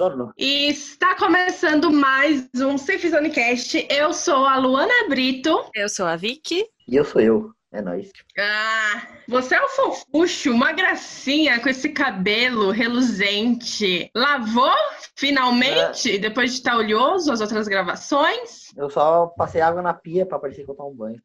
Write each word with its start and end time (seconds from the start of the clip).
sono. 0.00 0.32
E 0.38 0.70
está 0.70 1.14
começando 1.14 1.92
mais 1.92 2.48
um 2.56 2.78
Safe 2.78 3.10
Zone 3.10 3.28
Cast. 3.28 3.86
Eu 3.90 4.14
sou 4.14 4.46
a 4.46 4.56
Luana 4.56 5.06
Brito. 5.10 5.62
Eu 5.74 5.90
sou 5.90 6.06
a 6.06 6.16
Vicky. 6.16 6.64
E 6.88 6.96
eu 6.96 7.04
sou 7.04 7.20
eu. 7.20 7.50
É 7.70 7.82
nóis. 7.82 8.10
Ah, 8.38 9.06
você 9.28 9.56
é 9.56 9.62
um 9.62 9.68
fofucho, 9.68 10.52
uma 10.52 10.72
gracinha 10.72 11.60
com 11.60 11.68
esse 11.68 11.90
cabelo 11.90 12.70
reluzente. 12.70 14.10
Lavou 14.16 14.72
finalmente, 15.14 16.16
depois 16.16 16.52
de 16.52 16.56
estar 16.56 16.76
oleoso 16.76 17.30
as 17.30 17.42
outras 17.42 17.68
gravações? 17.68 18.74
Eu 18.74 18.88
só 18.88 19.26
passei 19.26 19.60
água 19.60 19.82
na 19.82 19.92
pia 19.92 20.24
pra 20.24 20.38
parecer 20.38 20.64
que 20.64 20.70
eu 20.70 20.74
tomo 20.74 20.92
um 20.92 20.96
banho. 20.96 21.22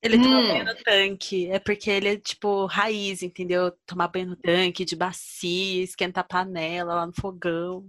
Ele 0.00 0.16
Hum. 0.16 0.22
toma 0.22 0.42
banho 0.42 0.64
no 0.64 0.74
tanque. 0.76 1.50
É 1.50 1.58
porque 1.58 1.90
ele 1.90 2.08
é 2.08 2.16
tipo 2.16 2.66
raiz, 2.66 3.22
entendeu? 3.22 3.72
Tomar 3.84 4.08
banho 4.08 4.28
no 4.28 4.36
tanque, 4.36 4.84
de 4.84 4.94
bacia, 4.94 5.82
esquentar 5.82 6.22
a 6.24 6.26
panela 6.28 6.94
lá 6.94 7.06
no 7.06 7.12
fogão. 7.12 7.84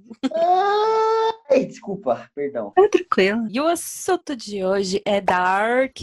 Ai, 1.52 1.66
desculpa, 1.66 2.27
perdão. 2.34 2.73
É 2.77 2.88
tranquilo. 2.88 3.48
E 3.52 3.59
o 3.62 3.67
assunto 3.67 4.36
de 4.36 4.64
hoje 4.64 5.02
é 5.05 5.22
Dark. 5.22 5.98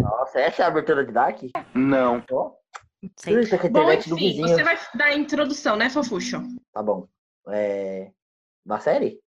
Nossa, 0.00 0.40
essa 0.40 0.62
é 0.62 0.64
a 0.64 0.68
abertura 0.68 1.04
de 1.04 1.12
Dark? 1.12 1.40
Não. 1.74 2.16
É 2.16 2.20
a 2.20 3.68
Bom, 3.68 3.92
enfim, 3.92 4.40
você 4.40 4.62
vai 4.62 4.78
dar 4.94 5.04
a 5.06 5.14
introdução, 5.14 5.76
né, 5.76 5.90
fofucho? 5.90 6.42
Tá 6.72 6.82
bom. 6.82 7.06
É... 7.48 8.10
Na 8.64 8.80
série? 8.80 9.20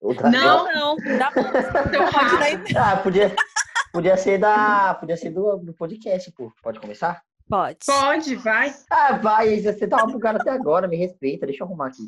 Outra 0.00 0.30
Não. 0.30 0.64
Não, 0.72 0.96
não. 0.96 1.18
Dá 1.18 1.30
bom. 1.32 1.42
Seu 1.90 2.12
Pode 2.12 2.72
dar- 2.72 2.92
Ah, 2.92 2.96
podia, 2.98 3.34
podia 3.94 4.16
ser 4.16 4.38
da. 4.38 4.94
Podia 4.94 5.16
ser 5.16 5.30
do, 5.30 5.56
do 5.56 5.72
podcast, 5.72 6.30
pô. 6.32 6.52
Pode 6.60 6.80
começar? 6.80 7.22
Pode. 7.48 7.78
Pode, 7.86 8.34
vai. 8.36 8.74
Ah, 8.90 9.16
vai, 9.18 9.60
você 9.60 9.86
tava 9.86 10.06
bugado 10.06 10.38
até 10.40 10.50
agora, 10.50 10.88
me 10.88 10.96
respeita, 10.96 11.46
deixa 11.46 11.62
eu 11.62 11.66
arrumar 11.66 11.86
aqui. 11.88 12.02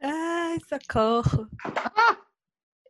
Ai, 0.00 0.56
socorro. 0.68 1.48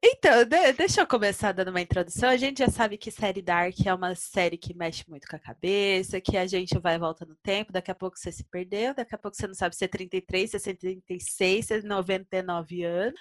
Então, 0.05 0.45
de- 0.45 0.73
deixa 0.75 1.01
eu 1.01 1.07
começar 1.07 1.53
dando 1.53 1.69
uma 1.69 1.81
introdução. 1.81 2.29
A 2.29 2.37
gente 2.37 2.59
já 2.59 2.69
sabe 2.69 2.97
que 2.99 3.11
série 3.11 3.41
Dark 3.43 3.75
é 3.85 3.93
uma 3.95 4.15
série 4.15 4.57
que 4.59 4.75
mexe 4.77 5.05
muito 5.09 5.27
com 5.27 5.35
a 5.37 5.41
cabeça, 5.41 6.21
que 6.21 6.37
a 6.37 6.47
gente 6.47 6.79
vai 6.79 6.95
e 6.97 6.99
volta 6.99 7.25
no 7.25 7.35
tempo, 7.37 7.73
daqui 7.73 7.91
a 7.91 7.95
pouco 7.95 8.17
você 8.19 8.31
se 8.31 8.45
perdeu, 8.45 8.95
daqui 8.95 9.15
a 9.15 9.19
pouco 9.19 9.37
você 9.37 9.47
não 9.47 9.55
sabe 9.55 9.75
se 9.75 9.85
é 9.85 9.89
33, 9.89 10.51
se 10.51 10.71
é 10.71 10.75
36, 10.75 11.67
se 11.67 11.75
é 11.75 11.83
99 11.83 12.85
anos. 12.85 13.19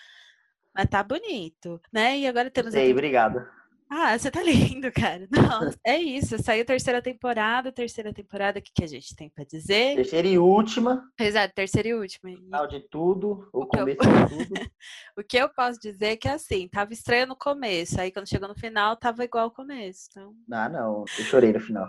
Mas 0.76 0.88
tá 0.90 1.02
bonito, 1.02 1.82
né? 1.92 2.18
E 2.20 2.28
agora 2.28 2.52
temos 2.52 2.76
a 2.76 2.78
Sei, 2.78 2.92
obrigado. 2.92 3.44
Ah, 3.90 4.18
você 4.18 4.30
tá 4.32 4.42
lindo, 4.44 4.92
cara. 4.92 5.28
Nossa, 5.32 5.78
é 5.86 5.98
isso. 5.98 6.38
Saiu 6.42 6.66
terceira 6.66 7.02
temporada. 7.02 7.72
Terceira 7.72 8.14
temporada, 8.14 8.60
o 8.60 8.62
que, 8.62 8.72
que 8.74 8.84
a 8.84 8.88
gente 8.88 9.16
tem 9.16 9.30
pra 9.30 9.44
dizer? 9.44 9.96
Terceira 9.96 10.28
e 10.28 10.38
última, 10.38 11.04
Exato, 11.20 11.54
terceira 11.56 11.88
e 11.90 11.94
última. 11.94 12.32
Final 12.36 12.68
de 12.68 12.80
tudo, 12.90 13.50
o 13.54 13.62
O 13.62 13.68
que 13.68 13.78
eu- 13.78 13.80
começo 13.82 14.00
de 14.00 14.08
tudo. 14.48 14.72
o 15.18 15.24
que 15.24 15.38
eu 15.38 15.50
posso 15.50 15.80
dizer 15.80 16.06
é 16.08 16.16
que 16.18 16.28
assim, 16.28 16.68
tava 16.68 16.94
estranho 16.94 17.28
no 17.28 17.36
começo. 17.36 18.00
Aí 18.00 18.12
quando 18.12 18.28
chegou 18.30 18.48
no 18.48 18.56
final, 18.56 18.96
tava 18.98 19.24
igual 19.24 19.46
ao 19.46 19.52
começo. 19.52 20.08
Então, 20.12 20.34
Ah, 20.52 20.70
não, 20.70 21.06
eu 21.18 21.24
chorei 21.26 21.54
no 21.54 21.60
final. 21.60 21.88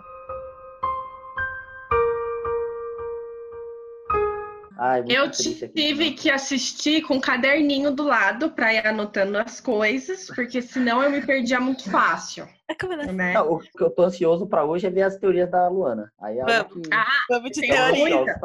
Ai, 4.81 5.03
Eu 5.09 5.29
triste 5.29 5.65
aqui. 5.65 5.73
tive 5.73 6.11
que 6.11 6.31
assistir 6.31 7.01
com 7.01 7.15
um 7.15 7.19
caderninho 7.19 7.91
do 7.91 8.03
lado 8.03 8.49
pra 8.51 8.73
ir 8.73 8.87
anotando 8.87 9.37
as 9.37 9.59
coisas, 9.59 10.27
porque 10.33 10.61
senão 10.61 11.03
eu 11.03 11.11
me 11.11 11.21
perdia 11.21 11.59
muito 11.59 11.91
fácil, 11.91 12.47
é 12.65 13.11
né? 13.11 13.33
Não, 13.33 13.55
o 13.55 13.59
que 13.59 13.83
eu 13.83 13.89
tô 13.89 14.03
ansioso 14.03 14.47
pra 14.47 14.63
hoje 14.63 14.87
é 14.87 14.89
ver 14.89 15.01
as 15.01 15.17
teorias 15.17 15.51
da 15.51 15.67
Luana. 15.67 16.09
Aí 16.17 16.37
é 16.37 16.41
algo 16.41 16.81
que 16.81 16.89
Ah, 16.93 17.05
Vamos 17.29 17.51
de 17.51 17.59
teoria. 17.59 18.25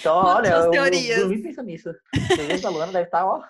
Então, 0.00 0.22
Muitas 0.22 0.36
olha, 0.36 0.48
eu, 0.48 0.74
eu 0.74 1.18
dormi 1.20 1.42
pensando 1.42 1.66
nisso. 1.66 1.90
As 2.14 2.28
teorias 2.28 2.60
da 2.62 2.70
Luana 2.70 2.90
deve 2.90 3.04
estar, 3.04 3.22
ó. 3.26 3.42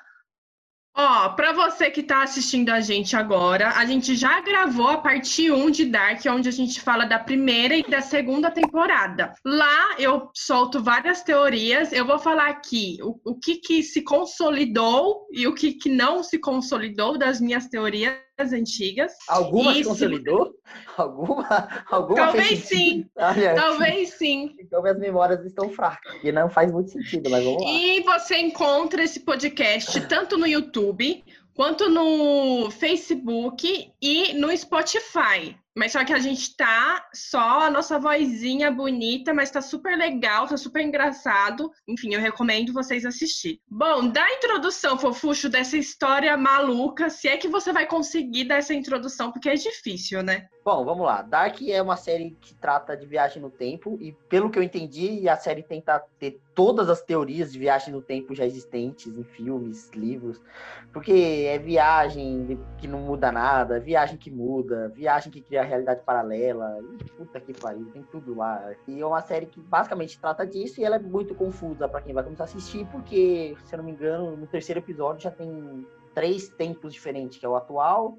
Ó, 1.02 1.30
pra 1.30 1.54
você 1.54 1.90
que 1.90 2.02
tá 2.02 2.22
assistindo 2.22 2.68
a 2.68 2.82
gente 2.82 3.16
agora, 3.16 3.70
a 3.70 3.86
gente 3.86 4.14
já 4.14 4.38
gravou 4.42 4.86
a 4.86 4.98
parte 4.98 5.50
1 5.50 5.70
de 5.70 5.86
Dark, 5.86 6.20
onde 6.26 6.46
a 6.46 6.52
gente 6.52 6.78
fala 6.78 7.06
da 7.06 7.18
primeira 7.18 7.74
e 7.74 7.82
da 7.82 8.02
segunda 8.02 8.50
temporada. 8.50 9.32
Lá 9.42 9.94
eu 9.98 10.30
solto 10.34 10.82
várias 10.82 11.22
teorias, 11.22 11.90
eu 11.90 12.04
vou 12.04 12.18
falar 12.18 12.50
aqui 12.50 12.98
o, 13.00 13.18
o 13.24 13.34
que 13.34 13.56
que 13.56 13.82
se 13.82 14.02
consolidou 14.02 15.26
e 15.32 15.46
o 15.46 15.54
que 15.54 15.72
que 15.72 15.88
não 15.88 16.22
se 16.22 16.38
consolidou 16.38 17.16
das 17.16 17.40
minhas 17.40 17.66
teorias 17.66 18.14
antigas. 18.52 19.12
Alguma 19.28 19.72
se 19.74 19.80
Isso. 19.80 19.90
consolidou? 19.90 20.52
Alguma? 20.96 21.68
Alguma 21.90 22.16
Talvez 22.16 22.60
sim, 22.60 23.06
Olha, 23.16 23.54
talvez 23.54 24.10
sim. 24.10 24.56
então 24.58 24.82
minhas 24.82 24.98
memórias 24.98 25.44
estão 25.44 25.68
fracas. 25.70 26.12
E 26.22 26.32
não 26.32 26.48
faz 26.48 26.72
muito 26.72 26.90
sentido, 26.90 27.28
mas 27.30 27.44
vamos 27.44 27.62
lá. 27.62 27.70
E 27.70 28.02
você 28.02 28.38
encontra 28.38 29.02
esse 29.02 29.20
podcast 29.20 30.00
tanto 30.08 30.36
no 30.36 30.46
YouTube 30.46 31.22
quanto 31.54 31.90
no 31.90 32.70
Facebook 32.70 33.92
e 34.00 34.32
no 34.32 34.56
Spotify. 34.56 35.56
Mas 35.76 35.92
só 35.92 36.04
que 36.04 36.12
a 36.12 36.18
gente 36.18 36.56
tá 36.56 37.08
só 37.14 37.60
a 37.60 37.70
nossa 37.70 37.98
vozinha 37.98 38.70
bonita, 38.70 39.32
mas 39.32 39.50
tá 39.50 39.62
super 39.62 39.96
legal, 39.96 40.46
tá 40.46 40.56
super 40.56 40.82
engraçado. 40.82 41.70
Enfim, 41.88 42.12
eu 42.14 42.20
recomendo 42.20 42.72
vocês 42.72 43.04
assistirem. 43.04 43.60
Bom, 43.68 44.08
dá 44.08 44.22
a 44.22 44.34
introdução, 44.34 44.98
fofucho, 44.98 45.48
dessa 45.48 45.76
história 45.76 46.36
maluca. 46.36 47.08
Se 47.08 47.28
é 47.28 47.36
que 47.36 47.48
você 47.48 47.72
vai 47.72 47.86
conseguir 47.86 48.44
dar 48.44 48.56
essa 48.56 48.74
introdução, 48.74 49.30
porque 49.30 49.48
é 49.48 49.54
difícil, 49.54 50.22
né? 50.22 50.48
Bom, 50.64 50.84
vamos 50.84 51.06
lá. 51.06 51.22
Dark 51.22 51.62
é 51.62 51.80
uma 51.80 51.96
série 51.96 52.36
que 52.40 52.54
trata 52.54 52.96
de 52.96 53.06
viagem 53.06 53.40
no 53.40 53.50
tempo 53.50 53.96
e 54.00 54.12
pelo 54.28 54.50
que 54.50 54.58
eu 54.58 54.62
entendi, 54.62 55.28
a 55.28 55.36
série 55.36 55.62
tenta 55.62 55.98
ter 56.18 56.40
todas 56.54 56.90
as 56.90 57.00
teorias 57.00 57.52
de 57.52 57.58
viagem 57.58 57.92
no 57.94 58.02
tempo 58.02 58.34
já 58.34 58.44
existentes 58.44 59.06
em 59.06 59.24
filmes, 59.24 59.90
livros, 59.94 60.38
porque 60.92 61.46
é 61.46 61.58
viagem 61.58 62.60
que 62.76 62.86
não 62.86 63.00
muda 63.00 63.32
nada, 63.32 63.80
viagem 63.80 64.18
que 64.18 64.30
muda, 64.30 64.92
viagem 64.94 65.32
que 65.32 65.40
cria 65.40 65.59
realidade 65.62 66.02
paralela, 66.02 66.78
e 67.00 67.04
puta 67.10 67.40
que 67.40 67.52
pariu, 67.52 67.86
tem 67.92 68.02
tudo 68.02 68.34
lá. 68.34 68.72
E 68.86 69.00
é 69.00 69.06
uma 69.06 69.20
série 69.22 69.46
que 69.46 69.60
basicamente 69.60 70.18
trata 70.18 70.46
disso 70.46 70.80
e 70.80 70.84
ela 70.84 70.96
é 70.96 70.98
muito 70.98 71.34
confusa 71.34 71.88
pra 71.88 72.00
quem 72.00 72.14
vai 72.14 72.22
começar 72.24 72.44
a 72.44 72.46
assistir, 72.46 72.86
porque, 72.92 73.56
se 73.64 73.74
eu 73.74 73.78
não 73.78 73.84
me 73.84 73.92
engano, 73.92 74.36
no 74.36 74.46
terceiro 74.46 74.80
episódio 74.80 75.22
já 75.22 75.30
tem 75.30 75.86
três 76.14 76.48
tempos 76.48 76.92
diferentes, 76.92 77.38
que 77.38 77.46
é 77.46 77.48
o 77.48 77.54
atual, 77.56 78.18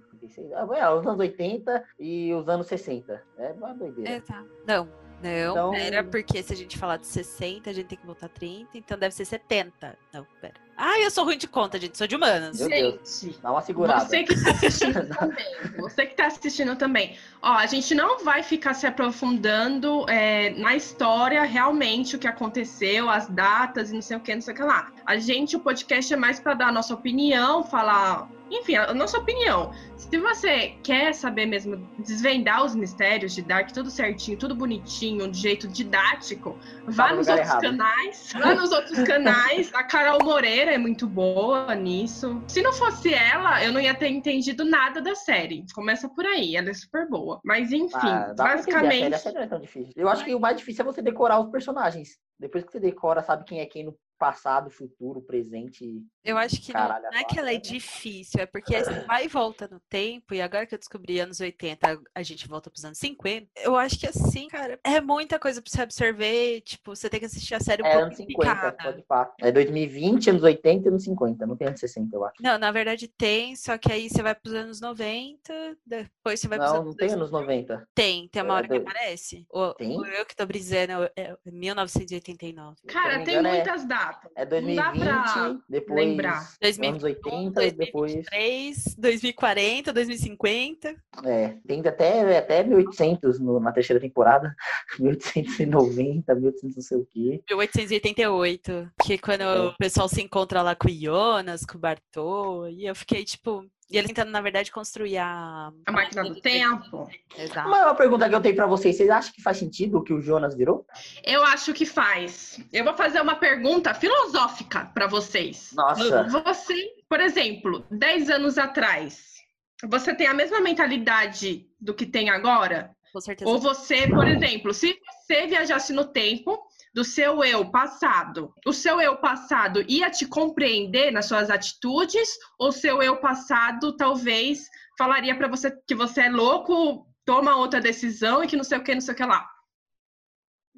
é, 0.75 0.90
os 0.94 1.06
anos 1.06 1.19
80 1.19 1.84
e 2.00 2.34
os 2.34 2.47
anos 2.47 2.68
60. 2.68 3.22
É 3.38 3.52
uma 3.52 3.73
doideira. 3.73 4.12
É, 4.12 4.19
tá. 4.22 4.44
Não, 4.66 4.88
não, 5.22 5.52
Então- 5.52 5.72
pera, 5.72 6.03
porque 6.03 6.41
se 6.41 6.53
a 6.53 6.56
gente 6.56 6.78
falar 6.78 6.97
de 6.97 7.08
60, 7.08 7.69
a 7.69 7.73
gente 7.73 7.88
tem 7.88 7.97
que 7.97 8.06
voltar 8.06 8.29
30, 8.29 8.78
então 8.78 8.97
deve 8.97 9.13
ser 9.13 9.25
70. 9.25 9.97
Não, 10.13 10.25
pera. 10.40 10.53
Ah, 10.84 11.00
eu 11.00 11.12
sou 11.12 11.24
ruim 11.25 11.38
de 11.38 11.47
conta, 11.47 11.80
gente, 11.80 11.96
sou 11.96 12.08
de 12.08 12.16
humanas. 12.16 12.59
Meu 12.59 12.68
Deus. 12.68 13.22
Gente, 13.22 13.40
Dá 13.40 13.52
uma 13.52 13.62
segurada. 13.62 14.03
Você 14.03 14.24
que 14.24 14.44
tá 14.44 14.50
assistindo 14.50 15.08
também. 15.16 15.46
Você 15.78 16.06
que 16.08 16.16
tá 16.16 16.25
assistindo 16.25 16.75
também. 16.75 17.18
Ó, 17.40 17.52
a 17.52 17.68
gente 17.68 17.94
não 17.94 18.24
vai 18.24 18.42
ficar 18.42 18.74
se 18.74 18.88
aprofundando 18.88 20.09
é, 20.09 20.50
na 20.59 20.75
história, 20.75 21.44
realmente, 21.44 22.16
o 22.16 22.20
que 22.20 22.28
aconteceu, 22.28 23.12
as 23.12 23.28
datas 23.28 23.91
e 23.91 23.94
não 23.94 24.02
sei 24.02 24.18
o 24.18 24.20
que, 24.20 24.34
não 24.34 24.41
sei 24.41 24.56
o 24.56 24.58
que 24.58 24.64
lá. 24.64 24.91
A 25.06 25.18
gente, 25.18 25.56
o 25.56 25.59
podcast 25.59 26.12
é 26.12 26.18
mais 26.18 26.40
para 26.40 26.56
dar 26.56 26.70
a 26.70 26.72
nossa 26.72 26.96
opinião, 26.96 27.64
falar. 27.64 28.28
Enfim, 28.51 28.75
a 28.75 28.94
nossa 28.94 29.17
opinião. 29.17 29.72
Se 29.95 30.17
você 30.19 30.75
quer 30.84 31.13
saber 31.13 31.45
mesmo, 31.45 31.78
desvendar 32.00 32.66
os 32.66 32.75
mistérios 32.75 33.34
de 33.34 33.41
Dark, 33.41 33.72
tudo 33.72 33.89
certinho, 33.89 34.38
tudo 34.38 34.53
bonitinho, 34.53 35.31
de 35.31 35.37
jeito 35.40 35.67
didático, 35.67 36.58
vá 36.87 37.11
no 37.11 37.17
nos 37.17 37.28
outros 37.28 37.47
errado. 37.47 37.61
canais. 37.61 38.34
Vá 38.34 38.53
nos 38.55 38.72
outros 38.72 38.99
canais. 39.08 39.73
A 39.73 39.84
Carol 39.84 40.20
Moreira 40.23 40.72
é 40.73 40.78
muito 40.78 41.08
boa 41.08 41.73
nisso. 41.76 42.43
Se 42.47 42.61
não 42.61 42.73
fosse 42.73 43.14
ela, 43.14 43.64
eu 43.64 43.72
não 43.72 43.79
ia 43.79 43.93
ter 43.96 44.09
entendido 44.09 44.66
nada 44.66 45.02
da 45.02 45.16
série. 45.16 45.64
Começa 45.73 46.09
por 46.09 46.26
aí, 46.26 46.55
ela 46.55 46.70
é 46.70 46.73
super 46.73 47.08
boa. 47.08 47.40
Mas 47.46 47.72
enfim, 47.72 47.96
Ah, 47.96 48.23
a 48.23 48.26
série, 48.26 48.35
basicamente. 48.35 49.14
a 49.14 49.17
série 49.17 49.35
não 49.35 49.43
é 49.43 49.47
tão 49.47 49.59
difícil. 49.61 49.93
Eu 49.96 50.09
acho 50.09 50.26
que 50.26 50.35
o 50.35 50.40
mais 50.40 50.58
difícil 50.58 50.81
é 50.81 50.85
você 50.85 51.02
decorar 51.02 51.40
os 51.40 51.49
personagens. 51.49 52.17
Depois 52.40 52.64
que 52.66 52.72
você 52.72 52.79
decora, 52.79 53.22
sabe 53.22 53.46
quem 53.46 53.59
é 53.59 53.66
quem 53.66 53.85
no 53.85 53.96
passado, 54.17 54.70
futuro, 54.70 55.22
presente. 55.22 56.02
Eu 56.23 56.38
acho 56.38 56.62
que 56.62 56.72
não, 56.73 56.82
Caralho, 56.82 57.06
não 57.12 57.20
é 57.20 57.23
que 57.23 57.40
ela 57.40 57.52
é 57.52 57.58
difícil, 57.58 58.40
é 58.41 58.46
porque 58.46 58.78
você 58.84 59.00
vai 59.06 59.26
e 59.26 59.28
volta 59.28 59.68
no 59.68 59.79
tempo, 59.90 60.34
e 60.35 60.41
agora 60.41 60.66
que 60.68 60.76
eu 60.76 60.79
descobri 60.79 61.20
anos 61.20 61.40
80, 61.40 62.00
a 62.14 62.23
gente 62.23 62.47
volta 62.47 62.70
pros 62.70 62.85
anos 62.85 63.00
50. 63.00 63.47
Eu 63.58 63.76
acho 63.76 64.00
que 64.00 64.06
assim, 64.08 64.47
cara, 64.47 64.79
é 64.84 65.02
muita 65.02 65.40
coisa 65.40 65.62
pra 65.62 65.72
você 65.72 65.82
absorver. 65.82 66.62
Tipo, 66.62 66.96
você 66.96 67.09
tem 67.09 67.20
que 67.20 67.26
assistir 67.26 67.56
a 67.56 67.59
série 67.59 67.82
um 67.82 67.85
É 67.85 67.91
pouco 67.91 68.06
anos 68.06 68.18
50, 68.18 68.38
picada. 68.56 68.78
pode 68.84 69.02
pá. 69.03 69.34
É 69.41 69.52
2020, 69.52 70.29
anos 70.29 70.44
80 70.44 70.88
e 70.88 70.90
anos 70.90 71.03
50. 71.03 71.46
Não 71.47 71.56
tem 71.56 71.68
anos 71.68 71.79
60, 71.79 72.16
eu 72.16 72.24
acho. 72.26 72.35
Não, 72.40 72.58
na 72.59 72.72
verdade 72.72 73.08
tem, 73.08 73.56
só 73.56 73.78
que 73.78 73.91
aí 73.91 74.09
você 74.09 74.22
vai 74.22 74.35
pros 74.35 74.53
anos 74.53 74.79
90, 74.79 75.78
depois 75.85 76.40
você 76.40 76.47
vai 76.47 76.59
pros 76.59 76.72
Não, 76.72 76.78
anos 76.82 76.88
não 76.90 76.96
tem 76.96 77.08
2000. 77.08 77.17
anos 77.17 77.32
90. 77.32 77.88
Tem, 77.96 78.28
tem 78.29 78.44
uma 78.44 78.53
É, 78.53 78.58
hora 78.58 78.67
que 78.67 78.78
aparece. 78.78 79.46
Ou, 79.50 79.74
Tem? 79.74 79.97
ou 79.97 80.06
eu 80.06 80.26
que 80.26 80.35
tô 80.35 80.46
brisando, 80.46 81.09
é 81.16 81.35
1989. 81.46 82.78
Se 82.79 82.88
eu 82.88 82.94
Cara, 82.94 83.17
não 83.17 83.24
tem 83.26 83.34
engano, 83.35 83.47
é- 83.50 83.56
muitas 83.56 83.85
datas. 83.85 84.32
É 84.35 84.46
Não 84.46 84.76
dá 84.76 84.91
2020, 84.91 85.00
pra 85.00 85.58
depois 85.67 86.10
lembrar. 86.11 86.49
2021, 86.61 86.90
anos 86.90 87.03
80, 87.03 87.72
depois 87.78 88.13
2023, 88.13 88.96
2040, 88.97 89.93
2050. 89.93 90.96
É, 91.25 91.55
tem 91.67 91.79
até, 91.87 92.37
até 92.37 92.63
1800 92.63 93.40
no- 93.40 93.59
na 93.59 93.72
terceira 93.72 93.99
temporada. 93.99 94.55
1890, 94.99 96.35
1800 96.35 96.75
não 96.75 96.84
sei 96.84 96.97
o 96.97 97.05
quê. 97.05 97.41
1888, 97.49 98.91
que 99.03 99.17
quando 99.17 99.41
É. 99.41 99.59
o 99.61 99.73
pessoal 99.78 100.08
se 100.08 100.22
encontra 100.22 100.61
lá 100.61 100.75
com 100.75 100.87
o 100.87 100.91
Jonas, 100.91 101.66
com 101.66 101.78
o 101.78 101.81
Bartô, 101.81 102.67
e 102.67 102.85
eu 102.85 102.96
fiquei 102.96 103.23
tipo. 103.23 103.66
E 103.91 103.97
ele 103.97 104.08
tentando, 104.08 104.32
na 104.32 104.40
verdade, 104.40 104.72
construir 104.72 105.17
a. 105.17 105.72
A 105.85 105.91
máquina 105.91 106.23
do 106.23 106.40
tempo. 106.40 107.09
Exato. 107.38 107.67
Uma, 107.67 107.88
uma 107.88 107.96
pergunta 107.96 108.29
que 108.29 108.34
eu 108.34 108.41
tenho 108.41 108.55
pra 108.55 108.66
vocês. 108.66 108.96
Vocês 108.96 109.09
acham 109.09 109.34
que 109.34 109.41
faz 109.41 109.58
sentido 109.58 109.97
o 109.97 110.03
que 110.03 110.14
o 110.14 110.22
Jonas 110.22 110.55
virou? 110.55 110.85
Eu 111.26 111.43
acho 111.43 111.73
que 111.73 111.85
faz. 111.85 112.58
Eu 112.72 112.85
vou 112.85 112.96
fazer 112.96 113.20
uma 113.22 113.35
pergunta 113.35 113.93
filosófica 113.93 114.85
para 114.93 115.08
vocês. 115.08 115.72
Nossa. 115.73 116.23
Você, 116.29 116.93
por 117.09 117.20
exemplo, 117.20 117.85
10 117.91 118.29
anos 118.29 118.58
atrás, 118.58 119.41
você 119.84 120.16
tem 120.16 120.28
a 120.28 120.34
mesma 120.34 120.61
mentalidade 120.61 121.67
do 121.79 121.93
que 121.93 122.05
tem 122.05 122.29
agora? 122.29 122.96
Com 123.11 123.20
certeza. 123.20 123.49
Ou 123.49 123.59
você, 123.59 124.08
por 124.08 124.26
exemplo, 124.26 124.73
se 124.73 124.97
você 125.26 125.47
viajasse 125.47 125.91
no 125.91 126.05
tempo 126.05 126.58
do 126.93 127.03
seu 127.05 127.43
eu 127.43 127.70
passado, 127.72 128.53
o 128.66 128.73
seu 128.73 128.99
eu 128.99 129.17
passado 129.17 129.82
ia 129.88 130.09
te 130.09 130.26
compreender 130.28 131.11
nas 131.11 131.26
suas 131.26 131.49
atitudes? 131.49 132.28
Ou 132.59 132.72
seu 132.72 133.02
eu 133.02 133.17
passado 133.17 133.96
talvez 133.96 134.67
falaria 134.97 135.35
para 135.35 135.47
você 135.47 135.72
que 135.88 135.96
você 135.96 136.22
é 136.23 136.29
louco, 136.29 137.08
toma 137.26 137.55
outra 137.55 137.79
decisão 137.79 138.43
e 138.43 138.47
que 138.47 138.58
não 138.58 138.64
sei 138.64 138.78
o 138.78 138.84
que, 138.84 138.93
não 138.93 139.02
sei 139.02 139.14
o 139.14 139.17
que 139.17 139.23
lá? 139.26 139.47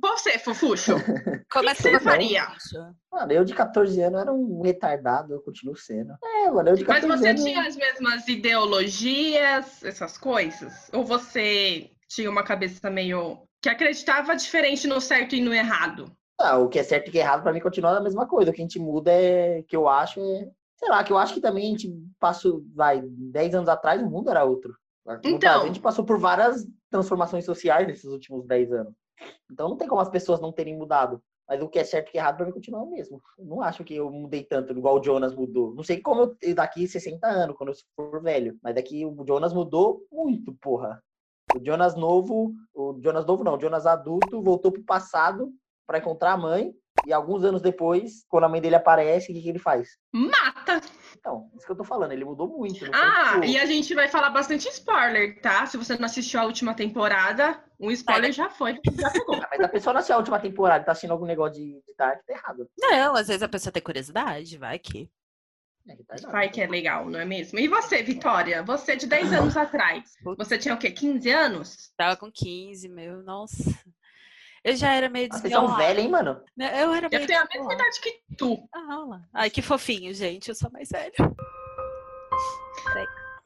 Você, 0.02 0.38
Fofuxo, 0.40 0.94
Começa 1.52 1.84
que 1.84 1.90
você 1.90 1.98
com- 2.00 2.04
faria? 2.04 2.48
Mano, 3.12 3.32
eu 3.32 3.46
de 3.46 3.54
14 3.54 4.02
anos 4.02 4.22
era 4.22 4.34
um 4.34 4.62
retardado, 4.62 5.34
eu 5.34 5.42
continuo 5.42 5.76
sendo. 5.78 6.14
É, 6.24 6.50
mano, 6.52 6.70
eu 6.70 6.76
de 6.76 6.84
Mas 6.86 7.02
14 7.06 7.20
você 7.22 7.30
anos. 7.30 7.44
tinha 7.44 7.62
as 7.68 7.76
mesmas 7.76 8.28
ideologias, 8.28 9.84
essas 9.84 10.18
coisas? 10.18 10.90
Ou 10.94 11.06
você 11.06 11.92
tinha 12.10 12.30
uma 12.30 12.44
cabeça 12.44 12.90
meio 12.90 13.48
que 13.64 13.70
acreditava 13.70 14.36
diferente 14.36 14.86
no 14.86 15.00
certo 15.00 15.36
e 15.36 15.42
no 15.42 15.54
errado? 15.54 16.12
Ah, 16.38 16.58
o 16.58 16.68
que 16.68 16.78
é 16.78 16.84
certo 16.84 17.08
e 17.08 17.10
o 17.10 17.12
que 17.14 17.18
é 17.18 17.22
errado 17.22 17.44
pra 17.44 17.54
mim 17.54 17.62
continua 17.62 17.98
a 17.98 18.02
mesma 18.02 18.28
coisa. 18.28 18.52
O 18.52 18.54
que 18.54 18.62
a 18.62 18.66
gente 18.66 18.78
muda 18.78 19.10
é 19.10 19.64
que 19.64 19.76
eu 19.76 19.88
acho 19.88 20.20
é. 20.20 20.52
Sei 20.78 20.90
lá, 20.90 21.02
que 21.02 21.14
eu 21.14 21.18
acho 21.18 21.34
que 21.34 21.40
também 21.40 21.68
a 21.68 21.70
gente 21.70 21.90
passou, 22.20 22.62
vai, 22.76 23.02
10 23.02 23.56
anos 23.56 23.70
atrás 23.70 24.02
o 24.02 24.10
mundo 24.10 24.30
era 24.30 24.44
outro. 24.44 24.76
Então. 25.24 25.62
A 25.62 25.66
gente 25.66 25.80
passou 25.80 26.04
por 26.04 26.20
várias 26.20 26.68
transformações 26.92 27.46
sociais 27.46 27.88
nesses 27.88 28.04
últimos 28.04 28.46
10 28.46 28.74
anos. 28.74 28.94
Então 29.50 29.70
não 29.70 29.78
tem 29.78 29.88
como 29.88 30.02
as 30.02 30.10
pessoas 30.10 30.42
não 30.42 30.52
terem 30.52 30.78
mudado. 30.78 31.24
Mas 31.48 31.62
o 31.62 31.70
que 31.70 31.80
é 31.80 31.86
certo 31.86 32.08
e 32.08 32.10
o 32.10 32.12
que 32.12 32.18
é 32.18 32.22
errado 32.22 32.36
pra 32.36 32.46
mim 32.46 32.52
continua 32.52 32.84
o 32.84 32.90
mesmo. 32.90 33.22
Eu 33.38 33.46
não 33.46 33.62
acho 33.62 33.84
que 33.86 33.96
eu 33.96 34.10
mudei 34.12 34.44
tanto, 34.44 34.74
igual 34.74 35.00
o 35.00 35.04
Jonas 35.04 35.34
mudou. 35.34 35.74
Não 35.74 35.84
sei 35.84 36.02
como 36.02 36.36
eu 36.42 36.56
daqui 36.56 36.86
60 36.86 37.26
anos, 37.26 37.56
quando 37.56 37.70
eu 37.70 37.76
for 37.96 38.22
velho. 38.22 38.58
Mas 38.62 38.76
daqui 38.76 39.06
o 39.06 39.26
Jonas 39.26 39.54
mudou 39.54 40.06
muito, 40.12 40.54
porra. 40.56 41.02
O 41.56 41.64
Jonas 41.64 41.96
novo, 41.96 42.54
o 42.74 43.00
Jonas 43.02 43.26
novo 43.26 43.44
não, 43.44 43.56
o 43.56 43.60
Jonas 43.60 43.86
adulto 43.86 44.42
voltou 44.42 44.72
pro 44.72 44.84
passado 44.84 45.52
pra 45.86 46.00
encontrar 46.00 46.34
a 46.34 46.38
mãe. 46.38 46.74
E 47.06 47.12
alguns 47.12 47.44
anos 47.44 47.62
depois, 47.62 48.24
quando 48.30 48.46
a 48.46 48.50
mãe 48.50 48.62
dele 48.62 48.76
aparece, 48.76 49.30
o 49.30 49.36
que, 49.36 49.42
que 49.42 49.50
ele 49.50 49.60
faz? 49.60 49.98
Mata! 50.14 50.80
Então, 51.18 51.50
isso 51.56 51.66
que 51.66 51.72
eu 51.72 51.76
tô 51.76 51.84
falando, 51.84 52.14
ele 52.14 52.24
mudou 52.24 52.48
muito. 52.48 52.80
foi, 52.80 52.90
Ah, 52.94 53.42
e 53.46 53.58
a 53.58 53.66
gente 53.66 53.94
vai 53.94 54.08
falar 54.08 54.30
bastante 54.30 54.70
spoiler, 54.70 55.42
tá? 55.42 55.66
Se 55.66 55.76
você 55.76 55.98
não 55.98 56.06
assistiu 56.06 56.40
a 56.40 56.46
última 56.46 56.74
temporada, 56.74 57.62
um 57.78 57.92
spoiler 57.92 58.32
já 58.32 58.50
foi, 58.50 58.80
já 58.94 59.10
pegou. 59.10 59.36
ah, 59.44 59.48
Mas 59.52 59.60
a 59.60 59.68
pessoa 59.68 59.94
não 59.94 60.00
assistiu 60.00 60.16
a 60.16 60.20
última 60.20 60.40
temporada 60.40 60.84
e 60.84 60.86
tá 60.86 60.92
assistindo 60.94 61.12
algum 61.12 61.26
negócio 61.26 61.56
de, 61.56 61.74
de 61.74 61.96
Dark, 61.98 62.24
tá 62.26 62.34
errado. 62.34 62.70
Não, 62.80 63.16
às 63.16 63.28
vezes 63.28 63.44
a 63.44 63.50
pessoa 63.50 63.74
tem 63.74 63.84
curiosidade, 63.84 64.58
vai 64.58 64.80
que. 64.80 65.10
É, 65.88 66.48
que 66.48 66.62
é 66.62 66.68
legal, 66.68 67.10
não 67.10 67.20
é 67.20 67.26
mesmo? 67.26 67.60
E 67.60 67.68
você, 67.68 68.02
Vitória? 68.02 68.64
Você 68.64 68.96
de 68.96 69.06
10 69.06 69.34
anos 69.34 69.58
atrás, 69.58 70.14
você 70.38 70.58
tinha 70.58 70.74
o 70.74 70.78
quê? 70.78 70.92
15 70.92 71.30
anos? 71.30 71.92
Tava 71.98 72.16
com 72.16 72.32
15, 72.32 72.88
meu, 72.88 73.22
nossa. 73.24 73.64
Eu 74.64 74.78
já 74.78 74.94
era 74.94 75.10
meio 75.10 75.28
Ah, 75.30 75.38
Vocês 75.38 75.52
são 75.52 75.76
velhos, 75.76 76.04
hein, 76.06 76.10
mano? 76.10 76.42
né? 76.56 76.82
Eu 76.82 76.94
era 76.94 77.10
meio 77.10 77.22
Eu 77.22 77.28
tenho 77.28 77.42
a 77.42 77.48
mesma 77.54 77.74
idade 77.74 78.00
que 78.00 78.24
tu. 78.38 78.66
Ah, 78.74 79.04
lá. 79.06 79.22
Ai, 79.34 79.50
que 79.50 79.62
fofinho, 79.62 80.14
gente. 80.14 80.48
Eu 80.48 80.56
sou 80.56 80.72
mais 80.72 80.88
velho. 80.90 81.14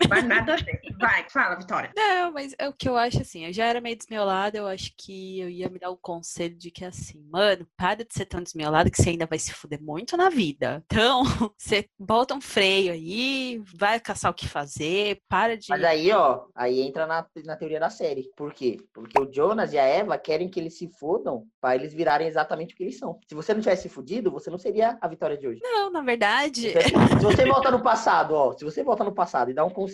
Mas 0.09 0.23
nada 0.23 0.53
a 0.53 0.57
ver. 0.57 0.79
Vai, 0.99 1.29
fala, 1.29 1.55
Vitória. 1.55 1.91
Não, 1.95 2.31
mas 2.31 2.53
é 2.57 2.69
o 2.69 2.73
que 2.73 2.87
eu 2.87 2.97
acho 2.97 3.21
assim. 3.21 3.45
Eu 3.45 3.53
já 3.53 3.65
era 3.65 3.81
meio 3.81 3.97
desmiolada. 3.97 4.57
Eu 4.57 4.67
acho 4.67 4.93
que 4.97 5.39
eu 5.39 5.49
ia 5.49 5.69
me 5.69 5.79
dar 5.79 5.91
um 5.91 5.97
conselho 5.97 6.55
de 6.55 6.69
que 6.69 6.85
assim, 6.85 7.23
mano, 7.29 7.67
para 7.75 8.03
de 8.03 8.13
ser 8.13 8.25
tão 8.25 8.41
desmiolada 8.41 8.89
que 8.89 9.01
você 9.01 9.09
ainda 9.09 9.25
vai 9.25 9.39
se 9.39 9.53
fuder 9.53 9.81
muito 9.81 10.15
na 10.15 10.29
vida. 10.29 10.83
Então, 10.85 11.23
você 11.57 11.87
bota 11.99 12.35
um 12.35 12.41
freio 12.41 12.93
aí, 12.93 13.61
vai 13.75 13.99
caçar 13.99 14.31
o 14.31 14.35
que 14.35 14.47
fazer, 14.47 15.21
para 15.27 15.57
de. 15.57 15.67
Mas 15.69 15.83
aí, 15.83 16.11
ó, 16.11 16.45
aí 16.55 16.81
entra 16.81 17.07
na, 17.07 17.25
na 17.45 17.55
teoria 17.55 17.79
da 17.79 17.89
série. 17.89 18.29
Por 18.35 18.53
quê? 18.53 18.77
Porque 18.93 19.19
o 19.19 19.31
Jonas 19.31 19.73
e 19.73 19.79
a 19.79 19.83
Eva 19.83 20.17
querem 20.17 20.49
que 20.49 20.59
eles 20.59 20.77
se 20.77 20.87
fodam 20.99 21.45
pra 21.59 21.75
eles 21.75 21.93
virarem 21.93 22.27
exatamente 22.27 22.73
o 22.73 22.77
que 22.77 22.83
eles 22.83 22.97
são. 22.97 23.19
Se 23.27 23.35
você 23.35 23.53
não 23.53 23.61
tivesse 23.61 23.83
se 23.83 23.89
fudido, 23.89 24.31
você 24.31 24.49
não 24.49 24.57
seria 24.57 24.97
a 25.01 25.07
vitória 25.07 25.37
de 25.37 25.47
hoje. 25.47 25.59
Não, 25.63 25.91
na 25.91 26.01
verdade. 26.01 26.71
Se 26.71 27.23
você 27.23 27.45
volta 27.47 27.71
no 27.71 27.81
passado, 27.81 28.33
ó, 28.33 28.53
se 28.53 28.63
você 28.63 28.83
volta 28.83 29.03
no 29.03 29.13
passado 29.13 29.51
e 29.51 29.53
dá 29.53 29.65
um 29.65 29.69
conselho 29.69 29.86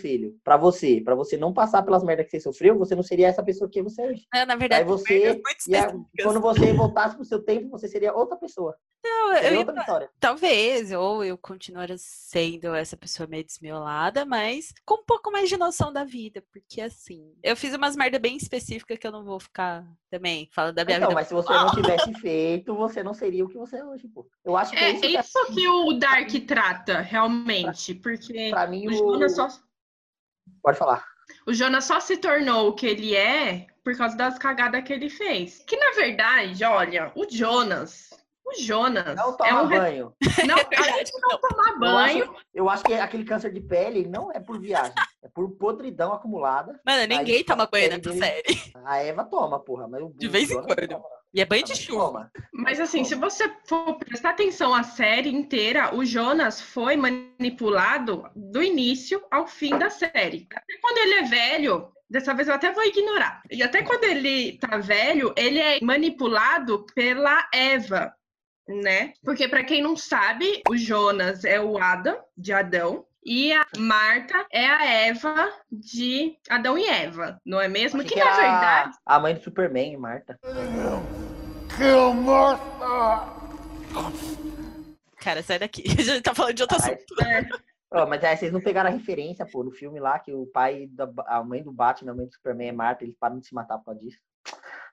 pra 0.43 0.57
você, 0.57 1.01
pra 1.01 1.15
você 1.15 1.37
não 1.37 1.53
passar 1.53 1.83
pelas 1.83 2.03
merdas 2.03 2.25
que 2.25 2.31
você 2.31 2.39
sofreu, 2.39 2.77
você 2.77 2.95
não 2.95 3.03
seria 3.03 3.27
essa 3.27 3.43
pessoa 3.43 3.69
que 3.69 3.81
você 3.81 4.01
é 4.01 4.09
hoje. 4.11 4.25
Não, 4.33 4.45
na 4.45 4.55
verdade, 4.55 4.81
Aí 4.83 4.87
você 4.87 5.13
merdas 5.19 5.35
muito 5.43 5.67
ia- 5.67 5.79
específicas. 5.79 6.23
quando 6.23 6.39
você 6.41 6.73
voltasse 6.73 7.15
pro 7.15 7.25
seu 7.25 7.41
tempo, 7.43 7.69
você 7.69 7.87
seria 7.87 8.13
outra 8.13 8.37
pessoa. 8.37 8.75
Não, 9.05 9.33
Seria 9.33 9.47
eu 9.49 9.53
ia 9.53 9.59
outra 9.59 9.73
vitória. 9.75 10.09
Talvez, 10.17 10.91
ou 10.93 11.25
eu 11.25 11.37
continuaria 11.37 11.97
sendo 11.97 12.73
essa 12.73 12.95
pessoa 12.95 13.27
meio 13.27 13.43
desmiolada, 13.43 14.23
mas 14.25 14.73
com 14.85 14.95
um 15.01 15.05
pouco 15.05 15.29
mais 15.29 15.49
de 15.49 15.57
noção 15.57 15.91
da 15.91 16.05
vida, 16.05 16.41
porque 16.53 16.79
assim, 16.79 17.33
eu 17.43 17.55
fiz 17.57 17.73
umas 17.75 17.97
merda 17.97 18.17
bem 18.17 18.37
específicas 18.37 18.97
que 18.97 19.05
eu 19.05 19.11
não 19.11 19.25
vou 19.25 19.41
ficar 19.41 19.85
também 20.09 20.47
falando 20.53 20.75
da 20.75 20.85
minha 20.85 20.97
Então, 20.97 21.09
vida. 21.09 21.19
mas 21.19 21.27
se 21.27 21.33
você 21.33 21.51
não 21.51 21.69
tivesse 21.71 22.13
feito, 22.13 22.73
você 22.75 23.03
não 23.03 23.13
seria 23.13 23.43
o 23.43 23.49
que 23.49 23.57
você 23.57 23.75
é 23.77 23.83
hoje, 23.85 24.07
pô. 24.07 24.25
Eu 24.45 24.55
acho 24.55 24.71
que 24.71 24.77
é, 24.77 24.83
É 24.83 24.91
isso 24.91 25.01
que 25.01 25.17
isso 25.17 25.45
que 25.53 25.67
o 25.67 25.93
Dark 25.93 26.29
trata, 26.47 27.01
realmente. 27.01 27.93
Porque 27.95 28.49
pra 28.51 28.67
mim 28.67 28.87
o 28.87 28.91
o... 28.91 28.93
Jonas 28.93 29.35
só 29.35 29.47
Pode 30.61 30.77
falar. 30.77 31.05
O 31.47 31.53
Jonas 31.53 31.85
só 31.85 31.99
se 31.99 32.17
tornou 32.17 32.69
o 32.69 32.73
que 32.73 32.85
ele 32.85 33.15
é 33.15 33.67
por 33.83 33.95
causa 33.97 34.15
das 34.15 34.37
cagadas 34.37 34.83
que 34.83 34.93
ele 34.93 35.09
fez. 35.09 35.63
Que 35.67 35.75
na 35.77 35.91
verdade, 35.91 36.63
olha, 36.63 37.11
o 37.15 37.25
Jonas. 37.29 38.09
O 38.45 38.61
Jonas 38.61 39.15
Não 39.15 39.33
é 39.33 39.37
toma 39.37 39.63
um. 39.63 39.67
re- 39.67 39.79
banho. 39.79 40.13
Não, 40.45 40.55
além 40.57 41.03
de 41.05 41.11
não 41.13 41.37
tomar 41.39 41.69
Eu 41.71 41.79
banho. 41.79 42.23
acho, 42.23 42.35
eu 42.53 42.69
acho 42.69 42.83
que 42.83 42.93
aquele 42.93 43.23
câncer 43.23 43.53
de 43.53 43.61
pele 43.61 44.05
não 44.05 44.31
é 44.33 44.39
por 44.41 44.59
viagem, 44.59 44.93
é 45.23 45.29
por 45.29 45.49
podridão 45.51 46.11
acumulada. 46.11 46.77
Mano, 46.85 47.07
ninguém 47.07 47.37
Aí, 47.37 47.43
toma 47.45 47.65
banho 47.65 47.89
nessa 47.91 48.13
série. 48.13 48.43
A 48.83 48.97
Eva 48.97 49.23
toma, 49.23 49.59
porra, 49.63 49.87
mas 49.87 50.01
o 50.03 50.09
De 50.13 50.27
vez 50.27 50.51
em 50.51 50.61
quando. 50.61 51.01
E 51.33 51.41
é 51.41 51.45
banho 51.45 51.63
de 51.63 51.71
Também 51.73 51.85
chuva. 51.85 52.31
Mas 52.53 52.79
assim, 52.79 53.03
se 53.03 53.15
você 53.15 53.51
for 53.65 53.95
prestar 53.95 54.29
atenção 54.29 54.73
à 54.73 54.83
série 54.83 55.29
inteira, 55.29 55.95
o 55.95 56.05
Jonas 56.05 56.61
foi 56.61 56.95
manipulado 56.95 58.29
do 58.35 58.61
início 58.61 59.21
ao 59.31 59.47
fim 59.47 59.77
da 59.77 59.89
série. 59.89 60.47
Até 60.53 60.77
quando 60.79 60.97
ele 60.99 61.13
é 61.15 61.23
velho, 61.23 61.91
dessa 62.07 62.35
vez 62.35 62.47
eu 62.47 62.53
até 62.53 62.71
vou 62.71 62.83
ignorar. 62.83 63.41
E 63.49 63.63
até 63.63 63.81
quando 63.81 64.03
ele 64.03 64.59
tá 64.59 64.77
velho, 64.77 65.33
ele 65.35 65.59
é 65.59 65.79
manipulado 65.81 66.85
pela 66.93 67.49
Eva, 67.51 68.13
né? 68.67 69.13
Porque 69.23 69.47
pra 69.47 69.63
quem 69.63 69.81
não 69.81 69.97
sabe, 69.97 70.61
o 70.69 70.77
Jonas 70.77 71.43
é 71.43 71.59
o 71.59 71.79
Adam 71.79 72.17
de 72.37 72.53
Adão. 72.53 73.05
E 73.25 73.53
a 73.53 73.65
Marta 73.77 74.45
é 74.51 74.65
a 74.65 74.85
Eva 74.85 75.49
de 75.71 76.37
Adão 76.49 76.77
e 76.77 76.85
Eva, 76.85 77.39
não 77.45 77.59
é 77.59 77.69
mesmo? 77.69 78.03
Que, 78.03 78.09
que 78.09 78.19
na 78.19 78.25
era 78.25 78.35
verdade 78.35 78.97
a 79.05 79.17
mãe 79.17 79.33
do 79.33 79.41
Superman, 79.41 79.95
Marta. 79.95 80.37
Kill 81.77 82.13
Martha! 82.13 83.33
Cara, 85.17 85.41
sai 85.41 85.59
daqui. 85.59 85.83
A 85.97 86.01
gente 86.01 86.21
tá 86.21 86.33
falando 86.35 86.53
de 86.55 86.61
outro 86.63 86.77
Caralho. 86.77 86.95
assunto. 86.95 87.23
é, 87.23 87.49
Ó, 87.91 88.05
mas 88.07 88.23
aí 88.23 88.35
vocês 88.35 88.51
não 88.51 88.59
pegaram 88.61 88.89
a 88.89 88.93
referência, 88.93 89.45
pô, 89.45 89.63
no 89.63 89.71
filme 89.71 89.99
lá, 89.99 90.17
que 90.19 90.33
o 90.33 90.47
pai, 90.47 90.87
da, 90.91 91.07
a 91.27 91.43
mãe 91.43 91.61
do 91.63 91.71
Batman, 91.71 92.11
a 92.11 92.15
mãe 92.15 92.25
do 92.25 92.33
Superman 92.33 92.69
é 92.69 92.71
Marta, 92.71 93.03
eles 93.03 93.15
param 93.15 93.39
de 93.39 93.45
se 93.47 93.53
matar 93.53 93.77
por 93.77 93.85
causa 93.85 93.99
disso. 93.99 94.17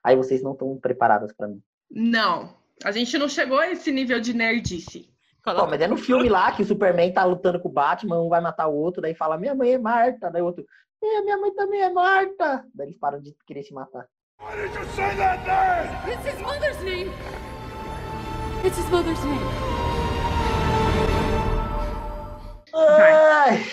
Aí 0.03 0.15
vocês 0.15 0.41
não 0.43 0.53
estão 0.53 0.77
preparadas 0.77 1.33
pra 1.33 1.47
mim. 1.47 1.61
não. 1.89 2.59
A 2.83 2.91
gente 2.91 3.15
não 3.15 3.29
chegou 3.29 3.59
a 3.59 3.69
esse 3.69 3.91
nível 3.91 4.19
de 4.19 4.33
nerdice. 4.33 5.07
Pô, 5.43 5.67
mas 5.67 5.81
é 5.81 5.87
no 5.87 5.97
filme 5.97 6.27
lá 6.29 6.51
que 6.51 6.63
o 6.63 6.65
Superman 6.65 7.13
tá 7.13 7.23
lutando 7.23 7.59
com 7.59 7.69
o 7.69 7.71
Batman, 7.71 8.19
um 8.23 8.27
vai 8.27 8.41
matar 8.41 8.67
o 8.67 8.73
outro, 8.73 9.03
daí 9.03 9.13
fala, 9.13 9.37
minha 9.37 9.53
mãe 9.53 9.73
é 9.73 9.77
Marta, 9.77 10.31
daí 10.31 10.41
o 10.41 10.45
outro, 10.45 10.65
é, 11.03 11.21
minha 11.21 11.37
mãe 11.37 11.53
também 11.53 11.79
é 11.79 11.91
Marta. 11.91 12.65
Daí 12.73 12.87
eles 12.87 12.97
param 12.97 13.21
de 13.21 13.35
querer 13.45 13.61
se 13.61 13.71
matar. 13.71 14.07
Why 14.41 14.55
did 14.55 14.73
you 14.73 14.85
say 14.95 15.15
that 15.17 15.45
name? 15.45 16.13
It's 16.13 16.25
his 16.25 16.41
mother's 16.41 16.83
name. 16.83 17.11
It's 18.63 18.77
his 18.77 18.89
mother's 18.89 19.23
name. 19.23 19.41
Ai, 22.73 23.63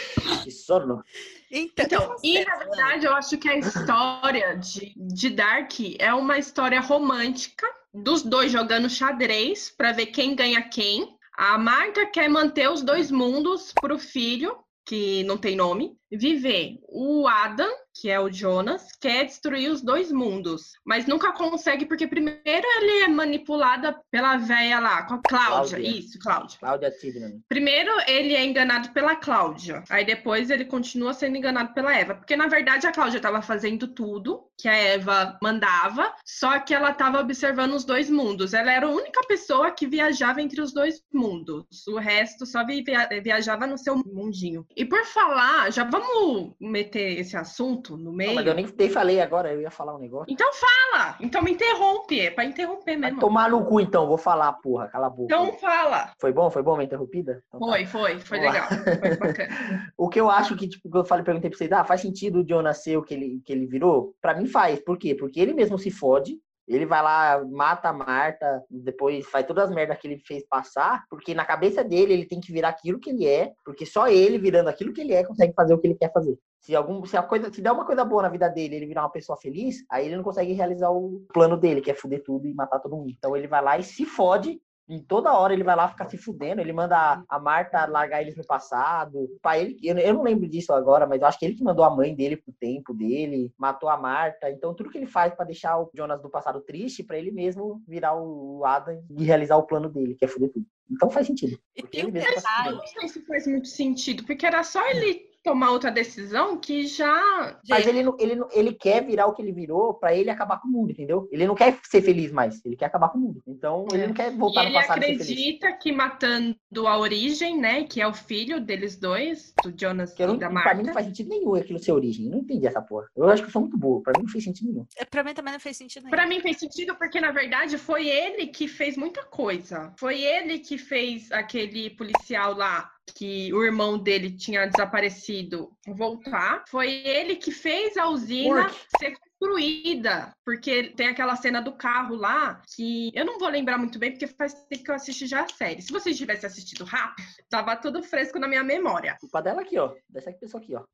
que 0.44 0.50
sono. 0.50 1.02
Então, 1.50 1.86
Então, 1.86 2.16
e 2.22 2.44
na 2.44 2.56
verdade, 2.56 3.06
eu 3.06 3.14
acho 3.14 3.38
que 3.38 3.48
a 3.48 3.56
história 3.56 4.56
de, 4.56 4.92
de 4.96 5.30
Dark 5.30 5.72
é 5.98 6.12
uma 6.12 6.36
história 6.38 6.80
romântica 6.80 7.66
dos 7.94 8.22
dois 8.22 8.52
jogando 8.52 8.90
xadrez 8.90 9.70
pra 9.70 9.92
ver 9.92 10.06
quem 10.06 10.34
ganha 10.34 10.60
quem. 10.68 11.16
A 11.36 11.56
Marta 11.56 12.04
quer 12.06 12.28
manter 12.28 12.68
os 12.68 12.82
dois 12.82 13.10
mundos 13.10 13.72
pro 13.80 13.98
filho, 13.98 14.58
que 14.84 15.22
não 15.24 15.38
tem 15.38 15.56
nome, 15.56 15.96
viver. 16.10 16.78
O 16.88 17.26
Adam, 17.26 17.70
que 18.00 18.08
é 18.10 18.20
o 18.20 18.30
Jonas, 18.30 18.88
quer 19.00 19.24
destruir 19.24 19.70
os 19.70 19.82
dois 19.82 20.12
mundos, 20.12 20.72
mas 20.84 21.06
nunca 21.06 21.32
consegue 21.32 21.84
porque 21.86 22.06
primeiro 22.06 22.38
ele 22.46 23.02
é 23.04 23.08
manipulada 23.08 23.98
pela 24.10 24.36
véia 24.36 24.78
lá, 24.78 25.02
com 25.04 25.14
a 25.14 25.20
Cláudia. 25.22 25.76
Cláudia. 25.78 25.98
Isso, 25.98 26.18
Cláudia. 26.18 26.58
Cláudia 26.60 26.90
Tidman. 26.90 27.42
Primeiro 27.48 27.90
ele 28.06 28.34
é 28.34 28.44
enganado 28.44 28.90
pela 28.90 29.16
Cláudia, 29.16 29.82
aí 29.90 30.04
depois 30.04 30.50
ele 30.50 30.64
continua 30.64 31.12
sendo 31.14 31.36
enganado 31.36 31.74
pela 31.74 31.94
Eva, 31.96 32.14
porque 32.14 32.36
na 32.36 32.46
verdade 32.46 32.86
a 32.86 32.92
Cláudia 32.92 33.16
estava 33.18 33.42
fazendo 33.42 33.88
tudo 33.88 34.44
que 34.60 34.68
a 34.68 34.74
Eva 34.74 35.38
mandava, 35.42 36.12
só 36.24 36.58
que 36.58 36.74
ela 36.74 36.90
estava 36.90 37.20
observando 37.20 37.74
os 37.74 37.84
dois 37.84 38.10
mundos. 38.10 38.52
Ela 38.54 38.72
era 38.72 38.86
a 38.86 38.90
única 38.90 39.22
pessoa 39.26 39.70
que 39.70 39.86
viajava 39.86 40.42
entre 40.42 40.60
os 40.60 40.72
dois 40.72 41.00
mundos. 41.12 41.86
O 41.86 41.96
resto 41.98 42.44
só 42.44 42.64
vi- 42.66 42.82
via- 42.82 43.08
viajava 43.22 43.66
no 43.68 43.78
seu 43.78 43.94
mundinho. 43.96 44.66
E 44.76 44.84
por 44.84 45.04
falar, 45.04 45.70
já 45.72 45.84
vamos 45.84 46.54
meter 46.60 47.20
esse 47.20 47.36
assunto 47.36 47.87
no 47.96 48.04
Não, 48.10 48.12
meio? 48.12 48.34
mas 48.34 48.46
eu 48.46 48.54
nem, 48.54 48.66
nem 48.78 48.90
falei 48.90 49.20
agora, 49.20 49.52
eu 49.52 49.60
ia 49.60 49.70
falar 49.70 49.94
um 49.94 49.98
negócio. 49.98 50.32
Então 50.32 50.48
fala! 50.52 51.16
Então 51.20 51.42
me 51.42 51.52
interrompe, 51.52 52.20
é 52.20 52.30
pra 52.30 52.44
interromper 52.44 52.98
Vai 52.98 53.10
mesmo. 53.10 53.20
tomar 53.20 53.50
no 53.50 53.64
cu 53.64 53.80
então, 53.80 54.06
vou 54.06 54.18
falar, 54.18 54.52
porra, 54.54 54.88
cala 54.88 55.06
a 55.06 55.10
boca. 55.10 55.24
Então 55.34 55.52
fala! 55.58 56.12
Foi 56.20 56.32
bom? 56.32 56.50
Foi 56.50 56.62
bom 56.62 56.74
minha 56.76 56.86
interrompida? 56.86 57.42
Então 57.48 57.60
tá. 57.60 57.66
Foi, 57.66 57.86
foi, 57.86 58.18
foi 58.18 58.38
Vamos 58.40 58.52
legal. 58.54 58.68
Foi 58.68 59.16
bacana. 59.16 59.92
O 59.96 60.08
que 60.08 60.20
eu 60.20 60.30
acho 60.30 60.56
que, 60.56 60.68
tipo, 60.68 60.88
eu 60.96 61.04
falei, 61.04 61.24
perguntei 61.24 61.50
pra 61.50 61.56
vocês, 61.58 61.72
ah, 61.72 61.84
faz 61.84 62.00
sentido 62.00 62.40
o 62.40 62.46
Jonas 62.48 62.82
ser 62.82 62.96
o 62.96 63.02
que 63.02 63.14
ele, 63.14 63.40
que 63.44 63.52
ele 63.52 63.66
virou? 63.66 64.14
Pra 64.20 64.34
mim 64.34 64.46
faz. 64.46 64.80
Por 64.80 64.98
quê? 64.98 65.14
Porque 65.14 65.40
ele 65.40 65.52
mesmo 65.54 65.78
se 65.78 65.90
fode, 65.90 66.38
ele 66.68 66.86
vai 66.86 67.02
lá, 67.02 67.42
mata 67.44 67.88
a 67.88 67.92
Marta, 67.92 68.62
depois 68.70 69.26
faz 69.26 69.46
todas 69.46 69.64
as 69.64 69.74
merdas 69.74 69.98
que 69.98 70.06
ele 70.06 70.18
fez 70.18 70.46
passar, 70.46 71.04
porque 71.08 71.34
na 71.34 71.44
cabeça 71.44 71.82
dele 71.82 72.12
ele 72.12 72.26
tem 72.26 72.40
que 72.40 72.52
virar 72.52 72.68
aquilo 72.68 73.00
que 73.00 73.10
ele 73.10 73.26
é, 73.26 73.52
porque 73.64 73.86
só 73.86 74.08
ele 74.08 74.38
virando 74.38 74.68
aquilo 74.68 74.92
que 74.92 75.00
ele 75.00 75.14
é 75.14 75.24
consegue 75.24 75.54
fazer 75.54 75.72
o 75.72 75.78
que 75.78 75.86
ele 75.86 75.94
quer 75.94 76.12
fazer. 76.12 76.38
Se 76.60 76.74
algum, 76.76 77.04
se 77.06 77.16
a 77.16 77.22
coisa, 77.22 77.52
se 77.52 77.62
der 77.62 77.72
uma 77.72 77.86
coisa 77.86 78.04
boa 78.04 78.22
na 78.22 78.28
vida 78.28 78.48
dele, 78.48 78.76
ele 78.76 78.86
virar 78.86 79.02
uma 79.02 79.10
pessoa 79.10 79.38
feliz, 79.38 79.84
aí 79.90 80.06
ele 80.06 80.16
não 80.16 80.24
consegue 80.24 80.52
realizar 80.52 80.90
o 80.90 81.24
plano 81.32 81.56
dele, 81.56 81.80
que 81.80 81.90
é 81.90 81.94
fuder 81.94 82.22
tudo 82.22 82.46
e 82.46 82.54
matar 82.54 82.80
todo 82.80 82.96
mundo. 82.96 83.10
Então 83.10 83.36
ele 83.36 83.46
vai 83.46 83.62
lá 83.62 83.78
e 83.78 83.82
se 83.82 84.04
fode 84.04 84.60
e 84.88 85.00
toda 85.00 85.32
hora 85.38 85.52
ele 85.52 85.62
vai 85.64 85.76
lá 85.76 85.86
ficar 85.88 86.08
se 86.08 86.16
fudendo. 86.16 86.60
Ele 86.60 86.72
manda 86.72 87.22
a- 87.28 87.38
Marta 87.38 87.84
largar 87.86 88.22
eles 88.22 88.36
no 88.36 88.44
passado. 88.46 89.28
Pai, 89.42 89.60
ele, 89.60 89.76
eu, 89.82 89.98
eu 89.98 90.14
não 90.14 90.22
lembro 90.22 90.48
disso 90.48 90.72
agora, 90.72 91.06
mas 91.06 91.20
eu 91.20 91.26
acho 91.26 91.38
que 91.38 91.44
ele 91.44 91.54
que 91.54 91.62
mandou 91.62 91.84
a 91.84 91.90
mãe 91.94 92.14
dele 92.14 92.36
pro 92.36 92.52
tempo 92.58 92.94
dele, 92.94 93.52
matou 93.58 93.88
a 93.88 93.96
Marta. 93.96 94.50
Então, 94.50 94.74
tudo 94.74 94.90
que 94.90 94.96
ele 94.98 95.06
faz 95.06 95.34
pra 95.34 95.44
deixar 95.44 95.78
o 95.78 95.90
Jonas 95.94 96.22
do 96.22 96.30
passado 96.30 96.60
triste, 96.62 97.02
pra 97.04 97.18
ele 97.18 97.30
mesmo 97.30 97.82
virar 97.86 98.14
o 98.16 98.64
Adam 98.64 99.02
e 99.10 99.24
realizar 99.24 99.56
o 99.56 99.66
plano 99.66 99.88
dele, 99.88 100.14
que 100.14 100.24
é 100.24 100.28
fuder 100.28 100.50
tudo. 100.50 100.64
Então 100.90 101.10
faz 101.10 101.26
sentido. 101.26 101.58
E 101.76 101.82
Porque 101.82 101.98
tem 101.98 102.08
ele 102.08 102.12
mesmo 102.12 102.34
tá 102.34 102.40
se 102.40 102.46
Eu 102.46 102.62
fudendo. 102.64 102.76
não 102.78 102.86
sei 102.86 103.08
se 103.08 103.26
faz 103.26 103.46
muito 103.46 103.68
sentido, 103.68 104.24
porque 104.24 104.46
era 104.46 104.62
só 104.62 104.88
ele 104.88 105.27
tomar 105.42 105.70
outra 105.70 105.90
decisão 105.90 106.56
que 106.58 106.86
já. 106.86 107.58
Mas 107.68 107.86
ele, 107.86 108.02
não- 108.02 108.16
ele, 108.18 108.34
não- 108.34 108.48
ele 108.52 108.72
quer 108.72 109.04
virar 109.04 109.26
o 109.26 109.32
que 109.34 109.40
ele 109.42 109.52
virou 109.52 109.94
pra 109.94 110.14
ele 110.14 110.30
acabar 110.30 110.60
com 110.60 110.68
o 110.68 110.70
mundo, 110.70 110.90
entendeu? 110.90 111.28
Ele 111.32 111.46
não 111.46 111.54
quer 111.54 111.78
ser 111.84 112.02
feliz 112.02 112.30
mais, 112.32 112.64
ele 112.64 112.76
quer 112.76 112.86
acabar 112.86 113.08
com 113.10 113.18
o 113.18 113.20
mundo. 113.20 113.42
Então, 113.46 113.86
ele 113.92 114.06
não 114.08 114.14
quer 114.14 114.32
E 114.32 114.36
voltar 114.36 114.62
no 114.62 114.68
ele 114.68 114.74
passado 114.74 114.98
e 114.98 115.00
ser 115.02 115.06
feliz. 115.06 115.20
acredita 115.22 115.72
que 115.72 115.92
matando 115.92 116.56
a 116.86 116.98
origem, 116.98 117.58
né? 117.58 117.84
Que 117.84 118.00
é 118.00 118.06
o 118.06 118.12
filho 118.12 118.60
deles 118.60 118.96
dois, 118.98 119.52
do 119.62 119.72
Jonas 119.78 120.12
Que 120.12 120.22
eu 120.22 120.28
não, 120.28 120.34
e 120.34 120.38
da 120.38 120.48
pra 120.50 120.74
mim 120.74 120.78
não 120.78 120.84
Marta. 120.86 120.92
faz 120.92 121.06
sentido 121.06 121.28
nenhum 121.30 121.54
aquilo 121.54 121.78
ser 121.78 121.92
origem. 121.92 122.26
Eu 122.26 122.32
não 122.32 122.38
entendi 122.38 122.66
essa 122.66 122.82
porra. 122.82 123.06
Eu 123.16 123.28
acho 123.28 123.42
que 123.42 123.48
eu 123.48 123.52
sou 123.52 123.62
muito 123.62 123.76
burro. 123.78 124.02
Pra 124.02 124.12
mim 124.16 124.24
não 124.24 124.30
fez 124.32 124.44
sentido 124.44 124.70
nenhum. 124.72 124.86
é, 124.96 125.04
pra 125.04 125.24
mim 125.24 125.34
também 125.34 125.52
não 125.52 125.60
fez 125.60 125.76
sentido 125.76 126.02
nenhum. 126.04 126.10
Pra 126.16 126.26
mim 126.26 126.40
fez 126.40 126.58
sentido 126.58 126.94
porque, 126.96 127.20
na 127.20 127.30
verdade, 127.30 127.78
foi 127.78 128.08
ele 128.08 128.46
que 128.48 128.68
fez 128.68 128.96
muita 128.96 129.22
coisa. 129.24 129.92
Foi 129.98 130.20
ele 130.20 130.58
que 130.58 130.76
fez 130.78 131.30
aquele 131.32 131.90
policial 131.90 132.54
lá, 132.54 132.90
que 133.14 133.52
o 133.52 133.64
irmão 133.64 133.98
dele 133.98 134.36
tinha 134.36 134.66
desaparecido, 134.66 135.70
voltar. 135.86 136.64
Foi 136.68 136.88
ele 136.88 137.36
que 137.36 137.50
fez 137.50 137.96
a 137.96 138.08
usina 138.08 138.62
Work. 138.62 138.76
ser 138.88 139.14
construída. 139.18 140.32
Porque 140.44 140.92
tem 140.94 141.08
aquela 141.08 141.36
cena 141.36 141.60
do 141.60 141.72
carro 141.76 142.14
lá, 142.14 142.60
que 142.74 143.10
eu 143.14 143.24
não 143.24 143.38
vou 143.38 143.48
lembrar 143.48 143.78
muito 143.78 143.98
bem, 143.98 144.10
porque 144.10 144.26
faz 144.26 144.54
tempo 144.66 144.84
que 144.84 144.90
eu 144.90 144.94
assisti 144.94 145.26
já 145.26 145.42
a 145.42 145.48
série. 145.48 145.82
Se 145.82 145.92
vocês 145.92 146.16
tivessem 146.16 146.46
assistido 146.46 146.84
rápido, 146.84 147.26
tava 147.48 147.76
tudo 147.76 148.02
fresco 148.02 148.38
na 148.38 148.48
minha 148.48 148.64
memória. 148.64 149.16
Culpa 149.20 149.42
dela 149.42 149.62
aqui, 149.62 149.78
ó. 149.78 149.94
Dessa 150.08 150.32
pessoa 150.32 150.62
aqui, 150.62 150.74
ó. 150.74 150.84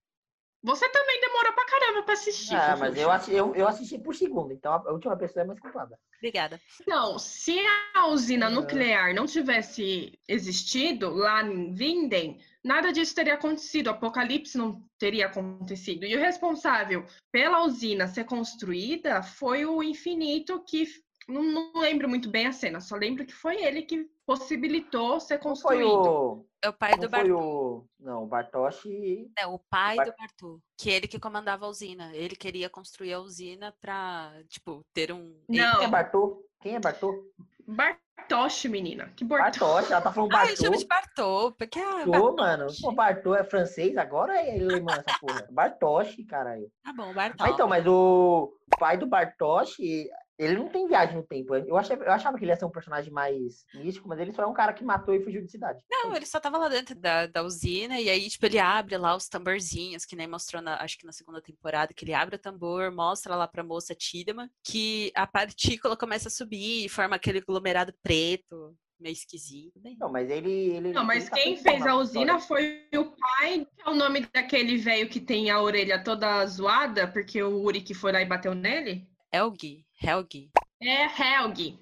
Você 0.65 0.89
também 0.89 1.21
demorou 1.21 1.53
pra 1.53 1.67
caramba 1.67 2.03
pra 2.05 2.15
assistir. 2.15 2.55
Ah, 2.57 2.75
mas 2.79 2.97
eu, 2.97 3.11
assi- 3.11 3.35
eu, 3.35 3.55
eu 3.55 3.69
assisti 3.69 3.99
por 3.99 4.15
segundo, 4.15 4.51
então 4.53 4.73
a 4.73 4.93
última 4.93 5.15
pessoa 5.15 5.43
é 5.43 5.47
mais 5.47 5.61
culpada. 5.61 5.99
Obrigada. 6.17 6.59
Não, 6.87 7.19
se 7.19 7.55
a 7.95 8.07
usina 8.07 8.49
nuclear 8.49 9.15
não 9.15 9.27
tivesse 9.27 10.19
existido 10.27 11.11
lá 11.11 11.43
em 11.43 11.75
Vinden, 11.75 12.39
nada 12.65 12.91
disso 12.93 13.15
teria 13.15 13.35
acontecido, 13.35 13.89
o 13.89 13.91
apocalipse 13.91 14.57
não 14.57 14.83
teria 14.99 15.27
acontecido. 15.27 16.07
E 16.07 16.17
o 16.17 16.21
responsável 16.21 17.05
pela 17.31 17.63
usina 17.67 18.07
ser 18.09 18.25
construída 18.25 19.23
foi 19.23 19.67
o 19.67 19.83
Infinito, 19.83 20.65
que 20.67 20.87
não, 21.29 21.43
não 21.43 21.73
lembro 21.81 22.09
muito 22.09 22.31
bem 22.31 22.47
a 22.47 22.53
cena, 22.53 22.81
só 22.81 22.97
lembro 22.97 23.27
que 23.27 23.35
foi 23.35 23.63
ele 23.63 23.83
que 23.83 24.07
possibilitou 24.27 25.21
ser 25.21 25.35
Não 25.35 25.43
foi 25.43 25.51
construído. 25.83 26.09
o. 26.11 26.47
É 26.65 26.69
o 26.71 26.73
pai 26.73 26.93
Não 26.93 26.99
do 27.01 27.09
Bartô. 27.11 27.39
o. 27.39 27.87
Não, 28.01 28.23
o 28.25 28.27
Bartoshi. 28.27 29.31
É, 29.39 29.47
o 29.47 29.59
pai 29.59 29.97
Bar- 29.97 30.07
do 30.07 30.15
Bartô. 30.17 30.61
Que 30.79 30.89
ele 30.89 31.07
que 31.07 31.19
comandava 31.21 31.67
a 31.67 31.69
usina. 31.69 32.11
Ele 32.17 32.35
queria 32.35 32.71
construir 32.71 33.13
a 33.13 33.21
usina 33.21 33.75
pra, 33.83 34.33
tipo, 34.49 34.81
ter 34.95 35.13
um. 35.13 35.43
Não. 35.47 35.77
Quem 35.77 35.85
é 35.85 35.89
Bartô? 35.91 36.43
Quem 36.63 36.75
é 36.77 36.81
Bartô? 36.81 37.31
Bartoshi, 37.67 38.69
menina. 38.69 39.13
Que 39.15 39.25
Bartoshi. 39.25 39.61
Bartoshi, 39.61 39.93
ela 39.93 40.01
tá 40.01 40.11
falando 40.13 40.35
Ah, 40.35 40.47
eu 40.51 40.57
chamo 40.57 40.71
Bartô. 40.71 40.79
de 40.83 40.87
Bartô, 40.87 41.53
porque 41.53 41.79
é 41.79 42.07
Bartô, 42.07 42.35
mano. 42.37 42.67
Pô, 42.81 42.93
Bartô 42.93 43.35
é 43.35 43.45
francês, 43.45 43.97
agora 43.99 44.41
é 44.41 44.59
alemã 44.59 44.93
essa 45.07 45.19
porra. 45.21 45.47
Bartoshi, 45.51 46.25
caralho. 46.25 46.71
Tá 46.83 46.93
bom, 46.95 47.13
Bartô. 47.13 47.45
Ah, 47.45 47.51
então, 47.51 47.69
mas 47.69 47.87
o 47.87 48.55
pai 48.79 48.97
do 48.97 49.07
Bartoshi, 49.07 50.09
ele 50.39 50.57
não 50.57 50.69
tem 50.69 50.87
viagem 50.87 51.17
no 51.17 51.23
tempo. 51.23 51.55
Eu 51.55 51.77
achava, 51.77 52.05
eu 52.05 52.13
achava 52.13 52.37
que 52.37 52.45
ele 52.45 52.51
ia 52.51 52.57
ser 52.57 52.65
um 52.65 52.71
personagem 52.71 53.13
mais 53.13 53.65
místico, 53.75 54.09
mas 54.09 54.19
ele 54.19 54.33
só 54.33 54.43
é 54.43 54.47
um 54.47 54.55
cara 54.55 54.73
que 54.73 54.85
matou 54.85 55.15
e 55.15 55.23
fugiu 55.23 55.43
de 55.43 55.51
cidade. 55.51 55.81
Não, 55.91 56.15
ele 56.15 56.27
só 56.27 56.41
tava 56.41 56.59
lá 56.59 56.69
dentro 56.69 56.95
da, 56.95 57.27
da 57.27 57.43
usina 57.43 58.01
e 58.01 58.09
aí, 58.09 58.29
tipo, 58.29 58.45
ele 58.47 58.59
abre 58.59 58.97
lá 58.97 59.15
os 59.15 59.29
tamborzinhos, 59.29 60.05
que 60.05 60.17
nem 60.17 60.27
mostrou, 60.27 60.61
na, 60.61 60.83
acho 60.83 60.99
que 60.99 61.07
na 61.07 61.13
segunda 61.13 61.41
temporada, 61.41 61.95
que 61.95 62.05
ele 62.05 62.15
abre 62.15 62.37
o 62.37 62.39
tambor, 62.39 62.91
mostra 62.93 63.37
lá 63.37 63.47
pra 63.47 63.63
moça 63.63 63.95
Tidama 63.95 64.51
que 64.65 65.13
a 65.15 65.27
partícula 65.27 65.97
começa 65.97 66.29
a 66.29 66.33
subir 66.33 66.85
e 66.85 66.89
forma 66.89 67.17
aquele 67.17 67.39
aglomerado 67.39 67.95
preto, 68.03 68.77
meio 68.99 69.13
esquisito. 69.13 69.79
Bem, 69.81 69.97
Não, 69.99 70.11
mas 70.11 70.31
ele. 70.31 70.51
ele 70.51 70.93
Não, 70.93 71.05
mas 71.05 71.25
ele 71.25 71.31
tá 71.31 71.37
quem 71.37 71.57
fez 71.57 71.87
a 71.87 71.95
usina 71.95 72.39
história. 72.39 72.87
foi 72.91 72.99
o 72.99 73.05
pai, 73.17 73.67
que 73.67 73.89
é 73.89 73.91
o 73.91 73.95
nome 73.95 74.27
daquele 74.33 74.79
velho 74.79 75.09
que 75.09 75.21
tem 75.21 75.51
a 75.51 75.61
orelha 75.61 76.03
toda 76.03 76.45
zoada, 76.47 77.07
porque 77.07 77.43
o 77.43 77.63
Uri 77.63 77.81
que 77.81 77.95
foi 77.95 78.13
lá 78.13 78.21
e 78.21 78.27
bateu 78.27 78.55
nele. 78.55 79.09
Helgi, 79.39 79.85
Helgi. 80.01 80.49
É 80.81 81.07
Helgi. 81.07 81.77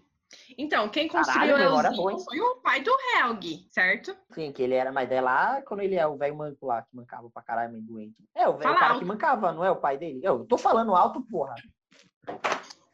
Então, 0.57 0.89
quem 0.89 1.07
Caralho, 1.07 1.53
construiu 1.53 1.95
boa, 1.97 2.13
hein? 2.13 2.19
foi 2.25 2.41
o 2.41 2.57
pai 2.63 2.81
do 2.83 2.91
Helgi, 3.15 3.67
certo? 3.71 4.17
Sim, 4.33 4.51
que 4.53 4.63
ele 4.63 4.73
era, 4.73 4.91
mas 4.91 5.11
é 5.11 5.21
lá 5.21 5.61
quando 5.61 5.81
ele 5.81 5.95
é 5.97 6.07
o 6.07 6.17
velho 6.17 6.35
manco 6.35 6.65
lá, 6.65 6.81
que 6.81 6.97
mancava 6.97 7.29
pra 7.29 7.43
caralho, 7.43 7.73
meio 7.73 7.85
doente. 7.85 8.17
É, 8.35 8.49
o 8.49 8.57
velho 8.57 8.73
cara 8.73 8.89
alto. 8.95 9.01
que 9.01 9.05
mancava, 9.05 9.53
não 9.53 9.63
é 9.63 9.71
o 9.71 9.77
pai 9.77 9.99
dele? 9.99 10.21
Eu 10.23 10.47
tô 10.47 10.57
falando 10.57 10.95
alto, 10.97 11.21
porra. 11.31 11.55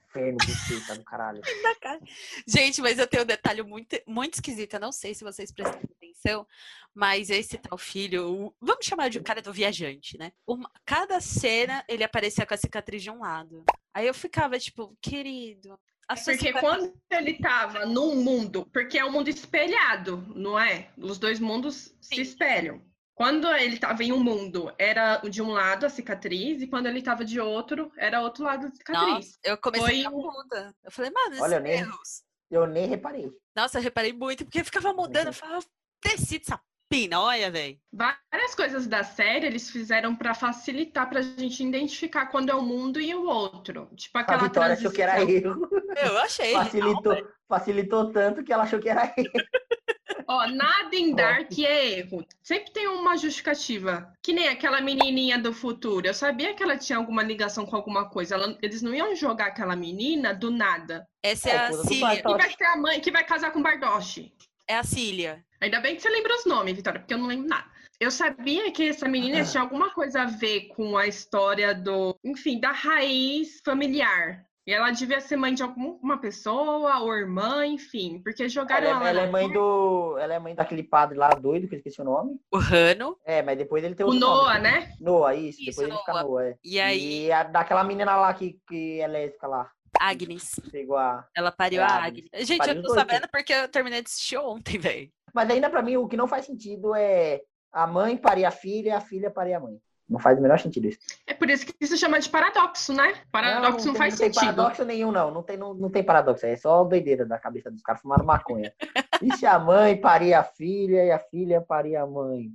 Inferno, 0.09 0.39
buceta 0.39 0.97
do 0.97 1.05
caralho. 1.05 1.41
Gente, 2.49 2.81
mas 2.81 2.99
eu 2.99 3.07
tenho 3.07 3.23
um 3.23 3.27
detalhe 3.27 3.63
muito, 3.63 3.97
muito 4.07 4.35
esquisito. 4.35 4.75
Eu 4.75 4.81
não 4.81 4.91
sei 4.91 5.15
se 5.15 5.23
vocês 5.23 5.53
prestam 5.53 5.81
atenção, 5.83 6.47
mas 6.93 7.31
esse 7.31 7.59
tal 7.59 7.79
filho, 7.79 8.47
o- 8.47 8.55
vamos 8.61 8.85
chamar 8.85 9.11
de 9.11 9.21
cara 9.21 9.41
do 9.41 9.53
viajante, 9.53 10.19
né? 10.19 10.33
Uma- 10.45 10.69
cada 10.85 11.21
cena 11.21 11.85
ele 11.87 12.03
aparecia 12.03 12.45
com 12.45 12.55
a 12.55 12.57
cicatriz 12.57 13.03
de 13.03 13.11
um 13.11 13.21
lado. 13.21 13.63
Aí 13.95 14.07
eu 14.07 14.15
ficava 14.15 14.59
tipo, 14.59 14.97
querido. 15.01 15.79
A 16.09 16.17
sua 16.17 16.33
Porque 16.33 16.53
quando 16.55 16.95
ele 17.11 17.35
tava 17.35 17.85
num 17.85 18.17
mundo, 18.23 18.67
porque 18.73 18.99
é 18.99 19.05
um 19.05 19.13
mundo 19.13 19.29
espelhado, 19.29 20.25
não 20.35 20.59
é? 20.59 20.91
Os 20.97 21.19
dois 21.19 21.39
mundos 21.39 21.95
se 22.01 22.17
Sim. 22.17 22.21
espelham. 22.23 22.83
Quando 23.15 23.47
ele 23.53 23.79
tava 23.79 24.05
em 24.05 24.13
um 24.13 24.23
mundo, 24.23 24.73
era 24.79 25.17
de 25.19 25.43
um 25.43 25.51
lado 25.51 25.85
a 25.85 25.91
cicatriz, 25.91 26.63
e 26.63 26.67
quando 26.69 26.87
ele 26.87 27.03
tava 27.03 27.25
de 27.25 27.41
outro, 27.41 27.93
era 27.97 28.23
outro 28.23 28.45
lado 28.45 28.69
a 28.69 28.71
cicatriz. 28.71 29.09
Nossa, 29.27 29.39
eu 29.43 29.59
comecei 29.59 30.03
Foi 30.03 30.05
a 30.05 30.11
o- 30.11 30.23
muda. 30.23 30.75
Eu 30.85 30.91
falei, 30.93 31.11
mano, 31.11 31.43
Olha, 31.43 31.57
eu 31.57 31.61
nem-. 31.61 31.85
Eu 32.51 32.67
nem 32.67 32.87
reparei. 32.87 33.31
Nossa, 33.55 33.79
eu 33.79 33.83
reparei 33.83 34.13
muito, 34.13 34.45
porque 34.45 34.63
ficava 34.65 34.93
mudando. 34.95 35.27
Eu 35.27 35.33
falava, 35.35 35.67
decide 36.03 36.45
essa 36.47 36.59
pinóia, 36.89 37.51
velho. 37.51 37.79
Várias 37.93 38.55
coisas 38.55 38.87
da 38.87 39.03
série 39.05 39.47
eles 39.47 39.71
fizeram 39.71 40.15
pra 40.17 40.35
facilitar 40.35 41.09
pra 41.09 41.21
gente 41.23 41.63
identificar 41.63 42.27
quando 42.27 42.51
é 42.51 42.55
um 42.55 42.63
mundo 42.63 43.01
e 43.01 43.15
o 43.15 43.25
outro. 43.27 43.89
Tipo 43.95 44.19
A 44.19 44.21
aquela 44.23 44.39
Vitória 44.45 44.75
achou 44.75 44.91
que 44.91 45.03
era 45.03 45.17
transição. 45.17 45.51
erro. 45.53 45.69
Eu 46.03 46.19
achei. 46.19 46.53
Facilitou, 46.53 47.29
facilitou 47.49 48.13
tanto 48.13 48.43
que 48.43 48.53
ela 48.53 48.63
achou 48.65 48.79
que 48.79 48.89
era 48.89 49.13
erro. 49.17 49.31
Ó, 50.31 50.47
nada 50.47 50.95
em 50.95 51.15
Dark 51.15 51.59
é 51.59 51.99
erro. 52.01 52.23
Sempre 52.43 52.71
tem 52.73 52.87
uma 52.87 53.17
justificativa. 53.17 54.13
Que 54.23 54.33
nem 54.35 54.49
aquela 54.49 54.79
menininha 54.81 55.39
do 55.39 55.55
futuro. 55.55 56.07
Eu 56.07 56.13
sabia 56.13 56.53
que 56.55 56.63
ela 56.63 56.77
tinha 56.77 56.99
alguma 56.99 57.23
ligação 57.23 57.65
com 57.65 57.77
alguma 57.77 58.11
coisa. 58.11 58.35
Ela- 58.35 58.59
eles 58.61 58.83
não 58.83 58.95
iam 58.95 59.15
jogar 59.17 59.47
aquela 59.47 59.75
menina 59.75 60.35
do 60.35 60.51
nada. 60.51 61.07
Essa 61.23 61.49
é, 61.49 61.53
É, 61.55 61.59
a. 61.59 61.71
Bartol. 62.01 62.37
Que 62.37 62.43
vai 62.43 62.51
ser 62.57 62.65
a 62.65 62.77
mãe 62.77 63.01
que 63.01 63.11
vai 63.11 63.25
casar 63.25 63.53
com 63.53 63.63
Bardoche. 63.63 64.33
É 64.69 64.77
a 64.77 64.83
Cília. 64.85 65.45
Ainda 65.61 65.81
bem 65.81 65.97
que 65.97 66.03
você 66.03 66.09
lembra 66.09 66.35
os 66.37 66.45
nomes, 66.47 66.75
Vitória, 66.77 67.01
porque 67.01 67.15
eu 67.15 67.19
não 67.19 67.27
lembro 67.27 67.49
nada. 67.49 67.67
Eu 68.01 68.13
sabia 68.13 68.71
que 68.71 68.91
essa 68.91 69.09
menina 69.09 69.45
tinha 69.45 69.61
alguma 69.63 69.91
coisa 69.93 70.23
a 70.23 70.27
ver 70.27 70.69
com 70.69 70.97
a 70.97 71.09
história 71.09 71.75
do, 71.75 72.15
enfim, 72.25 72.61
da 72.61 72.71
raiz 72.71 73.61
familiar. 73.65 74.45
E 74.65 74.73
ela 74.73 74.91
devia 74.91 75.19
ser 75.19 75.37
mãe 75.37 75.55
de 75.55 75.63
alguma 75.63 76.19
pessoa, 76.19 76.99
ou 77.01 77.13
irmã, 77.15 77.65
enfim, 77.67 78.21
porque 78.23 78.49
jogaram 78.51 78.87
Ela, 78.87 78.97
ela. 78.99 79.07
é- 79.07 79.11
ela 79.11 79.21
é 79.23 79.25
na- 79.27 79.33
mãe 79.33 79.51
do. 79.51 80.17
Ela 80.19 80.35
é 80.35 80.39
mãe 80.39 80.55
daquele 80.55 80.83
padre 80.83 81.17
lá 81.17 81.31
doido, 81.31 81.67
que 81.67 81.75
eu 81.75 81.79
esqueci 81.79 82.01
o 82.03 82.05
nome. 82.05 82.39
O 82.53 82.59
Rano. 82.59 83.17
É, 83.25 83.41
mas 83.43 83.57
depois 83.57 83.83
ele 83.83 83.95
tem 83.95 84.05
O 84.05 84.11
outro 84.11 84.21
Noah, 84.21 84.59
nome. 84.59 84.71
né? 84.71 84.93
Noah, 85.01 85.35
isso. 85.35 85.59
Isso, 85.63 85.71
depois 85.71 85.89
ele 85.89 85.97
fica 85.99 86.13
Noah. 86.13 86.25
Noah, 86.25 86.45
é. 86.51 86.55
E 86.63 86.79
aí, 86.79 87.25
E 87.25 87.33
a, 87.33 87.43
daquela 87.45 87.83
menina 87.83 88.15
lá 88.15 88.33
que, 88.35 88.61
que 88.69 89.01
é 89.01 89.07
lésbica 89.07 89.47
lá. 89.49 89.71
Agnes. 90.01 90.61
Pegou 90.71 90.97
a. 90.97 91.27
Ela 91.37 91.51
pariu 91.53 91.81
É, 91.81 91.85
a 91.85 91.89
Agnes. 92.05 92.27
Agnes. 92.33 92.49
Gente, 92.49 92.59
Pariu 92.59 92.75
eu 92.77 92.83
tô 92.83 92.89
dois, 92.89 93.01
sabendo 93.01 93.29
porque 93.31 93.53
eu 93.53 93.69
terminei 93.69 94.03
de 94.03 94.09
assistir 94.09 94.37
ontem, 94.39 94.79
velho. 94.79 95.11
Mas 95.35 95.51
ainda 95.51 95.69
pra 95.71 95.83
mim 95.83 95.97
o 95.97 96.09
que 96.09 96.17
não 96.17 96.27
faz 96.29 96.47
sentido 96.47 96.95
é 96.95 97.41
a 97.73 97.87
mãe 97.87 98.17
parir 98.17 98.45
a 98.45 98.51
filha 98.51 98.89
e 98.89 98.93
a 98.93 99.01
filha 99.01 99.31
parir 99.31 99.55
a 99.55 99.61
mãe. 99.61 99.79
Não 100.09 100.19
faz 100.19 100.39
o 100.39 100.41
menor 100.41 100.59
sentido 100.59 100.87
isso. 100.87 100.99
É 101.27 101.35
por 101.35 101.51
isso 101.51 101.67
que 101.67 101.75
isso 101.79 101.95
chama 101.99 102.19
de 102.19 102.31
paradoxo, 102.31 102.95
né? 102.95 103.13
Paradoxo 103.31 103.85
não, 103.89 103.93
tem, 103.93 103.95
faz 104.01 104.15
não 104.15 104.19
tem 104.21 104.33
sentido. 104.33 104.57
paradoxo 104.57 104.85
nenhum, 104.87 105.13
não. 105.13 105.31
Não 105.31 105.43
tem, 105.43 105.59
não, 105.59 105.75
não 105.75 105.91
tem 105.91 106.03
paradoxo. 106.03 106.47
É 106.47 106.57
só 106.57 106.83
doideira 106.83 107.27
da 107.27 107.39
cabeça 107.39 107.71
dos 107.71 107.83
caras 107.83 108.01
fumaram 108.01 108.25
maconha. 108.25 108.73
e 109.21 109.37
se 109.37 109.45
a 109.45 109.59
mãe 109.59 110.01
parir 110.01 110.33
a 110.33 110.43
filha 110.43 111.05
e 111.05 111.11
a 111.11 111.19
filha 111.19 111.61
parir 111.61 111.97
a 111.97 112.07
mãe? 112.07 112.51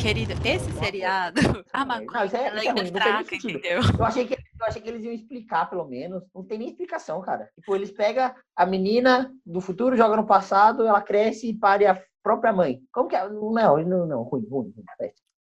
Querido, 0.00 0.32
esse 0.44 0.72
seriado, 0.72 1.40
a 1.72 1.80
Não, 1.80 1.86
maconha, 1.86 2.24
isso 2.24 2.36
é- 2.36 2.46
ela 2.46 2.56
é 2.64 2.68
ainda 2.68 2.80
ruim, 2.80 2.88
é 2.88 2.90
não 2.90 2.92
nem 2.92 3.02
fraca, 3.02 3.36
entendeu? 3.36 3.80
Eu 3.98 4.04
achei, 4.04 4.26
que, 4.26 4.34
eu 4.34 4.66
achei 4.66 4.80
que 4.82 4.88
eles 4.88 5.04
iam 5.04 5.12
explicar, 5.12 5.68
pelo 5.68 5.84
menos. 5.86 6.22
Não 6.34 6.42
tem 6.42 6.58
nem 6.58 6.68
explicação, 6.68 7.20
cara. 7.20 7.50
Tipo, 7.54 7.76
eles 7.76 7.90
pegam 7.90 8.32
a 8.56 8.66
menina 8.66 9.30
do 9.44 9.60
futuro, 9.60 9.96
jogam 9.96 10.16
no 10.16 10.26
passado, 10.26 10.86
ela 10.86 11.02
cresce 11.02 11.48
e 11.50 11.54
pare 11.54 11.86
a 11.86 12.02
própria 12.22 12.52
mãe. 12.52 12.80
Como 12.92 13.08
que 13.08 13.16
é? 13.16 13.28
Não, 13.28 13.52
não, 13.84 14.06
não. 14.06 14.22
Ruim, 14.22 14.46
ruim. 14.50 14.72
ruim. 14.74 14.84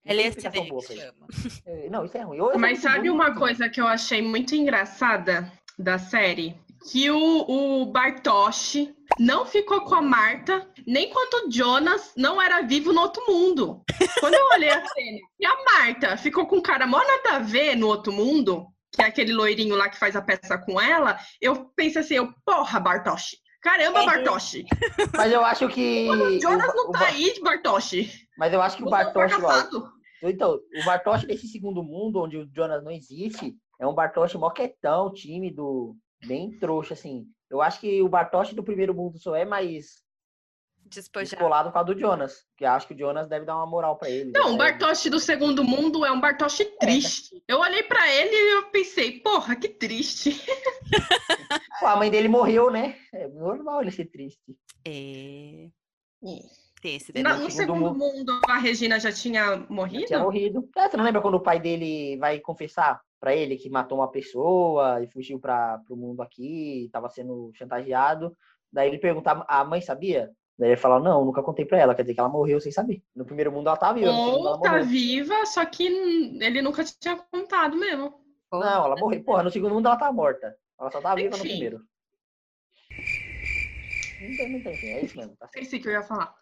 Não 0.05 0.13
LSD 0.13 0.49
explicação 0.51 0.69
boa 0.69 0.83
chama. 0.83 1.27
É, 1.67 1.89
Não, 1.91 2.05
isso 2.05 2.17
é 2.17 2.21
ruim. 2.23 2.39
Mas 2.59 2.79
sabe 2.79 3.11
uma 3.11 3.35
coisa 3.35 3.69
que 3.69 3.81
eu 3.81 3.87
achei 3.89 4.23
muito 4.23 4.55
engraçada 4.55 5.51
da 5.79 5.99
série? 5.99 6.57
Que 6.91 7.11
o, 7.11 7.81
o 7.83 7.87
Bartoshi 7.87 8.95
não 9.19 9.47
ficou 9.47 9.83
com 9.85 9.95
a 9.95 10.03
Marta, 10.03 10.69
nem 10.87 11.09
quando 11.11 11.47
o 11.47 11.51
Jonas 11.51 12.13
não 12.17 12.41
era 12.41 12.61
vivo 12.63 12.93
no 12.93 13.01
outro 13.01 13.23
mundo. 13.27 13.83
Quando 14.21 14.35
eu 14.35 14.47
olhei 14.49 14.69
a 14.69 14.85
cena, 14.87 15.19
e 15.41 15.47
a 15.47 15.65
Marta 15.65 16.17
ficou 16.17 16.47
com 16.47 16.57
um 16.57 16.63
cara 16.63 16.87
mó 16.87 16.99
nada 16.99 17.37
a 17.37 17.39
ver 17.39 17.75
no 17.75 17.87
outro 17.89 18.13
mundo, 18.13 18.67
que 18.93 19.01
é 19.03 19.07
aquele 19.07 19.33
loirinho 19.33 19.75
lá 19.77 19.89
que 19.89 19.99
faz 19.99 20.15
a 20.15 20.23
peça 20.23 20.59
com 20.59 20.79
ela, 20.81 21.19
eu 21.41 21.67
pensei 21.75 22.03
assim, 22.03 22.15
eu, 22.15 22.33
porra, 22.45 22.79
Bartoshi. 22.79 23.37
Caramba, 23.63 24.03
É, 24.03 24.05
Bartoshi. 24.07 24.65
Mas 25.17 25.33
eu 25.33 25.43
acho 25.43 25.67
que. 25.69 26.07
O 26.11 26.39
Jonas 26.41 26.69
o- 26.71 26.77
não 26.77 26.89
o 26.91 26.93
tá 26.93 27.07
aí, 27.07 27.35
Bartoshi. 27.43 28.13
Mas 28.37 28.53
eu 28.53 28.61
acho 28.61 28.77
que 28.77 28.83
o 28.85 28.91
Bartosz. 28.91 29.33
ó, 29.33 29.39
fracassado. 29.39 29.89
Então, 30.23 30.53
o 30.55 30.85
Bartosz 30.85 31.25
nesse 31.25 31.49
segundo 31.49 31.83
mundo, 31.83 32.21
onde 32.23 32.37
o 32.37 32.47
Jonas 32.55 32.85
não 32.85 32.91
existe, 32.91 33.55
é 33.81 33.87
um 33.87 33.95
Bartosz 33.95 34.35
moquetão, 34.35 35.11
tímido, 35.13 35.97
bem 36.27 36.59
trouxa, 36.59 36.95
assim. 36.95 37.27
Eu 37.51 37.61
acho 37.63 37.81
que 37.81 38.03
o 38.03 38.09
Bartosz 38.09 38.53
do 38.53 38.63
primeiro 38.65 38.95
mundo 38.95 39.19
só 39.19 39.35
é 39.37 39.45
mais 39.45 40.03
Despojado. 40.87 41.31
descolado 41.31 41.69
por 41.71 41.75
causa 41.75 41.95
do 41.95 41.99
Jonas. 42.01 42.45
Que 42.57 42.65
acho 42.65 42.87
que 42.87 42.95
o 42.95 42.99
Jonas 42.99 43.29
deve 43.29 43.47
dar 43.47 43.57
uma 43.57 43.67
moral 43.67 43.97
pra 43.97 44.11
ele. 44.11 44.33
Não, 44.33 44.49
o 44.49 44.53
né? 44.53 44.59
Bartoshi 44.59 45.09
do 45.09 45.19
segundo 45.21 45.65
mundo 45.65 46.05
é 46.05 46.11
um 46.13 46.21
Bartoshi 46.21 46.65
triste. 46.79 47.43
Eu 47.49 47.59
olhei 47.61 47.83
pra 47.85 48.13
ele 48.13 48.35
e 48.35 48.57
eu 48.57 48.71
pensei, 48.71 49.21
porra, 49.21 49.57
que 49.57 49.69
triste. 49.69 50.31
Pô, 51.81 51.87
a 51.87 51.97
mãe 51.97 52.11
dele 52.11 52.29
morreu, 52.29 52.71
né? 52.71 52.97
É 53.13 53.29
normal 53.29 53.83
ele 53.83 53.91
ser 53.91 54.07
triste. 54.07 54.57
É... 54.87 55.69
Tem 56.83 56.97
esse 56.97 57.13
Na- 57.23 57.37
no 57.39 57.51
segundo 57.51 57.79
segundo 57.79 57.99
mundo, 57.99 58.41
a 58.47 58.59
Regina 58.59 59.01
já 59.01 59.11
tinha 59.11 59.57
morrido? 59.71 60.07
Tinha 60.07 60.19
morrido. 60.19 60.69
É, 60.77 60.89
você 60.89 60.97
não 60.99 61.05
lembra 61.05 61.23
quando 61.23 61.37
o 61.37 61.41
pai 61.43 61.59
dele 61.59 62.19
vai 62.19 62.39
confessar 62.41 63.01
pra 63.25 63.35
ele 63.35 63.57
que 63.57 63.71
matou 63.71 63.97
uma 63.97 64.11
pessoa 64.11 65.03
e 65.03 65.07
fugiu 65.07 65.41
para 65.41 65.81
o 65.89 65.97
mundo 65.97 66.21
aqui, 66.21 66.85
estava 66.85 67.09
sendo 67.09 67.51
chantageado? 67.55 68.37
Daí 68.71 68.89
ele 68.89 68.99
pergunta, 68.99 69.43
a 69.49 69.65
mãe 69.65 69.81
sabia? 69.81 70.31
Daí 70.59 70.69
ele 70.73 70.77
fala, 70.77 71.01
não, 71.01 71.25
nunca 71.25 71.43
contei 71.43 71.65
pra 71.65 71.79
ela, 71.79 71.95
quer 71.95 72.03
dizer 72.03 72.13
que 72.13 72.21
ela 72.21 72.29
morreu 72.29 72.61
sem 72.61 72.71
saber. 72.71 73.03
No 73.17 73.25
primeiro 73.25 73.51
mundo 73.51 73.69
ela 73.69 73.79
tá 73.79 73.95
viva, 73.95 74.13
no 74.13 74.19
Ou 74.19 74.61
tá 74.61 74.73
morreu. 74.73 74.85
viva, 74.85 75.47
só 75.47 75.65
que 75.65 75.87
ele 75.87 76.61
nunca 76.61 76.85
tinha 76.85 77.17
contado 77.17 77.79
mesmo. 77.79 78.13
Não, 78.53 78.85
ela 78.85 78.95
morreu. 78.95 79.25
Porra, 79.25 79.43
no 79.43 79.51
segundo 79.51 79.75
mundo 79.75 79.87
ela 79.87 79.97
tá 79.97 80.13
morta. 80.13 80.55
Ela 80.79 80.91
só 80.91 81.01
tá 81.01 81.15
viva 81.15 81.31
no 81.31 81.37
Enfim. 81.37 81.49
primeiro. 81.49 81.81
Não 84.21 84.37
tem, 84.37 84.53
não 84.53 84.63
tem, 84.63 84.93
é 84.93 85.03
isso 85.03 85.17
mesmo. 85.17 85.35
Tá 85.37 85.47
o 85.47 85.51
que 85.51 85.89
eu 85.89 85.93
ia 85.93 86.03
falar. 86.03 86.35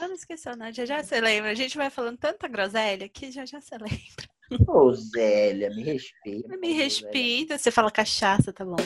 Eu 0.00 0.08
não 0.08 0.14
esqueceu, 0.16 0.56
não. 0.56 0.72
Já 0.72 0.84
já 0.84 1.00
você 1.00 1.20
lembra. 1.20 1.50
A 1.50 1.54
gente 1.54 1.76
vai 1.76 1.90
falando 1.90 2.18
tanta 2.18 2.48
groselha 2.48 3.08
que 3.08 3.30
já 3.30 3.46
já 3.46 3.60
você 3.60 3.76
lembra. 3.76 4.31
Ô, 4.68 4.92
Zélia, 4.92 5.70
me 5.70 5.82
respeita. 5.82 6.48
Me 6.56 6.68
Zélia. 6.68 6.84
respeita. 6.84 7.58
Você 7.58 7.70
fala 7.70 7.90
cachaça, 7.90 8.52
tá 8.52 8.64
bom. 8.64 8.76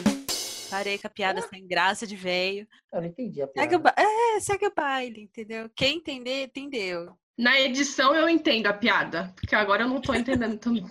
Parei 0.71 0.99
com 0.99 1.07
a 1.07 1.11
piada 1.11 1.41
sem 1.43 1.67
graça 1.67 2.07
de 2.07 2.17
veio. 2.17 2.67
Eu 2.93 3.01
não 3.01 3.09
entendi 3.09 3.41
a 3.41 3.47
Segue 3.47 3.77
o, 3.77 3.81
piada. 3.81 3.95
ba... 3.97 4.03
é, 4.03 4.41
segue 4.41 4.67
o 4.67 4.75
baile, 4.75 5.23
entendeu? 5.23 5.71
Quem 5.75 5.99
entender, 5.99 6.45
entendeu. 6.47 7.17
Na 7.39 7.61
edição 7.61 8.15
eu 8.15 8.29
entendo 8.29 8.67
a 8.67 8.73
piada, 8.73 9.33
porque 9.37 9.55
agora 9.55 9.83
eu 9.85 9.89
não 9.89 10.01
tô 10.01 10.13
entendendo 10.15 10.59
também. 10.59 10.87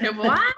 Eu 0.00 0.14
vou, 0.14 0.24
ah, 0.30 0.54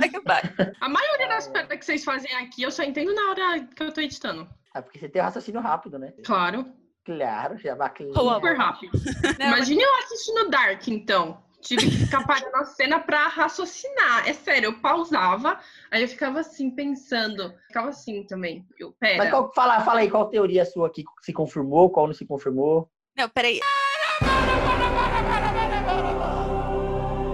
Segue 0.00 0.18
o 0.18 0.22
baile. 0.22 0.48
a 0.80 0.88
maioria 0.88 1.28
das 1.28 1.48
piadas 1.48 1.78
que 1.78 1.84
vocês 1.84 2.04
fazem 2.04 2.32
aqui 2.36 2.62
eu 2.62 2.70
só 2.70 2.82
entendo 2.84 3.12
na 3.14 3.30
hora 3.30 3.60
que 3.64 3.82
eu 3.82 3.92
tô 3.92 4.00
editando. 4.00 4.48
É 4.74 4.80
porque 4.80 4.98
você 4.98 5.08
tem 5.08 5.20
raciocínio 5.20 5.60
rápido, 5.60 5.98
né? 5.98 6.12
Claro, 6.24 6.66
Claro, 7.06 7.56
já 7.56 7.76
vai 7.76 7.88
Ô, 8.16 8.34
super 8.34 8.56
rápido. 8.56 8.98
Não, 9.38 9.46
Imagine 9.46 9.80
eu 9.80 9.94
assistindo 9.98 10.50
Dark, 10.50 10.88
então. 10.88 11.40
Tive 11.60 11.88
que 11.88 11.96
ficar 11.98 12.26
parando 12.26 12.56
a 12.56 12.64
cena 12.64 12.98
pra 12.98 13.28
raciocinar. 13.28 14.28
É 14.28 14.32
sério, 14.32 14.66
eu 14.66 14.80
pausava, 14.80 15.58
aí 15.90 16.02
eu 16.02 16.08
ficava 16.08 16.40
assim, 16.40 16.68
pensando. 16.68 17.54
Ficava 17.68 17.90
assim 17.90 18.24
também. 18.24 18.66
Eu, 18.76 18.92
pera. 18.98 19.18
Mas 19.18 19.30
qual, 19.30 19.52
fala, 19.54 19.80
fala 19.82 20.00
aí, 20.00 20.10
qual 20.10 20.28
teoria 20.28 20.64
sua 20.64 20.90
que 20.90 21.04
se 21.22 21.32
confirmou, 21.32 21.90
qual 21.90 22.08
não 22.08 22.14
se 22.14 22.26
confirmou? 22.26 22.90
Não, 23.16 23.28
peraí. 23.28 23.60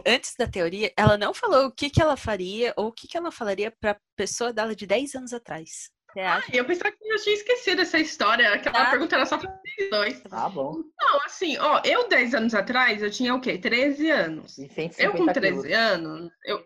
Antes 0.07 0.35
da 0.37 0.47
teoria, 0.47 0.93
ela 0.97 1.17
não 1.17 1.33
falou 1.33 1.67
o 1.67 1.73
que, 1.73 1.89
que 1.89 2.03
ela 2.03 2.17
faria 2.17 2.75
ou 2.77 2.89
o 2.89 2.93
que, 2.93 3.09
que 3.09 3.17
ela 3.17 3.33
falaria 3.33 3.71
pra 3.71 3.99
pessoa 4.17 4.53
dela 4.53 4.77
de 4.77 4.87
10 4.87 5.15
anos 5.15 5.33
atrás. 5.33 5.91
Acha? 6.21 6.55
Eu 6.57 6.65
pensava 6.65 6.91
que 6.93 7.05
eu 7.05 7.17
tinha 7.23 7.35
esquecido 7.35 7.83
essa 7.83 7.99
história. 7.99 8.53
Aquela 8.55 8.83
Ah. 8.83 8.91
pergunta 8.91 9.15
era 9.17 9.27
só 9.27 9.39
pra 9.39 9.51
vocês 9.51 9.91
dois. 9.91 10.21
Tá 10.23 10.49
bom. 10.49 10.83
Não, 11.01 11.21
assim, 11.25 11.57
ó, 11.59 11.81
eu 11.85 12.09
10 12.09 12.35
anos 12.35 12.55
atrás, 12.55 13.03
eu 13.03 13.11
tinha 13.11 13.35
o 13.35 13.41
quê? 13.41 13.57
13 13.59 14.11
anos. 14.11 14.53
150 14.55 15.03
Eu 15.03 15.13
com 15.13 15.27
13 15.33 15.63
quilos. 15.63 15.77
anos, 15.79 16.31
eu 16.45 16.65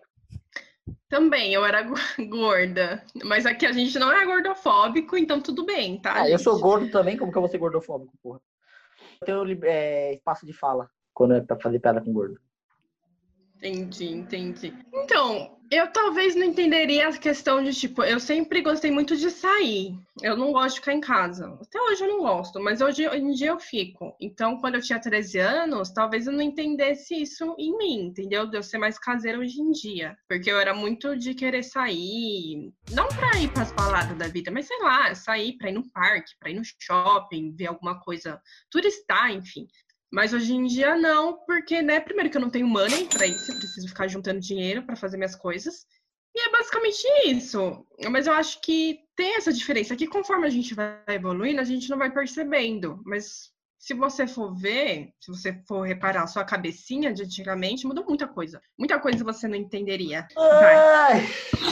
também 1.08 1.52
eu 1.54 1.64
era 1.64 1.82
go- 1.82 1.94
gorda, 2.28 3.04
mas 3.24 3.46
aqui 3.46 3.64
a 3.66 3.72
gente 3.72 3.98
não 3.98 4.10
é 4.12 4.24
gordofóbico, 4.24 5.16
então 5.16 5.40
tudo 5.40 5.64
bem, 5.64 6.00
tá? 6.00 6.22
Ah, 6.22 6.28
eu 6.30 6.38
sou 6.38 6.58
gordo 6.58 6.90
também, 6.90 7.16
como 7.16 7.30
que 7.30 7.38
eu 7.38 7.42
vou 7.42 7.50
ser 7.50 7.58
gordofóbico, 7.58 8.12
porra? 8.22 8.40
Eu 9.20 9.44
tenho 9.44 9.64
é, 9.64 10.14
espaço 10.14 10.44
de 10.44 10.52
fala 10.52 10.90
quando 11.14 11.34
é 11.34 11.40
pra 11.40 11.58
fazer 11.58 11.78
piada 11.78 12.00
com 12.00 12.12
gordo. 12.12 12.40
Entendi, 13.56 14.06
entendi. 14.12 14.74
Então, 14.92 15.55
eu 15.70 15.90
talvez 15.92 16.34
não 16.34 16.44
entenderia 16.44 17.08
a 17.08 17.16
questão 17.16 17.62
de, 17.62 17.74
tipo, 17.74 18.02
eu 18.02 18.20
sempre 18.20 18.60
gostei 18.60 18.90
muito 18.90 19.16
de 19.16 19.30
sair. 19.30 19.98
Eu 20.22 20.36
não 20.36 20.52
gosto 20.52 20.74
de 20.74 20.80
ficar 20.80 20.94
em 20.94 21.00
casa. 21.00 21.58
Até 21.60 21.80
hoje 21.80 22.04
eu 22.04 22.08
não 22.08 22.20
gosto, 22.20 22.60
mas 22.60 22.80
hoje 22.80 23.04
em 23.04 23.32
dia 23.32 23.48
eu 23.48 23.58
fico. 23.58 24.16
Então, 24.20 24.58
quando 24.58 24.76
eu 24.76 24.82
tinha 24.82 25.00
13 25.00 25.38
anos, 25.38 25.90
talvez 25.90 26.26
eu 26.26 26.32
não 26.32 26.42
entendesse 26.42 27.14
isso 27.20 27.54
em 27.58 27.76
mim, 27.76 28.06
entendeu? 28.06 28.46
De 28.46 28.56
eu 28.56 28.62
ser 28.62 28.78
mais 28.78 28.98
caseira 28.98 29.38
hoje 29.38 29.60
em 29.60 29.70
dia. 29.72 30.16
Porque 30.28 30.50
eu 30.50 30.58
era 30.58 30.74
muito 30.74 31.16
de 31.16 31.34
querer 31.34 31.62
sair, 31.62 32.72
não 32.90 33.08
pra 33.08 33.38
ir 33.38 33.52
pras 33.52 33.72
baladas 33.72 34.16
da 34.16 34.28
vida, 34.28 34.50
mas 34.50 34.66
sei 34.66 34.78
lá, 34.80 35.14
sair 35.14 35.56
pra 35.58 35.70
ir 35.70 35.74
no 35.74 35.90
parque, 35.90 36.32
pra 36.38 36.50
ir 36.50 36.54
no 36.54 36.62
shopping, 36.64 37.54
ver 37.54 37.66
alguma 37.66 38.00
coisa, 38.00 38.40
turistar, 38.70 39.32
enfim. 39.32 39.66
Mas 40.12 40.32
hoje 40.32 40.54
em 40.54 40.64
dia 40.64 40.96
não, 40.96 41.44
porque, 41.46 41.82
né, 41.82 42.00
primeiro 42.00 42.30
que 42.30 42.36
eu 42.36 42.40
não 42.40 42.50
tenho 42.50 42.66
money 42.66 43.06
pra 43.06 43.26
isso, 43.26 43.50
eu 43.50 43.56
preciso 43.56 43.88
ficar 43.88 44.08
juntando 44.08 44.40
dinheiro 44.40 44.84
pra 44.84 44.96
fazer 44.96 45.16
minhas 45.16 45.34
coisas. 45.34 45.86
E 46.34 46.40
é 46.40 46.52
basicamente 46.52 47.02
isso. 47.26 47.86
Mas 48.10 48.26
eu 48.26 48.32
acho 48.34 48.60
que 48.60 49.00
tem 49.16 49.36
essa 49.36 49.52
diferença, 49.52 49.96
que 49.96 50.06
conforme 50.06 50.46
a 50.46 50.50
gente 50.50 50.74
vai 50.74 51.02
evoluindo, 51.08 51.60
a 51.60 51.64
gente 51.64 51.88
não 51.88 51.98
vai 51.98 52.12
percebendo. 52.12 53.02
Mas 53.04 53.52
se 53.78 53.94
você 53.94 54.26
for 54.26 54.54
ver, 54.54 55.10
se 55.20 55.30
você 55.30 55.62
for 55.66 55.82
reparar 55.86 56.22
a 56.22 56.26
sua 56.26 56.44
cabecinha 56.44 57.12
de 57.12 57.22
antigamente, 57.22 57.86
mudou 57.86 58.04
muita 58.04 58.26
coisa. 58.26 58.60
Muita 58.78 58.98
coisa 58.98 59.22
você 59.24 59.46
não 59.46 59.54
entenderia. 59.56 60.26
Vai. 60.34 60.76
Ai, 60.76 61.26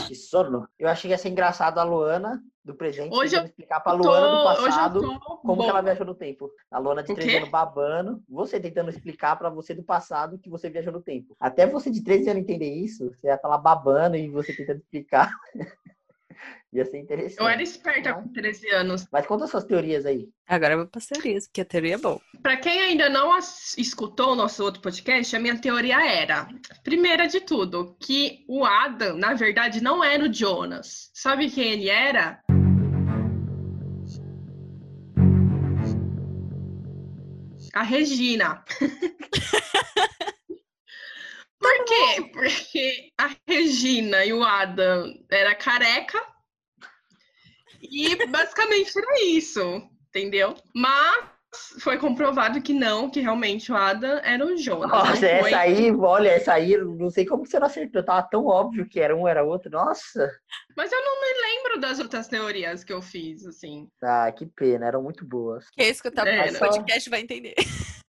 que 0.07 0.15
sono. 0.15 0.69
Eu 0.79 0.89
achei 0.89 1.09
que 1.09 1.15
ia 1.15 1.19
ser 1.19 1.31
engraçado 1.31 1.79
a 1.79 1.83
Luana 1.85 2.41
do 2.65 2.75
presente 2.75 3.15
Hoje 3.15 3.33
tentando 3.33 3.47
explicar 3.49 3.81
pra 3.81 3.93
Tô- 3.93 3.99
Luana 3.99 4.29
do 4.29 4.37
hoje 4.37 4.47
eu 4.47 4.65
passado 4.73 5.01
tô 5.01 5.37
como 5.39 5.63
que 5.65 5.69
ela 5.69 5.83
viajou 5.83 6.07
no 6.07 6.15
tempo. 6.15 6.51
A 6.71 6.79
Luana 6.79 7.03
de 7.03 7.13
O 7.13 7.15
13 7.15 7.31
quê? 7.31 7.37
anos 7.39 7.51
babando, 7.51 8.23
você 8.29 8.59
tentando 8.61 8.91
explicar 8.91 9.37
pra 9.37 9.51
você 9.51 9.75
do 9.75 9.83
passado 9.83 10.39
que 10.39 10.49
você 10.49 10.71
viajou 10.71 10.93
no 10.93 11.03
tempo. 11.03 11.37
Até 11.41 11.67
você 11.67 11.91
de 11.91 12.03
13 12.03 12.31
anos 12.31 12.43
entender 12.43 12.73
isso, 12.73 13.11
você 13.11 13.27
ia 13.29 13.39
falar 13.39 13.59
babando 13.59 14.17
e 14.17 14.29
você 14.31 14.55
tentando 14.55 14.79
explicar. 14.79 15.31
Ia 16.73 16.85
ser 16.85 16.99
interessante. 16.99 17.41
Eu 17.41 17.47
era 17.49 17.63
esperta 17.63 18.15
com 18.15 18.29
13 18.33 18.69
anos. 18.71 19.07
Mas 19.13 19.27
conta 19.27 19.47
suas 19.47 19.65
teorias 19.65 20.05
aí. 20.05 20.29
Agora 20.47 20.75
eu 20.75 20.79
vou 20.79 20.87
pra 20.89 21.01
teorias, 21.01 21.47
porque 21.47 21.61
a 21.61 21.65
teoria 21.65 21.95
é 21.95 21.99
boa. 21.99 22.21
Pra 22.43 22.57
quem 22.57 22.81
ainda 22.83 23.09
não 23.09 23.33
as- 23.33 23.77
escutou 23.79 24.33
o 24.33 24.35
nosso 24.35 24.63
outro 24.63 24.81
podcast, 24.83 25.35
a 25.35 25.39
minha 25.41 25.57
teoria 25.61 26.05
era, 26.05 26.49
primeira 26.83 27.27
de 27.29 27.41
tudo, 27.41 27.97
que 28.01 28.45
o 28.49 28.65
Adam, 28.65 29.17
na 29.17 29.35
verdade, 29.35 29.81
não 29.83 30.03
era 30.03 30.25
o 30.25 30.33
Jonas. 30.33 31.11
Sabe 31.15 31.49
quem 31.51 31.73
ele 31.73 31.89
era? 31.89 32.41
A 37.75 37.83
Regina. 37.83 38.63
Por 41.65 41.85
quê? 41.87 42.31
Porque 42.33 43.09
a 43.19 43.31
Regina 43.49 44.23
e 44.25 44.33
o 44.35 44.45
Adam 44.45 45.15
era 45.31 45.55
careca. 45.55 46.23
E 47.81 48.27
basicamente 48.27 48.93
era 48.99 49.25
isso, 49.25 49.83
entendeu? 50.09 50.55
Mas 50.75 51.25
foi 51.81 51.99
comprovado 51.99 52.61
que 52.61 52.73
não, 52.73 53.09
que 53.09 53.21
realmente 53.21 53.71
o 53.71 53.77
Adam 53.77 54.21
era 54.23 54.45
o 54.45 54.57
Jonas. 54.57 54.91
não 54.91 54.99
Nossa, 54.99 55.17
foi. 55.17 55.29
essa 55.29 55.59
aí, 55.59 55.91
olha, 55.93 56.29
essa 56.29 56.53
aí, 56.53 56.77
não 56.77 57.11
sei 57.11 57.25
como 57.25 57.45
que 57.45 57.49
você 57.49 57.59
não 57.59 57.67
acertou. 57.67 58.03
Tava 58.03 58.29
tão 58.29 58.47
óbvio 58.47 58.89
que 58.89 59.01
era 59.01 59.17
um, 59.17 59.27
era 59.27 59.45
outro. 59.45 59.71
Nossa. 59.71 60.31
Mas 60.77 60.93
eu 60.93 61.01
não 61.01 61.21
me 61.21 61.41
lembro 61.41 61.81
das 61.81 61.99
outras 61.99 62.29
teorias 62.29 62.85
que 62.85 62.93
eu 62.93 63.01
fiz, 63.01 63.47
assim. 63.47 63.89
Ah, 64.03 64.31
que 64.33 64.47
pena, 64.47 64.87
eram 64.87 65.03
muito 65.03 65.25
boas. 65.25 65.67
Quem 65.73 65.89
escutar 65.89 66.27
É, 66.27 66.51
o 66.51 66.59
podcast 66.59 67.09
vai 67.09 67.21
entender. 67.21 67.55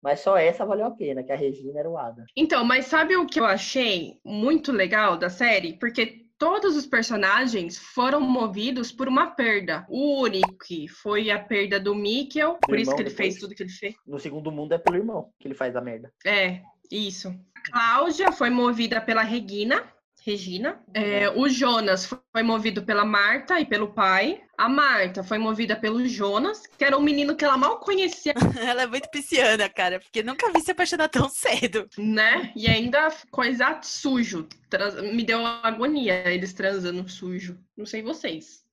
Mas 0.04 0.20
só 0.20 0.36
essa 0.36 0.66
valeu 0.66 0.84
a 0.84 0.90
pena, 0.90 1.22
que 1.22 1.32
a 1.32 1.36
Regina 1.36 1.80
era 1.80 1.88
o 1.88 1.96
Ada. 1.96 2.26
Então, 2.36 2.62
mas 2.62 2.84
sabe 2.84 3.16
o 3.16 3.24
que 3.24 3.40
eu 3.40 3.46
achei 3.46 4.20
muito 4.22 4.70
legal 4.70 5.16
da 5.16 5.30
série? 5.30 5.78
Porque 5.78 6.26
todos 6.38 6.76
os 6.76 6.84
personagens 6.84 7.78
foram 7.78 8.20
movidos 8.20 8.92
por 8.92 9.08
uma 9.08 9.30
perda. 9.30 9.86
O 9.88 10.20
Uric 10.20 10.88
foi 10.88 11.30
a 11.30 11.42
perda 11.42 11.80
do 11.80 11.94
Mikkel, 11.94 12.58
por 12.60 12.78
isso 12.78 12.94
que 12.94 13.00
ele 13.00 13.08
fez 13.08 13.34
depois? 13.34 13.40
tudo 13.40 13.54
que 13.54 13.62
ele 13.62 13.72
fez. 13.72 13.94
No 14.06 14.18
segundo 14.18 14.52
mundo 14.52 14.74
é 14.74 14.78
pelo 14.78 14.96
irmão 14.96 15.30
que 15.40 15.48
ele 15.48 15.54
faz 15.54 15.74
a 15.74 15.80
merda. 15.80 16.12
É, 16.22 16.60
isso. 16.90 17.34
A 17.56 17.72
Cláudia 17.72 18.30
foi 18.30 18.50
movida 18.50 19.00
pela 19.00 19.22
Regina. 19.22 19.90
Regina. 20.24 20.82
É, 20.94 21.28
o 21.30 21.48
Jonas 21.48 22.06
foi 22.06 22.42
movido 22.42 22.82
pela 22.82 23.04
Marta 23.04 23.60
e 23.60 23.66
pelo 23.66 23.92
pai. 23.92 24.40
A 24.56 24.68
Marta 24.68 25.22
foi 25.22 25.36
movida 25.36 25.76
pelo 25.76 26.06
Jonas, 26.08 26.62
que 26.78 26.84
era 26.84 26.96
um 26.96 27.02
menino 27.02 27.36
que 27.36 27.44
ela 27.44 27.58
mal 27.58 27.78
conhecia, 27.80 28.32
Ela 28.58 28.82
é 28.82 28.86
muito 28.86 29.10
pisciana, 29.10 29.68
cara, 29.68 30.00
porque 30.00 30.22
nunca 30.22 30.50
vi 30.52 30.60
se 30.62 30.70
apaixonar 30.70 31.08
tão 31.08 31.28
cedo. 31.28 31.86
né? 31.98 32.52
E 32.56 32.66
ainda 32.66 33.12
coisa 33.30 33.78
sujo. 33.82 34.48
Trans- 34.70 34.94
Me 35.12 35.24
deu 35.24 35.44
agonia 35.44 36.26
eles 36.32 36.54
transando 36.54 37.06
sujo. 37.08 37.58
Não 37.76 37.84
sei 37.84 38.00
vocês. 38.02 38.64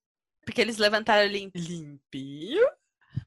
Porque 0.46 0.62
eles 0.62 0.78
levantaram 0.78 1.28
lim- 1.30 1.52
limpinho, 1.54 2.66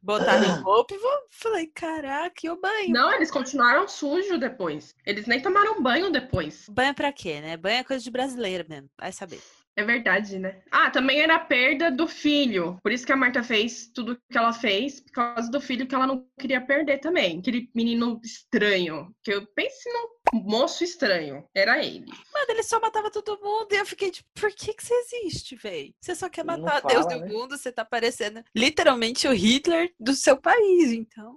botaram 0.05 0.63
roupa 0.63 0.95
e 0.95 0.99
vou... 0.99 1.11
falei, 1.31 1.67
caraca, 1.69 2.35
e 2.45 2.51
o 2.51 2.61
banho? 2.61 2.91
Não, 2.91 3.13
eles 3.13 3.31
continuaram 3.31 3.89
sujo 3.89 4.39
depois. 4.39 4.95
Eles 5.07 5.27
nem 5.27 5.41
tomaram 5.41 5.83
banho 5.83 6.11
depois. 6.11 6.67
Banho 6.69 6.95
pra 6.95 7.13
quê, 7.13 7.41
né? 7.41 7.57
Banho 7.57 7.79
é 7.79 7.85
coisa 7.85 8.05
de 8.05 8.11
brasileiro 8.11 8.65
mesmo, 8.69 8.91
vai 8.99 9.13
saber. 9.13 9.41
É 9.77 9.83
verdade, 9.83 10.39
né? 10.39 10.63
Ah, 10.71 10.89
também 10.89 11.21
era 11.21 11.35
a 11.35 11.41
perda 11.41 11.91
do 11.91 12.07
filho. 12.07 12.79
Por 12.81 12.93
isso 12.93 13.05
que 13.05 13.13
a 13.13 13.17
Marta 13.17 13.43
fez 13.43 13.91
tudo 13.93 14.17
que 14.31 14.39
ela 14.39 14.53
fez, 14.53 15.01
por 15.01 15.13
causa 15.13 15.51
do 15.51 15.61
filho 15.61 15.87
que 15.87 15.95
ela 15.95 16.07
não 16.07 16.25
queria 16.39 16.61
perder 16.61 16.99
também. 16.99 17.41
Aquele 17.41 17.69
menino 17.75 18.21
estranho. 18.23 19.13
Que 19.23 19.33
eu 19.33 19.45
pense 19.47 19.89
moço 20.33 20.83
estranho. 20.85 21.45
Era 21.55 21.85
ele. 21.85 22.07
Mano, 22.33 22.47
ele 22.49 22.63
só 22.63 22.81
matava 22.81 23.11
todo 23.11 23.39
mundo 23.43 23.69
e 23.73 23.77
eu 23.77 23.87
fiquei 23.87 24.11
tipo, 24.11 24.29
por 24.35 24.51
que 24.53 24.73
que 24.75 24.83
você 24.85 24.95
existe, 24.95 25.57
véi? 25.57 25.95
Você 26.01 26.15
só 26.15 26.29
quer 26.29 26.45
matar 26.45 26.81
Deus 26.83 27.05
fala, 27.05 27.19
do 27.19 27.21
né? 27.25 27.33
mundo, 27.33 27.57
você 27.57 27.71
tá 27.71 27.85
parecendo 27.85 28.43
literalmente 28.55 29.29
o 29.29 29.33
Hitler 29.33 29.93
do 29.99 30.15
seu 30.15 30.37
país, 30.37 30.93
então... 30.93 31.37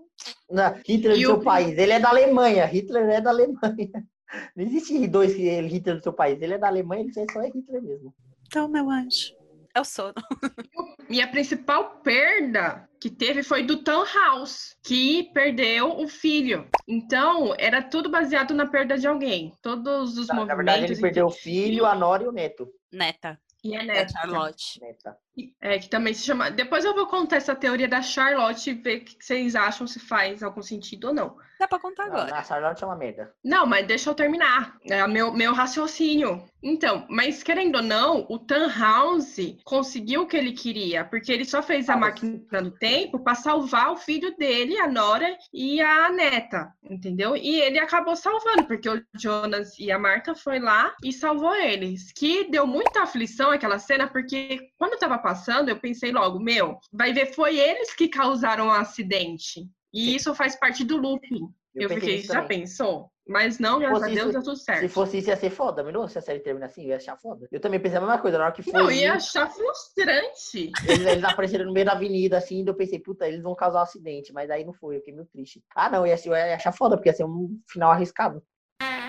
Não, 0.50 0.73
Hitler 0.88 1.17
E 1.17 1.21
do 1.21 1.28
seu 1.28 1.36
o- 1.36 1.43
país, 1.43 1.78
ele 1.78 1.91
é 1.93 2.00
da 2.00 2.10
Alemanha. 2.10 2.65
Hitler 2.65 3.10
é 3.10 3.21
da 3.21 3.30
Alemanha. 3.30 4.08
Não 4.56 4.65
existe 4.65 5.08
dois 5.08 5.34
Hitler 5.34 5.97
do 5.97 6.04
seu 6.04 6.12
país. 6.12 6.41
Ele 6.41 6.56
é 6.56 6.58
da 6.58 6.67
Alemanha, 6.67 7.04
ele 7.04 7.32
só 7.32 7.41
é 7.41 7.47
Hitler 7.47 7.82
mesmo. 7.82 8.13
Então, 8.47 8.67
meu 8.67 8.89
anjo, 8.89 9.34
é 9.75 9.80
o 9.82 9.86
sono. 9.86 10.13
E 11.10 11.21
a 11.21 11.27
principal 11.30 12.01
perda 12.03 12.86
que 12.99 13.10
teve 13.10 13.41
foi 13.41 13.63
do 13.63 13.82
House, 14.13 14.75
que 14.84 15.32
perdeu 15.34 15.97
o 15.97 16.06
filho. 16.06 16.67
Então, 16.86 17.56
era 17.58 17.82
tudo 17.82 18.10
baseado 18.10 18.53
na 18.53 18.65
perda 18.67 18.97
de 18.97 19.08
alguém. 19.08 19.53
Todos 19.62 20.17
os 20.17 20.27
Na, 20.27 20.34
na 20.34 20.41
movimentos. 20.41 20.58
verdade, 20.65 20.91
ele 20.91 20.99
perdeu 21.01 21.27
o 21.27 21.32
filho, 21.32 21.86
a 21.86 21.95
Nora 21.95 22.23
e 22.23 22.27
o 22.27 22.32
neto. 22.34 22.67
Neta, 22.91 23.39
E 23.63 23.73
a 23.73 23.84
neta. 23.84 24.12
Charlotte. 24.12 24.82
Neta. 24.82 25.17
É, 25.62 25.78
que 25.80 25.89
também 25.89 26.13
se 26.13 26.23
chama. 26.23 26.50
Depois 26.50 26.84
eu 26.86 26.95
vou 26.95 27.06
contar 27.08 27.36
essa 27.38 27.56
teoria 27.56 27.88
da 27.88 28.02
Charlotte 28.02 28.69
e 28.69 28.73
ver 28.73 28.97
o 29.02 29.06
que 29.06 29.17
vocês 29.19 29.56
acham 29.56 29.86
se 29.86 30.00
faz 30.00 30.41
algum 30.41 30.62
sentido 30.62 31.10
ou 31.10 31.13
não. 31.13 31.36
Dá 31.60 31.67
pra 31.67 31.80
contar 31.80 32.06
Não, 32.06 32.17
agora. 32.17 32.36
a 32.36 32.43
Charlotte 32.43 32.84
é 32.84 32.86
uma 32.88 32.95
merda. 32.95 33.34
Não, 33.43 33.65
mas 33.65 33.88
deixa 33.88 34.10
eu 34.10 34.13
terminar. 34.13 34.78
É 34.88 35.04
o 35.04 35.10
meu, 35.10 35.34
meu 35.34 35.54
raciocínio. 35.54 36.43
Então, 36.62 37.06
mas 37.10 37.41
querendo 37.41 37.78
ou 37.78 37.82
não, 37.84 38.26
o 38.30 38.38
Tannhaus 38.38 39.36
conseguiu 39.63 40.21
o 40.21 40.28
que 40.28 40.38
ele 40.38 40.52
queria, 40.52 41.04
porque 41.06 41.32
ele 41.32 41.45
só 41.45 41.62
fez 41.63 41.89
a 41.89 41.93
Ah, 41.93 41.97
mas- 41.97 42.10
máquina 42.21 42.62
do 42.62 42.71
tempo 42.71 43.19
para 43.19 43.34
salvar 43.36 43.91
o 43.91 43.97
filho 43.97 44.36
dele, 44.38 44.78
a 44.80 44.88
Nora 44.88 45.36
e 45.54 45.82
a 45.82 46.10
neta, 46.12 46.71
entendeu? 46.84 47.36
E 47.36 47.60
ele 47.62 47.80
acabou 47.80 48.15
salvando, 48.15 48.65
porque 48.65 48.89
o 48.89 49.02
Jonas 49.19 49.78
e 49.80 49.91
a 49.91 49.97
Marta 50.00 50.36
foi 50.36 50.60
lá 50.60 50.93
e 51.04 51.12
salvou 51.12 51.56
eles. 51.56 52.12
Que 52.12 52.50
deu 52.52 52.67
muita 52.67 53.02
aflição 53.04 53.50
aquela 53.52 53.80
cena, 53.80 54.08
porque 54.08 54.60
quando 54.78 54.93
eu 54.93 55.00
tava 55.00 55.17
passando, 55.27 55.67
eu 55.67 55.77
pensei 55.77 56.09
logo, 56.09 56.39
meu, 56.39 56.79
vai 56.89 57.11
ver, 57.11 57.33
foi 57.33 57.59
eles 57.59 57.93
que 57.93 58.07
causaram 58.07 58.67
o 58.67 58.71
acidente. 58.71 59.67
E 59.93 60.15
isso 60.15 60.33
faz 60.33 60.57
parte 60.57 60.85
do 60.85 60.95
looping. 60.95 61.49
Eu, 61.75 61.89
pensei 61.89 61.99
fiquei, 61.99 62.21
já 62.21 62.41
também. 62.41 62.61
pensou? 62.61 63.11
Mas 63.27 63.59
não, 63.59 63.77
graças 63.77 64.03
a 64.03 64.07
Deus, 64.07 64.31
deu 64.31 64.41
tudo 64.41 64.55
certo. 64.55 64.79
Se 64.79 64.87
fosse 64.87 65.17
isso, 65.17 65.29
ia 65.29 65.35
ser 65.35 65.49
foda. 65.49 65.83
Não, 65.91 66.07
se 66.07 66.17
a 66.17 66.21
série 66.21 66.39
termina 66.39 66.65
assim, 66.65 66.83
eu 66.83 66.89
ia 66.91 66.95
achar 66.95 67.17
foda. 67.17 67.45
Eu 67.51 67.59
também 67.59 67.77
pensei 67.77 67.97
a 67.97 68.01
mesma 68.01 68.17
coisa. 68.19 68.37
Na 68.37 68.45
hora 68.45 68.53
que 68.53 68.63
foi. 68.63 68.71
Não, 68.71 68.89
ia 68.89 69.15
achar 69.15 69.49
frustrante. 69.49 70.71
Eles, 70.87 71.05
eles 71.05 71.23
apareceram 71.25 71.65
no 71.65 71.73
meio 71.73 71.85
da 71.85 71.91
avenida, 71.91 72.37
assim, 72.37 72.63
e 72.63 72.65
eu 72.67 72.73
pensei, 72.73 72.99
puta, 72.99 73.27
eles 73.27 73.43
vão 73.43 73.53
causar 73.53 73.79
um 73.79 73.83
acidente. 73.83 74.31
Mas 74.31 74.49
aí 74.49 74.63
não 74.63 74.73
foi, 74.73 74.95
eu 74.95 74.99
fiquei 74.99 75.13
meio 75.13 75.27
triste. 75.27 75.61
Ah, 75.75 75.89
não, 75.89 76.07
ia, 76.07 76.15
ser, 76.15 76.29
eu 76.29 76.35
ia 76.35 76.55
achar 76.55 76.71
foda, 76.71 76.95
porque 76.95 77.09
ia 77.09 77.13
ser 77.13 77.25
um 77.25 77.59
final 77.67 77.91
arriscado. 77.91 78.41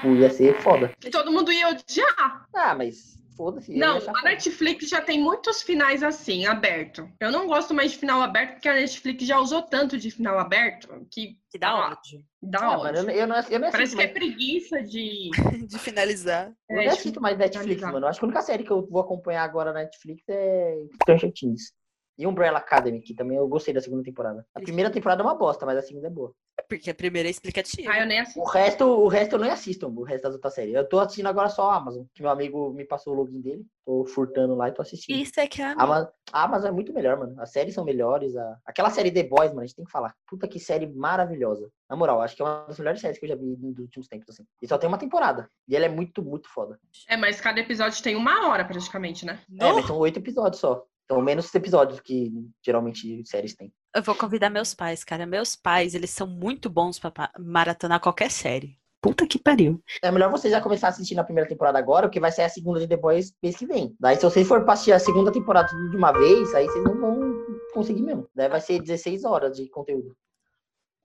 Tipo, 0.00 0.14
Ia 0.16 0.30
ser 0.30 0.60
foda. 0.62 0.92
Que 1.00 1.10
todo 1.10 1.30
mundo 1.30 1.52
ia 1.52 1.68
odiar. 1.68 2.46
Ah, 2.54 2.74
mas 2.74 3.18
foda-se. 3.38 3.72
eu 3.72 3.78
Não, 3.78 3.96
a. 3.98 4.22
Netflix 4.24 4.88
já 4.88 5.00
tem 5.00 5.18
muitos 5.22 5.62
finais 5.62 6.02
assim, 6.02 6.44
aberto. 6.44 7.08
Eu 7.20 7.30
não 7.32 7.46
gosto 7.46 7.72
mais 7.72 7.92
de 7.92 7.98
final 7.98 8.20
aberto, 8.20 8.54
porque 8.54 8.68
a 8.68 8.74
Netflix 8.74 9.24
já 9.24 9.38
usou 9.38 9.62
tanto 9.62 9.96
de 9.96 10.10
final 10.10 10.38
aberto 10.38 10.88
que 11.10 11.38
Que 11.50 11.58
dá 11.58 11.68
Ah, 11.70 11.90
ódio 11.92 12.22
dá 12.42 12.58
Ah, 12.60 12.78
ódio. 12.78 12.84
mano, 12.84 12.96
eu, 12.98 13.04
não- 13.04 13.12
eu 13.12 13.26
não, 13.26 13.50
eu 13.50 13.58
não 13.60 13.70
Parece 13.70 13.96
que 13.96 14.02
é 14.02 14.08
preguiça 14.08 14.82
de. 14.82 15.30
de 15.66 15.78
finalizar. 15.78 16.52
eu 16.68 16.76
é, 16.76 16.76
não 16.76 16.82
de 16.82 16.88
assisto 16.98 17.20
mais 17.20 17.38
Netflix, 17.38 17.64
finalizar. 17.64 17.92
mano. 17.92 18.04
Eu 18.04 18.10
Acho 18.10 18.18
que 18.20 18.24
a 18.24 18.28
única 18.28 18.42
série 18.42 18.64
que 18.64 18.70
eu 18.70 18.86
vou 18.86 19.00
acompanhar 19.00 19.44
agora 19.44 19.72
na 19.72 19.80
Netflix 19.80 20.22
é 20.28 20.76
Stranger 21.02 21.32
Things. 21.32 21.72
E 22.18 22.26
Umbrella 22.26 22.58
Academy, 22.58 23.00
que 23.00 23.14
também 23.14 23.36
eu 23.36 23.46
gostei 23.46 23.72
da 23.72 23.80
segunda 23.80 24.02
temporada. 24.02 24.44
A 24.52 24.60
primeira 24.60 24.90
temporada 24.90 25.22
é 25.22 25.24
uma 25.24 25.36
bosta, 25.36 25.64
mas 25.64 25.78
a 25.78 25.82
segunda 25.82 26.08
é 26.08 26.10
boa. 26.10 26.34
Porque 26.68 26.90
a 26.90 26.94
primeira 26.94 27.28
é 27.28 27.30
explicativa. 27.30 27.90
Ah, 27.92 28.00
eu 28.00 28.06
nem 28.06 28.18
assisti. 28.18 28.40
O 28.40 28.44
resto, 28.44 28.84
o 28.84 29.06
resto 29.06 29.36
eu 29.36 29.38
nem 29.38 29.50
assisto, 29.50 29.86
o 29.86 30.02
resto 30.02 30.24
das 30.24 30.34
outras 30.34 30.52
séries. 30.52 30.74
Eu 30.74 30.86
tô 30.86 30.98
assistindo 30.98 31.28
agora 31.28 31.48
só 31.48 31.70
a 31.70 31.76
Amazon, 31.76 32.04
que 32.12 32.20
meu 32.20 32.30
amigo 32.30 32.72
me 32.74 32.84
passou 32.84 33.14
o 33.14 33.16
login 33.16 33.40
dele. 33.40 33.64
Tô 33.86 34.04
furtando 34.04 34.56
lá 34.56 34.68
e 34.68 34.72
tô 34.72 34.82
assistindo. 34.82 35.16
Isso 35.16 35.38
é 35.38 35.46
que 35.46 35.62
é 35.62 35.66
a 35.66 35.70
A 35.78 35.84
Ama- 35.84 36.12
a 36.32 36.42
Amazon 36.42 36.68
é 36.68 36.72
muito 36.72 36.92
melhor, 36.92 37.16
mano. 37.16 37.40
As 37.40 37.52
séries 37.52 37.72
são 37.74 37.84
melhores. 37.84 38.36
A... 38.36 38.58
Aquela 38.66 38.90
série 38.90 39.12
The 39.12 39.22
Boys, 39.22 39.50
mano, 39.50 39.60
a 39.60 39.66
gente 39.66 39.76
tem 39.76 39.84
que 39.84 39.90
falar. 39.92 40.12
Puta 40.26 40.48
que 40.48 40.58
série 40.58 40.86
maravilhosa. 40.88 41.70
Na 41.88 41.94
moral, 41.96 42.20
acho 42.20 42.34
que 42.34 42.42
é 42.42 42.44
uma 42.44 42.64
das 42.66 42.78
melhores 42.80 43.00
séries 43.00 43.18
que 43.18 43.24
eu 43.26 43.28
já 43.30 43.36
vi 43.36 43.56
nos 43.56 43.78
últimos 43.78 44.08
tempos, 44.08 44.28
assim. 44.34 44.44
E 44.60 44.66
só 44.66 44.76
tem 44.76 44.88
uma 44.88 44.98
temporada. 44.98 45.48
E 45.68 45.76
ela 45.76 45.86
é 45.86 45.88
muito, 45.88 46.20
muito 46.22 46.48
foda. 46.48 46.78
É, 47.08 47.16
mas 47.16 47.40
cada 47.40 47.60
episódio 47.60 48.02
tem 48.02 48.16
uma 48.16 48.48
hora 48.48 48.64
praticamente, 48.64 49.24
né? 49.24 49.40
É, 49.58 49.72
mas 49.72 49.86
são 49.86 49.96
oito 49.98 50.18
episódios 50.18 50.60
só. 50.60 50.84
São 51.10 51.20
menos 51.22 51.54
episódios 51.54 52.00
que 52.00 52.30
geralmente 52.62 53.24
séries 53.26 53.54
têm. 53.54 53.72
Eu 53.94 54.02
vou 54.02 54.14
convidar 54.14 54.50
meus 54.50 54.74
pais, 54.74 55.02
cara. 55.02 55.24
Meus 55.26 55.56
pais, 55.56 55.94
eles 55.94 56.10
são 56.10 56.26
muito 56.26 56.68
bons 56.68 56.98
pra 56.98 57.10
pa- 57.10 57.32
maratonar 57.38 57.98
qualquer 58.00 58.30
série. 58.30 58.78
Puta 59.00 59.26
que 59.26 59.38
pariu. 59.38 59.82
É 60.02 60.10
melhor 60.10 60.30
você 60.30 60.50
já 60.50 60.60
começar 60.60 60.88
a 60.88 60.90
assistir 60.90 61.14
na 61.14 61.22
primeira 61.24 61.48
temporada 61.48 61.78
agora, 61.78 62.08
porque 62.08 62.20
vai 62.20 62.32
sair 62.32 62.44
a 62.46 62.48
segunda 62.50 62.84
de 62.84 62.96
Boys 62.96 63.32
mês 63.42 63.56
que 63.56 63.64
vem. 63.64 63.96
Daí, 63.98 64.16
se 64.16 64.22
vocês 64.22 64.46
for 64.46 64.68
assistir 64.68 64.92
a 64.92 64.98
segunda 64.98 65.30
temporada 65.32 65.68
tudo 65.68 65.90
de 65.90 65.96
uma 65.96 66.12
vez, 66.12 66.52
aí 66.54 66.66
vocês 66.66 66.84
não 66.84 67.00
vão 67.00 67.32
conseguir 67.72 68.02
mesmo. 68.02 68.28
Daí 68.34 68.48
vai 68.48 68.60
ser 68.60 68.80
16 68.82 69.24
horas 69.24 69.56
de 69.56 69.68
conteúdo. 69.70 70.14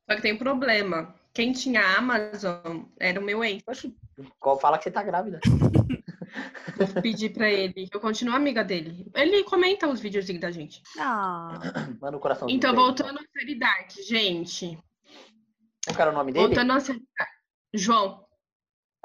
Só 0.10 0.16
que 0.18 0.22
tem 0.24 0.34
um 0.34 0.38
problema. 0.38 1.16
Quem 1.34 1.54
tinha 1.54 1.82
Amazon 1.98 2.84
era 3.00 3.20
o 3.20 3.24
meu 3.24 3.44
ex. 3.44 3.63
Oxi, 3.68 3.96
qual- 4.39 4.60
fala 4.60 4.78
que 4.78 4.84
você 4.84 4.92
tá 4.92 5.02
grávida. 5.04 5.39
Vou 6.78 7.02
pedir 7.02 7.32
pra 7.34 7.50
ele. 7.50 7.88
Eu 7.91 8.00
continuo 8.00 8.36
amiga 8.36 8.63
dele. 8.63 9.06
Ele 9.15 9.43
comenta 9.43 9.88
os 9.88 10.00
videozinhos 10.00 10.41
da 10.41 10.52
gente. 10.52 10.82
Ah, 10.98 11.60
Manda 12.02 12.17
o 12.17 12.19
coração. 12.19 12.50
Então, 12.50 12.74
voltando 12.74 13.19
à 13.19 13.24
série 13.38 13.56
Dark, 13.56 13.91
gente. 14.08 14.78
Qual 15.86 16.00
era 16.00 16.12
o 16.12 16.13
nome 16.13 16.32
dele? 16.32 16.48
Voltando 16.48 16.72
à 16.74 16.80
série 16.80 17.04
Dark. 17.17 17.30
João. 17.74 18.23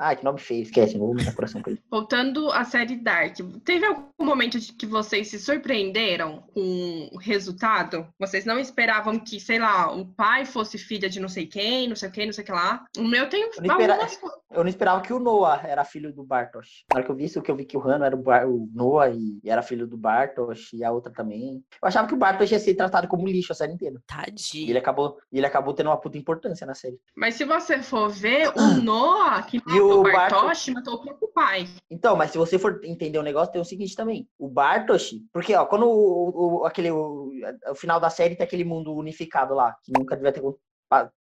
Ah, 0.00 0.14
que 0.14 0.24
nome 0.24 0.38
feio, 0.38 0.62
esquece, 0.62 0.96
não 0.96 1.06
vou 1.06 1.14
mandar 1.16 1.34
coração 1.34 1.60
pra 1.60 1.72
ele. 1.72 1.82
Voltando 1.90 2.50
à 2.52 2.62
série 2.64 2.94
Dark, 2.96 3.36
teve 3.64 3.84
algum 3.84 4.24
momento 4.24 4.60
de 4.60 4.72
que 4.72 4.86
vocês 4.86 5.28
se 5.28 5.38
surpreenderam 5.40 6.42
com 6.54 7.08
o 7.12 7.18
resultado? 7.18 8.06
Vocês 8.18 8.44
não 8.44 8.58
esperavam 8.60 9.18
que, 9.18 9.40
sei 9.40 9.58
lá, 9.58 9.92
o 9.92 10.06
pai 10.06 10.44
fosse 10.44 10.78
filha 10.78 11.08
de 11.10 11.18
não 11.18 11.28
sei 11.28 11.46
quem, 11.46 11.88
não 11.88 11.96
sei 11.96 12.10
quem, 12.10 12.26
não 12.26 12.32
sei 12.32 12.42
o 12.44 12.46
que 12.46 12.52
lá? 12.52 12.84
O 12.96 13.02
meu 13.02 13.28
tem 13.28 13.42
Eu 13.42 13.50
não, 13.62 13.70
espera- 13.72 13.92
algumas 13.94 14.16
coisas. 14.16 14.38
eu 14.52 14.62
não 14.62 14.68
esperava 14.70 15.00
que 15.02 15.12
o 15.12 15.18
Noah 15.18 15.66
era 15.66 15.84
filho 15.84 16.12
do 16.12 16.22
Bartosz. 16.22 16.84
Na 16.92 16.98
hora 16.98 17.04
que 17.04 17.10
eu 17.10 17.16
vi 17.16 17.24
isso, 17.24 17.42
que 17.42 17.50
eu 17.50 17.56
vi 17.56 17.64
que 17.64 17.76
o 17.76 17.80
Rano 17.80 18.04
era 18.04 18.14
o, 18.14 18.22
Bar- 18.22 18.46
o 18.48 18.68
Noah 18.72 19.10
e 19.10 19.40
era 19.44 19.62
filho 19.62 19.86
do 19.86 19.96
Bartosz 19.96 20.72
e 20.74 20.84
a 20.84 20.92
outra 20.92 21.12
também. 21.12 21.62
Eu 21.82 21.88
achava 21.88 22.06
que 22.06 22.14
o 22.14 22.18
Bartosz 22.18 22.52
ia 22.52 22.60
ser 22.60 22.74
tratado 22.74 23.08
como 23.08 23.26
lixo 23.26 23.52
a 23.52 23.54
série 23.56 23.72
inteira. 23.72 23.96
E 23.96 24.02
Tadinho. 24.06 24.70
ele 24.70 24.78
acabou, 24.78 25.18
e 25.32 25.38
ele 25.38 25.46
acabou 25.46 25.74
tendo 25.74 25.88
uma 25.90 26.00
puta 26.00 26.16
importância 26.18 26.66
na 26.66 26.74
série. 26.74 26.98
Mas 27.16 27.34
se 27.34 27.44
você 27.44 27.82
for 27.82 28.08
ver, 28.08 28.48
o 28.56 28.80
Noah, 28.82 29.42
que 29.42 29.56
E 29.56 29.60
matou 29.66 29.87
o 29.96 30.00
o 30.00 30.02
Bartosz? 30.02 30.30
Bartosz, 30.42 30.68
matou 30.68 30.94
o 30.94 31.02
próprio 31.02 31.28
pai. 31.28 31.66
Então, 31.90 32.16
mas 32.16 32.30
se 32.30 32.38
você 32.38 32.58
for 32.58 32.80
entender 32.84 33.18
o 33.18 33.22
negócio, 33.22 33.52
tem 33.52 33.60
o 33.60 33.64
seguinte 33.64 33.94
também. 33.96 34.28
O 34.38 34.48
Bartosz, 34.48 35.14
porque, 35.32 35.54
ó, 35.54 35.64
quando 35.66 35.86
o, 35.86 36.60
o- 36.60 36.64
aquele, 36.66 36.90
o, 36.90 37.30
o 37.70 37.74
final 37.74 37.98
da 38.00 38.10
série 38.10 38.36
tem 38.36 38.44
aquele 38.44 38.64
mundo 38.64 38.94
unificado 38.94 39.54
lá, 39.54 39.74
que 39.82 39.92
nunca 39.96 40.16
devia 40.16 40.32
ter 40.32 40.42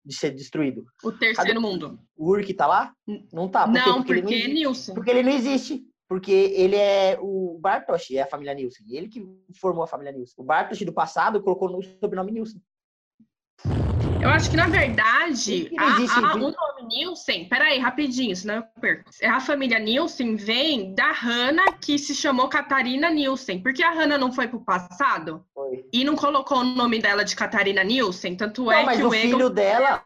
de 0.04 0.14
ser 0.14 0.30
destruído. 0.32 0.84
O 1.02 1.10
terceiro 1.10 1.58
mundo. 1.60 1.98
O 2.14 2.30
Urk 2.30 2.52
tá 2.52 2.66
lá? 2.66 2.92
Não 3.32 3.48
tá. 3.48 3.64
Por 3.64 3.72
não, 3.72 4.02
porque, 4.04 4.12
ele 4.12 4.20
não 4.20 4.28
porque 4.28 4.34
existe. 4.34 4.52
Nilson. 4.54 4.94
Porque 4.94 5.10
ele 5.10 5.22
não 5.22 5.32
existe. 5.32 5.84
Porque 6.06 6.30
ele 6.30 6.76
é 6.76 7.18
o 7.18 7.58
Bartosz, 7.62 8.10
é 8.10 8.20
a 8.20 8.26
família 8.26 8.52
Nilson. 8.52 8.84
Ele 8.90 9.08
que 9.08 9.26
formou 9.58 9.82
a 9.82 9.86
família 9.86 10.12
Nilson. 10.12 10.34
O 10.36 10.44
Bartosz 10.44 10.82
do 10.84 10.92
passado 10.92 11.42
colocou 11.42 11.70
no 11.70 11.82
sobrenome 11.82 12.30
Nilson. 12.30 12.58
Eu 14.24 14.30
acho 14.30 14.50
que, 14.50 14.56
na 14.56 14.66
verdade, 14.68 15.70
a, 15.78 15.84
a- 16.30 16.34
o 16.34 16.38
nome 16.38 16.54
Nielsen, 16.88 17.46
peraí, 17.46 17.78
rapidinho, 17.78 18.34
senão 18.34 18.54
eu 18.56 18.62
perco. 18.80 19.10
A 19.22 19.38
família 19.38 19.78
Nielsen 19.78 20.34
vem 20.34 20.94
da 20.94 21.12
Hannah, 21.12 21.72
que 21.72 21.98
se 21.98 22.14
chamou 22.14 22.48
Catarina 22.48 23.10
Nielsen. 23.10 23.62
Porque 23.62 23.82
a 23.82 23.90
Hannah 23.92 24.16
não 24.16 24.32
foi 24.32 24.48
pro 24.48 24.60
passado 24.64 25.44
Foi. 25.52 25.84
e 25.92 26.04
não 26.04 26.16
colocou 26.16 26.58
o 26.58 26.64
nome 26.64 27.00
dela 27.00 27.22
de 27.22 27.36
Catarina 27.36 27.84
Nielsen, 27.84 28.34
tanto 28.34 28.64
Não, 28.64 28.72
é 28.72 28.82
mas 28.84 28.96
que 28.96 29.04
o 29.04 29.08
o 29.08 29.10
filho 29.10 29.40
Egon 29.40 29.50
dela, 29.50 30.02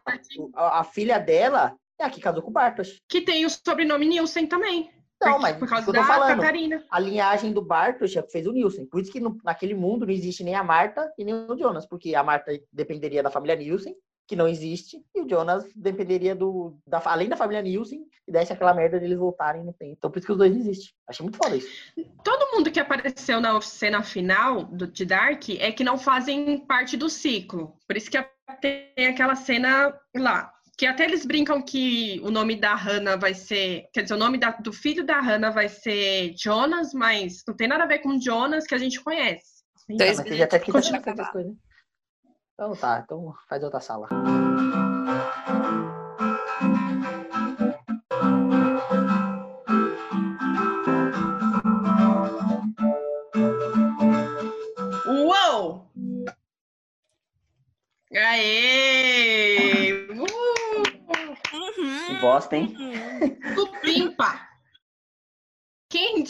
a, 0.53 0.83
filha 0.83 1.17
dela, 1.17 1.73
é 1.97 2.03
a 2.03 2.09
que 2.09 2.19
casou 2.19 2.41
com 2.43 2.49
o 2.49 2.53
Bartosz. 2.53 2.99
que 3.07 3.21
tem 3.21 3.45
o 3.45 3.49
sobrenome 3.49 4.05
Nielsen 4.05 4.45
também. 4.47 4.89
Não, 5.21 5.37
mas 5.39 5.57
por 5.57 5.67
causa 5.67 5.91
da 5.91 6.03
falando. 6.03 6.39
Catarina. 6.39 6.81
A 6.89 6.97
linhagem 6.99 7.51
do 7.51 7.61
Bartosz 7.61 8.15
é 8.15 8.19
o 8.21 8.23
que 8.23 8.31
fez 8.31 8.47
o 8.47 8.53
Nilson. 8.53 8.85
Por 8.85 9.01
isso 9.01 9.11
que 9.11 9.19
no- 9.19 9.37
naquele 9.43 9.73
mundo 9.73 10.05
não 10.05 10.13
existe 10.13 10.45
nem 10.45 10.55
a 10.55 10.63
Marta 10.63 11.11
e 11.17 11.25
nem 11.25 11.33
o 11.33 11.57
Jonas. 11.57 11.85
Porque 11.85 12.15
a 12.15 12.23
Marta 12.23 12.51
dependeria 12.71 13.21
da 13.21 13.29
família 13.29 13.53
Nielsen, 13.57 13.93
que 14.29 14.35
não 14.35 14.47
existe, 14.47 15.03
e 15.15 15.21
o 15.21 15.27
Jonas 15.27 15.65
dependeria 15.75 16.35
do. 16.35 16.77
Da, 16.85 17.01
além 17.05 17.27
da 17.27 17.35
família 17.35 17.63
Nielsen, 17.63 18.05
e 18.27 18.31
desse 18.31 18.53
aquela 18.53 18.75
merda 18.75 18.99
deles 18.99 19.17
voltarem 19.17 19.63
no 19.63 19.73
tempo. 19.73 19.95
Então 19.97 20.11
por 20.11 20.19
isso 20.19 20.27
que 20.27 20.31
os 20.31 20.37
dois 20.37 20.51
não 20.51 20.59
existem. 20.59 20.91
Achei 21.07 21.23
muito 21.23 21.39
foda 21.39 21.55
isso. 21.55 21.67
Todo 22.23 22.55
mundo 22.55 22.69
que 22.69 22.79
apareceu 22.79 23.41
na 23.41 23.59
cena 23.59 24.03
final 24.03 24.65
do, 24.65 24.85
de 24.85 25.03
Dark 25.03 25.49
é 25.49 25.71
que 25.71 25.83
não 25.83 25.97
fazem 25.97 26.59
parte 26.59 26.95
do 26.95 27.09
ciclo. 27.09 27.75
Por 27.87 27.97
isso 27.97 28.11
que 28.11 28.23
tem 28.61 29.07
aquela 29.07 29.33
cena 29.35 29.99
lá. 30.15 30.53
Que 30.77 30.85
até 30.85 31.05
eles 31.05 31.25
brincam 31.25 31.59
que 31.59 32.21
o 32.23 32.29
nome 32.29 32.55
da 32.55 32.75
Hannah 32.75 33.15
vai 33.15 33.33
ser. 33.33 33.87
Quer 33.91 34.03
dizer, 34.03 34.13
o 34.13 34.19
nome 34.19 34.37
da- 34.37 34.51
do 34.51 34.71
filho 34.71 35.03
da 35.03 35.19
Hannah 35.19 35.49
vai 35.49 35.67
ser 35.67 36.35
Jonas, 36.37 36.93
mas 36.93 37.41
não 37.47 37.55
tem 37.55 37.67
nada 37.67 37.83
a 37.83 37.87
ver 37.87 37.99
com 37.99 38.21
Jonas 38.21 38.67
que 38.67 38.75
a 38.75 38.77
gente 38.77 39.01
conhece. 39.01 39.63
Você 39.89 40.37
já 40.37 40.45
até 40.45 40.59
fica 40.59 40.73
Continua 40.73 41.01
pensando 41.01 41.19
essas 41.21 41.31
coisas. 41.33 41.68
Então 42.59 42.75
tá, 42.75 43.01
então 43.01 43.33
faz 43.47 43.63
outra 43.63 43.79
sala. 43.79 44.09
Uou! 55.07 55.89
Aê! 58.13 59.93
Uh! 60.11 60.29
Que 62.07 62.15
bosta, 62.19 62.57
hein? 62.57 62.75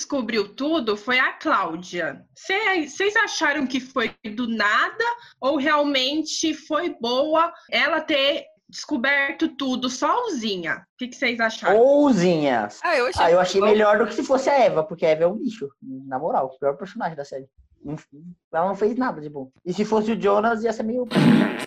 Descobriu 0.10 0.56
tudo 0.56 0.98
foi 0.98 1.20
a 1.20 1.34
Cláudia. 1.34 2.26
Vocês 2.34 3.16
acharam 3.16 3.68
que 3.68 3.80
foi 3.80 4.12
do 4.36 4.48
nada 4.48 5.04
ou 5.40 5.56
realmente 5.56 6.52
foi 6.52 6.98
boa 7.00 7.54
ela 7.70 8.02
ter 8.02 8.44
descoberto 8.68 9.50
tudo 9.50 9.88
sozinha? 9.88 10.84
O 10.96 10.98
que 10.98 11.16
vocês 11.16 11.40
acharam? 11.40 11.78
Ouzinhas. 11.78 12.80
Ah, 12.82 12.98
eu 12.98 13.06
achei. 13.06 13.24
Ah, 13.24 13.32
eu 13.32 13.40
achei 13.40 13.62
melhor 13.62 14.00
do 14.00 14.08
que 14.08 14.16
se 14.16 14.24
fosse 14.24 14.50
a 14.50 14.60
Eva, 14.60 14.84
porque 14.84 15.06
a 15.06 15.10
Eva 15.10 15.26
é 15.26 15.28
um 15.28 15.36
lixo. 15.36 15.70
Na 15.80 16.18
moral, 16.18 16.48
o 16.48 16.58
pior 16.58 16.76
personagem 16.76 17.16
da 17.16 17.24
série. 17.24 17.48
Ela 18.52 18.68
não 18.68 18.76
fez 18.76 18.96
nada 18.96 19.22
de 19.22 19.30
bom. 19.30 19.52
E 19.66 19.74
se 19.74 19.86
fosse 19.86 20.12
o 20.12 20.22
Jonas, 20.22 20.64
ia 20.64 20.74
ser 20.74 20.84
meio. 20.84 21.08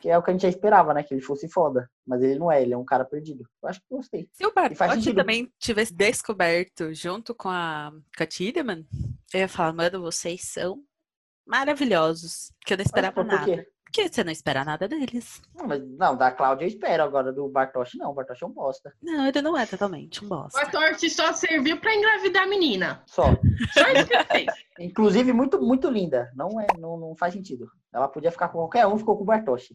Que 0.00 0.08
é 0.10 0.18
o 0.18 0.22
que 0.22 0.30
a 0.30 0.32
gente 0.32 0.42
já 0.42 0.48
esperava, 0.48 0.92
né? 0.92 1.02
Que 1.02 1.14
ele 1.14 1.22
fosse 1.22 1.48
foda. 1.48 1.90
Mas 2.06 2.22
ele 2.22 2.38
não 2.38 2.50
é, 2.50 2.62
ele 2.62 2.74
é 2.74 2.76
um 2.76 2.84
cara 2.84 3.04
perdido. 3.04 3.44
Eu 3.62 3.68
acho 3.68 3.80
que 3.80 3.86
gostei. 3.90 4.28
Se 4.32 4.44
o 4.44 4.52
sentido. 4.94 5.16
também 5.16 5.50
tivesse 5.58 5.94
descoberto 5.94 6.92
junto 6.92 7.34
com 7.34 7.48
a, 7.48 7.92
com 8.16 8.22
a 8.22 8.26
Tiedemann, 8.26 8.86
eu 9.32 9.40
ia 9.40 9.48
falar, 9.48 9.72
mano, 9.72 10.02
vocês 10.02 10.42
são 10.42 10.82
maravilhosos. 11.46 12.52
Que 12.64 12.74
eu 12.74 12.76
não 12.76 12.82
Mas, 12.82 12.86
esperava 12.86 13.14
por 13.14 13.24
nada. 13.24 13.44
quê? 13.44 13.66
Porque 13.92 14.08
você 14.08 14.24
não 14.24 14.32
espera 14.32 14.64
nada 14.64 14.88
deles. 14.88 15.42
Não, 15.54 15.66
mas, 15.66 15.86
não, 15.86 16.16
da 16.16 16.30
Cláudia 16.30 16.64
eu 16.64 16.68
espero. 16.68 17.02
Agora 17.02 17.30
do 17.30 17.46
Bartosz, 17.46 17.90
não. 17.96 18.10
O 18.10 18.14
Bartosz 18.14 18.40
é 18.40 18.46
um 18.46 18.50
bosta. 18.50 18.90
Não, 19.02 19.26
ele 19.26 19.42
não 19.42 19.54
é 19.54 19.66
totalmente 19.66 20.24
um 20.24 20.28
O 20.28 20.30
bosta. 20.30 20.62
Atorte 20.62 21.10
só 21.10 21.30
serviu 21.34 21.78
pra 21.78 21.94
engravidar 21.94 22.44
a 22.44 22.46
menina. 22.46 23.02
Só. 23.04 23.24
Só 23.24 23.88
isso 23.90 24.06
que 24.06 24.14
ele 24.14 24.24
fez. 24.24 24.46
Inclusive, 24.80 25.34
muito, 25.34 25.60
muito 25.60 25.90
linda. 25.90 26.32
Não, 26.34 26.58
é, 26.58 26.66
não, 26.78 26.96
não 26.96 27.14
faz 27.14 27.34
sentido. 27.34 27.70
Ela 27.92 28.08
podia 28.08 28.32
ficar 28.32 28.48
com 28.48 28.60
qualquer 28.60 28.86
um, 28.86 28.96
ficou 28.96 29.14
com 29.14 29.24
o 29.24 29.26
Bartosz. 29.26 29.74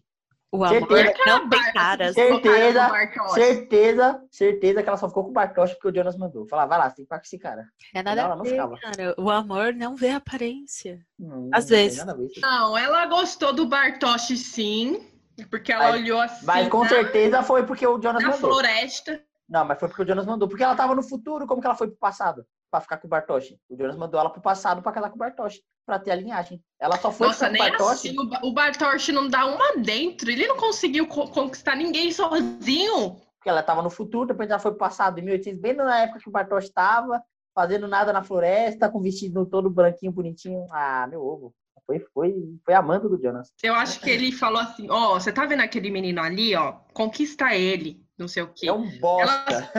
O 0.50 0.64
amor 0.64 0.88
Certeza. 0.88 1.14
não 1.26 1.50
tem 1.50 1.60
Aquela 1.60 1.74
caras. 1.74 2.14
Certeza. 2.16 2.90
Certeza, 3.34 4.24
certeza 4.32 4.82
que 4.84 4.90
ela 4.90 4.98
só 4.98 5.08
ficou 5.10 5.26
com 5.26 5.30
o 5.30 5.34
Bartosz 5.34 5.74
porque 5.74 5.90
o 5.90 5.94
Jonas 5.96 6.18
mandou. 6.18 6.48
Falar, 6.48 6.66
vai 6.66 6.78
lá, 6.78 6.90
você 6.90 6.96
tem 6.96 7.06
que 7.06 7.08
ficar 7.10 7.18
com 7.20 7.24
esse 7.26 7.38
cara. 7.38 7.66
É 7.94 8.02
nada 8.02 8.16
Não, 8.22 8.26
ela 8.26 8.34
a 8.34 8.38
não 8.38 8.44
ver, 8.44 8.50
ficava. 8.52 8.78
cara. 8.80 9.16
O 9.18 9.30
amor 9.30 9.74
não 9.74 9.96
vê 9.96 10.10
aparência. 10.12 11.00
Não, 11.20 11.50
Às 11.54 11.68
vezes. 11.70 12.04
Não, 12.42 12.78
ela 12.78 13.06
gostou 13.08 13.52
do 13.54 13.68
Bartosz 13.68 14.28
sim, 14.40 15.06
porque 15.50 15.72
ela 15.72 15.92
Mas- 15.92 16.02
olhou 16.02 16.20
assim 16.22 16.46
Mas 16.46 16.68
com 16.70 16.84
na, 16.84 16.90
certeza 16.90 17.44
foi 17.44 17.66
porque 17.66 17.86
o 17.86 18.02
Jonas 18.02 18.24
na 18.24 18.30
mandou. 18.30 18.50
floresta. 18.52 19.22
Não, 19.50 19.66
mas 19.66 19.80
foi 19.80 19.88
porque 19.90 20.04
o 20.04 20.08
Jonas 20.08 20.26
mandou. 20.26 20.48
Porque 20.48 20.64
ela 20.64 20.76
tava 20.76 20.96
no 20.96 21.04
futuro, 21.04 21.46
como 21.46 21.60
que 21.62 21.68
ela 21.68 21.76
foi 21.76 21.88
pro 21.88 21.98
passado? 21.98 22.46
Pra 22.72 22.82
ficar 22.82 22.98
com 22.98 23.08
o 23.08 23.10
Bartosz. 23.10 23.54
O 23.70 23.78
Jonas 23.78 23.96
mandou 23.96 24.20
ela 24.20 24.30
pro 24.30 24.42
passado 24.42 24.82
pra 24.82 24.92
casar 24.92 25.10
com 25.10 25.16
o 25.16 25.20
Bartosz. 25.20 25.62
Pra 25.88 25.98
ter 25.98 26.12
a 26.12 26.16
linhagem. 26.16 26.62
Ela 26.80 26.98
só 27.00 27.10
foi 27.12 27.28
Nossa, 27.28 27.48
nem 27.48 27.62
Bartosz. 27.62 27.92
assim. 27.94 28.20
O 28.20 28.26
Ba- 28.30 28.42
O 28.44 28.52
Bartosz 28.54 29.08
não 29.08 29.30
dá 29.30 29.46
uma 29.46 29.78
dentro. 29.78 30.30
Ele 30.30 30.46
não 30.46 30.58
conseguiu 30.58 31.08
co- 31.08 31.30
conquistar 31.30 31.78
ninguém 31.78 32.12
sozinho. 32.12 33.12
Porque 33.38 33.48
ela 33.50 33.64
tava 33.64 33.82
no 33.82 33.90
futuro, 33.90 34.28
depois 34.28 34.50
ela 34.50 34.60
foi 34.60 34.76
passado, 34.76 35.18
em 35.18 35.24
1800, 35.24 35.62
bem 35.62 35.74
na 35.74 36.00
época 36.02 36.20
que 36.20 36.28
o 36.28 36.32
Bartosz 36.32 36.70
tava, 36.70 37.24
fazendo 37.56 37.88
nada 37.88 38.12
na 38.12 38.22
floresta, 38.22 38.90
com 38.90 39.00
vestido 39.02 39.46
todo 39.46 39.70
branquinho, 39.70 40.12
bonitinho. 40.12 40.66
Ah, 40.72 41.08
meu 41.10 41.22
ovo. 41.26 41.54
Foi, 41.86 42.00
foi, 42.14 42.36
foi 42.66 42.74
amando 42.74 43.08
do 43.08 43.18
Jonas. 43.22 43.50
Eu 43.64 43.74
acho 43.74 44.02
que 44.02 44.10
ele 44.10 44.34
falou 44.34 44.60
assim: 44.60 44.90
Ó, 44.90 45.14
você 45.18 45.32
tá 45.32 45.46
vendo 45.46 45.62
aquele 45.62 45.90
menino 45.90 46.22
ali, 46.22 46.54
ó? 46.54 46.74
Conquista 46.94 47.56
ele. 47.56 48.06
Não 48.18 48.28
sei 48.28 48.44
o 48.44 48.48
quê. 48.48 48.68
É 48.68 48.74
um 48.74 48.90
bosta. 49.00 49.72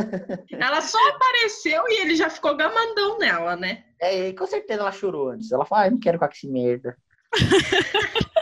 Ela 0.50 0.80
só 0.80 0.98
apareceu 1.08 1.82
e 1.88 2.02
ele 2.02 2.14
já 2.14 2.30
ficou 2.30 2.56
gamandão 2.56 3.18
nela, 3.18 3.56
né? 3.56 3.84
É, 4.00 4.32
com 4.32 4.46
certeza 4.46 4.80
ela 4.80 4.92
chorou 4.92 5.30
antes. 5.30 5.50
Ela 5.50 5.64
falou, 5.64 5.82
ah, 5.82 5.86
eu 5.88 5.92
não 5.92 5.98
quero 5.98 6.18
ficar 6.18 6.28
com 6.28 6.34
esse 6.34 6.46
merda. 6.46 6.96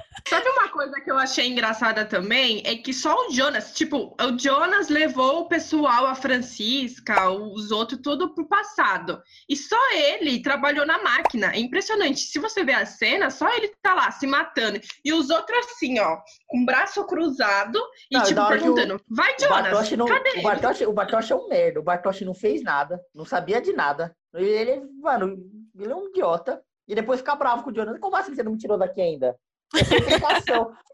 Coisa 0.77 1.01
que 1.01 1.11
eu 1.11 1.17
achei 1.17 1.47
engraçada 1.49 2.05
também? 2.05 2.63
É 2.67 2.77
que 2.77 2.93
só 2.93 3.15
o 3.27 3.31
Jonas, 3.33 3.73
tipo, 3.73 4.15
o 4.21 4.39
Jonas 4.39 4.89
levou 4.89 5.41
o 5.41 5.49
pessoal, 5.49 6.07
a 6.07 6.15
Francisca, 6.15 7.31
os 7.31 7.71
outros, 7.71 8.01
tudo 8.03 8.35
pro 8.35 8.47
passado. 8.47 9.23
E 9.49 9.57
só 9.57 9.77
ele 9.93 10.43
trabalhou 10.43 10.85
na 10.85 11.03
máquina. 11.03 11.53
É 11.55 11.59
impressionante. 11.59 12.21
Se 12.21 12.39
você 12.39 12.63
ver 12.63 12.75
a 12.75 12.85
cena, 12.87 13.31
só 13.31 13.49
ele 13.57 13.73
tá 13.83 13.95
lá 13.95 14.11
se 14.11 14.27
matando. 14.27 14.79
E 15.05 15.13
os 15.13 15.31
outros 15.31 15.59
assim, 15.67 15.99
ó, 15.99 16.19
com 16.47 16.63
o 16.63 16.67
braço 16.67 17.05
cruzado 17.07 17.81
e, 18.11 18.17
Não, 18.17 18.23
tipo, 18.25 18.41
que 18.41 18.47
o- 18.47 18.49
perguntando: 18.49 19.01
vai, 19.09 19.35
Jonas, 19.41 19.63
Bartosz, 19.73 19.93
não, 19.93 20.07
cadê 20.07 20.39
o? 20.39 20.43
Bartosz, 20.43 20.81
o 20.83 20.93
Bartosz 20.93 21.31
é 21.31 21.35
um 21.35 21.49
merda. 21.49 21.81
O 21.81 21.83
Bartosz 21.83 22.21
não 22.21 22.35
fez 22.35 22.63
nada, 22.63 23.01
não 23.15 23.25
sabia 23.25 23.61
de 23.63 23.73
nada. 23.73 24.15
Ele, 24.35 24.83
mano, 25.01 25.37
ele 25.79 25.91
é 25.93 25.97
um 25.97 26.09
idiota. 26.09 26.61
E 26.89 26.95
depois 26.95 27.19
fica 27.21 27.35
bravo 27.35 27.65
com 27.65 27.71
o 27.71 27.75
Jonas. 27.75 27.99
Como 27.99 28.15
assim 28.15 28.35
você 28.35 28.43
não 28.45 28.53
me 28.53 28.59
tirou 28.59 28.79
daqui 28.79 29.01
ainda? 29.01 29.35
É. 29.75 29.81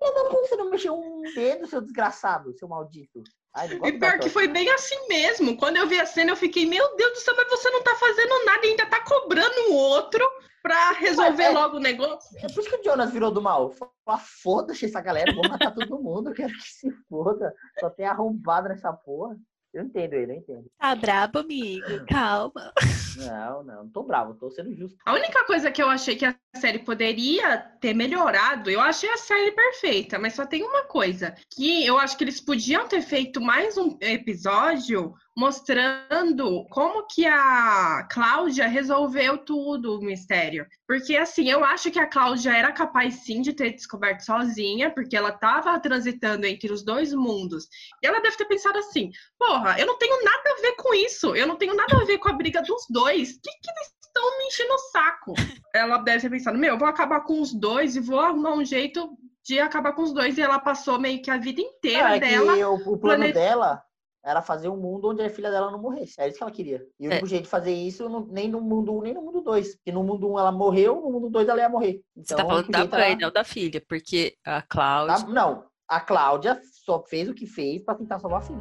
Eu 0.03 0.15
não, 0.15 0.31
você 0.33 0.57
não 0.57 0.71
mexeu 0.71 0.95
um 0.95 1.23
dedo, 1.35 1.67
seu 1.67 1.81
desgraçado, 1.81 2.57
seu 2.59 2.67
maldito? 2.69 3.23
Ai, 3.55 3.69
E 3.85 3.93
pior 3.93 4.19
que 4.19 4.31
foi 4.31 4.49
bem 4.49 4.71
assim 4.71 4.97
mesmo. 5.09 5.57
Quando 5.57 5.77
eu 5.77 5.87
vi 5.87 6.01
a 6.01 6.07
cena, 6.07 6.31
eu 6.33 6.37
fiquei, 6.37 6.65
meu 6.67 6.97
Deus 6.97 7.13
do 7.13 7.19
céu, 7.19 7.35
mas 7.37 7.51
você 7.51 7.71
não 7.71 7.83
tá 7.83 7.95
fazendo 7.97 8.45
nada, 8.47 8.67
ainda 8.67 8.87
tá 8.87 9.05
cobrando 9.05 9.71
o 9.71 9.75
outro 9.75 10.27
pra 10.63 10.93
resolver 10.93 11.43
é- 11.43 11.51
logo 11.51 11.77
o 11.77 11.81
negócio. 11.81 12.37
É 12.39 12.49
por 12.49 12.61
isso 12.61 12.71
que 12.71 12.77
o 12.77 12.85
Jonas 12.85 13.13
virou 13.13 13.31
do 13.31 13.43
mal. 13.43 13.71
Fala, 13.71 14.19
foda-se 14.43 14.87
essa 14.87 15.01
galera, 15.01 15.35
vou 15.35 15.47
matar 15.49 15.73
todo 15.75 16.01
mundo, 16.03 16.31
eu 16.31 16.35
quero 16.35 16.53
que 16.55 16.63
se 16.63 16.91
foda. 17.09 17.55
Só 17.79 17.91
tem 17.91 18.07
arrombado 18.07 18.69
nessa 18.69 18.93
porra. 18.93 19.37
Eu 19.73 19.85
entendo 19.85 20.13
ele, 20.13 20.33
eu 20.33 20.37
entendo. 20.37 20.71
Tá 20.79 20.95
brabo, 20.95 21.39
amigo. 21.39 22.05
Calma. 22.07 22.73
Não, 23.17 23.63
não, 23.63 23.77
não 23.85 23.89
tô 23.89 24.03
bravo, 24.03 24.35
tô 24.35 24.51
sendo 24.51 24.75
justo. 24.75 24.99
A 25.05 25.15
única 25.15 25.45
coisa 25.45 25.71
que 25.71 25.83
eu 25.83 25.89
achei 25.89 26.15
que 26.15 26.27
a 26.27 26.37
série 26.57 26.79
poderia 26.79 27.59
ter 27.81 27.95
melhorado, 27.95 28.71
eu 28.71 28.81
achei 28.81 29.09
a 29.11 29.17
série 29.17 29.53
perfeita, 29.53 30.19
mas 30.19 30.35
só 30.35 30.45
tem 30.45 30.63
uma 30.63 30.85
coisa, 30.85 31.35
que 31.51 31.87
eu 31.87 31.99
acho 31.99 32.17
que 32.17 32.25
eles 32.25 32.41
podiam 32.41 32.87
ter 32.87 33.01
feito 33.01 33.41
mais 33.41 33.77
um 33.79 33.97
episódio 34.01 35.15
mostrando 35.37 36.65
como 36.71 37.07
que 37.07 37.27
a 37.27 38.07
Cláudia 38.11 38.67
resolveu 38.67 39.39
tudo 39.39 39.99
o 39.99 40.03
mistério. 40.05 40.67
Porque 40.87 41.17
assim, 41.17 41.51
eu 41.51 41.65
acho 41.65 41.91
que 41.91 41.99
a 41.99 42.07
Cláudia 42.07 42.51
era 42.57 42.73
capaz 42.73 43.15
sim 43.25 43.41
de 43.41 43.53
ter 43.53 43.73
descoberto 43.73 44.21
sozinha, 44.21 44.91
porque 44.91 45.17
ela 45.17 45.31
estava 45.31 45.79
transitando 45.81 46.47
entre 46.47 46.73
os 46.73 46.85
dois 46.85 47.13
mundos. 47.15 47.67
E 48.03 48.07
ela 48.07 48.21
deve 48.21 48.37
ter 48.37 48.45
pensado 48.47 48.79
assim: 48.79 49.11
porra, 49.39 49.77
eu 49.79 49.87
não 49.87 49.99
tenho 49.99 50.23
nada 50.25 50.43
a 50.59 50.61
ver 50.61 50.73
com 50.77 50.95
isso, 50.95 51.35
eu 51.35 51.47
não 51.47 51.57
tenho 51.57 51.75
nada 51.75 51.97
a 51.97 52.05
ver 52.05 52.19
com 52.19 52.29
a 52.29 52.33
briga 52.35 52.63
dos 52.63 52.87
dois. 52.91 53.31
O 53.31 53.41
que, 53.41 53.51
que 53.51 53.71
eles 53.71 53.93
estão 54.05 54.39
me 54.39 54.45
enchendo 54.47 54.75
o 54.75 54.79
saco? 54.79 55.35
Ela 55.75 55.99
deve 55.99 56.21
ter 56.23 56.31
pensado: 56.31 56.59
meu, 56.59 56.75
eu 56.75 56.79
vou 56.79 56.89
acabar 56.89 57.21
com 57.21 57.41
os 57.41 57.53
dois 57.55 57.97
e 57.97 58.01
vou 58.01 58.21
arrumar 58.21 58.53
um 58.55 58.65
jeito 58.65 59.17
de 59.45 59.59
acabar 59.59 59.93
com 59.93 60.03
os 60.03 60.13
dois. 60.13 60.37
E 60.39 60.43
ela 60.43 60.59
passou 60.59 60.99
meio 61.01 61.21
que 61.23 61.31
a 61.31 61.37
vida 61.39 61.61
inteira 61.61 62.09
Ah, 62.09 62.17
é 62.17 62.21
dela. 62.21 62.53
o, 62.69 62.75
o 62.75 62.99
plano 62.99 62.99
plane- 63.23 63.33
dela 63.33 63.83
era 64.25 64.41
fazer 64.41 64.69
um 64.69 64.77
mundo 64.77 65.09
onde 65.11 65.23
a 65.23 65.29
filha 65.31 65.51
dela 65.51 65.71
não 65.71 65.81
morresse. 65.81 66.15
É 66.21 66.29
isso 66.29 66.37
que 66.39 66.43
ela 66.45 66.53
queria. 66.53 66.83
E 66.99 67.07
o 67.09 67.11
É. 67.11 67.15
único 67.15 67.27
jeito 67.27 67.43
de 67.45 67.49
fazer 67.49 67.73
isso, 67.73 68.09
nem 68.31 68.49
no 68.49 68.61
mundo 68.61 68.97
1, 68.99 69.03
nem 69.03 69.15
no 69.15 69.23
mundo 69.23 69.41
2. 69.41 69.75
Porque 69.77 69.91
no 69.93 70.05
mundo 70.05 70.31
1 70.33 70.39
ela 70.39 70.53
morreu, 70.53 71.01
no 71.01 71.11
mundo 71.11 71.29
2 71.29 71.49
ela 71.49 71.61
ia 71.61 71.69
morrer. 71.69 72.01
Você 72.17 72.35
Então, 72.35 72.37
tá 72.37 72.45
o 72.45 72.49
falando 72.49 72.69
da 72.91 72.99
era- 73.07 73.17
não 73.17 73.31
da 73.33 73.45
filha, 73.45 73.83
porque 73.89 74.35
a 74.47 74.61
Tá? 74.61 74.67
Cláudia. 74.69 75.27
Não, 75.29 75.65
a 75.89 76.01
Cláudia 76.01 76.61
só 76.85 77.03
fez 77.05 77.29
o 77.29 77.35
que 77.35 77.47
fez 77.47 77.83
pra 77.85 77.95
tentar 77.97 78.19
salvar 78.21 78.39
a 78.39 78.43
filha. 78.43 78.61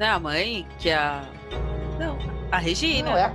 Não 0.00 0.06
é 0.06 0.08
a 0.10 0.18
mãe, 0.18 0.66
que 0.78 0.88
é 0.88 0.94
a. 0.94 1.22
Não, 2.00 2.16
a 2.50 2.56
Regina. 2.56 3.10
Não, 3.10 3.16
é 3.18 3.24
a, 3.24 3.34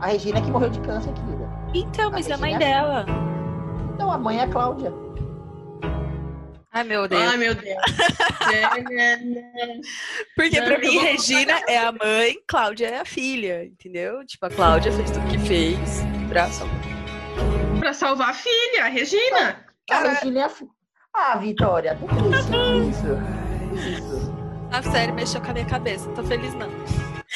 a 0.00 0.06
Regina 0.06 0.42
que 0.42 0.50
morreu 0.50 0.68
de 0.68 0.80
câncer, 0.80 1.12
querida. 1.14 1.46
Então, 1.74 2.10
mas 2.10 2.28
é 2.28 2.34
a 2.34 2.38
mãe 2.38 2.52
é 2.52 2.56
a 2.56 2.58
dela. 2.58 3.06
Então, 3.94 4.12
a 4.12 4.18
mãe 4.18 4.38
é 4.38 4.42
a 4.42 4.48
Cláudia. 4.48 4.92
Ai, 6.76 6.84
meu 6.84 7.08
Deus. 7.08 7.22
Ai, 7.22 7.36
meu 7.38 7.54
Deus. 7.54 7.76
Porque 10.34 10.60
pra 10.60 10.70
Não, 10.78 10.78
mim, 10.80 10.98
Regina 10.98 11.60
é 11.68 11.78
a 11.78 11.92
mãe, 11.92 12.36
Cláudia 12.46 12.88
é 12.88 13.00
a 13.00 13.04
filha, 13.04 13.64
entendeu? 13.64 14.24
Tipo, 14.26 14.46
a 14.46 14.50
Cláudia 14.50 14.92
fez 14.92 15.10
tudo 15.10 15.26
que 15.28 15.38
fez 15.38 15.78
pra 16.28 16.48
salvar. 16.50 16.76
pra 17.78 17.92
salvar 17.92 18.30
a 18.30 18.34
filha, 18.34 18.84
a 18.84 18.88
Regina. 18.88 19.64
A 19.90 19.98
Regina 20.00 20.40
é 20.40 20.42
a 20.44 20.48
fi- 20.48 20.68
Ah, 21.14 21.36
Vitória, 21.38 21.96
tudo 21.96 22.14
isso, 22.34 22.50
isso, 22.90 23.88
isso. 24.04 24.36
A 24.70 24.82
série 24.82 25.12
mexeu 25.12 25.40
com 25.40 25.50
a 25.50 25.54
minha 25.54 25.64
cabeça, 25.66 26.06
não 26.08 26.14
tô 26.14 26.24
feliz 26.24 26.52
não. 26.54 26.68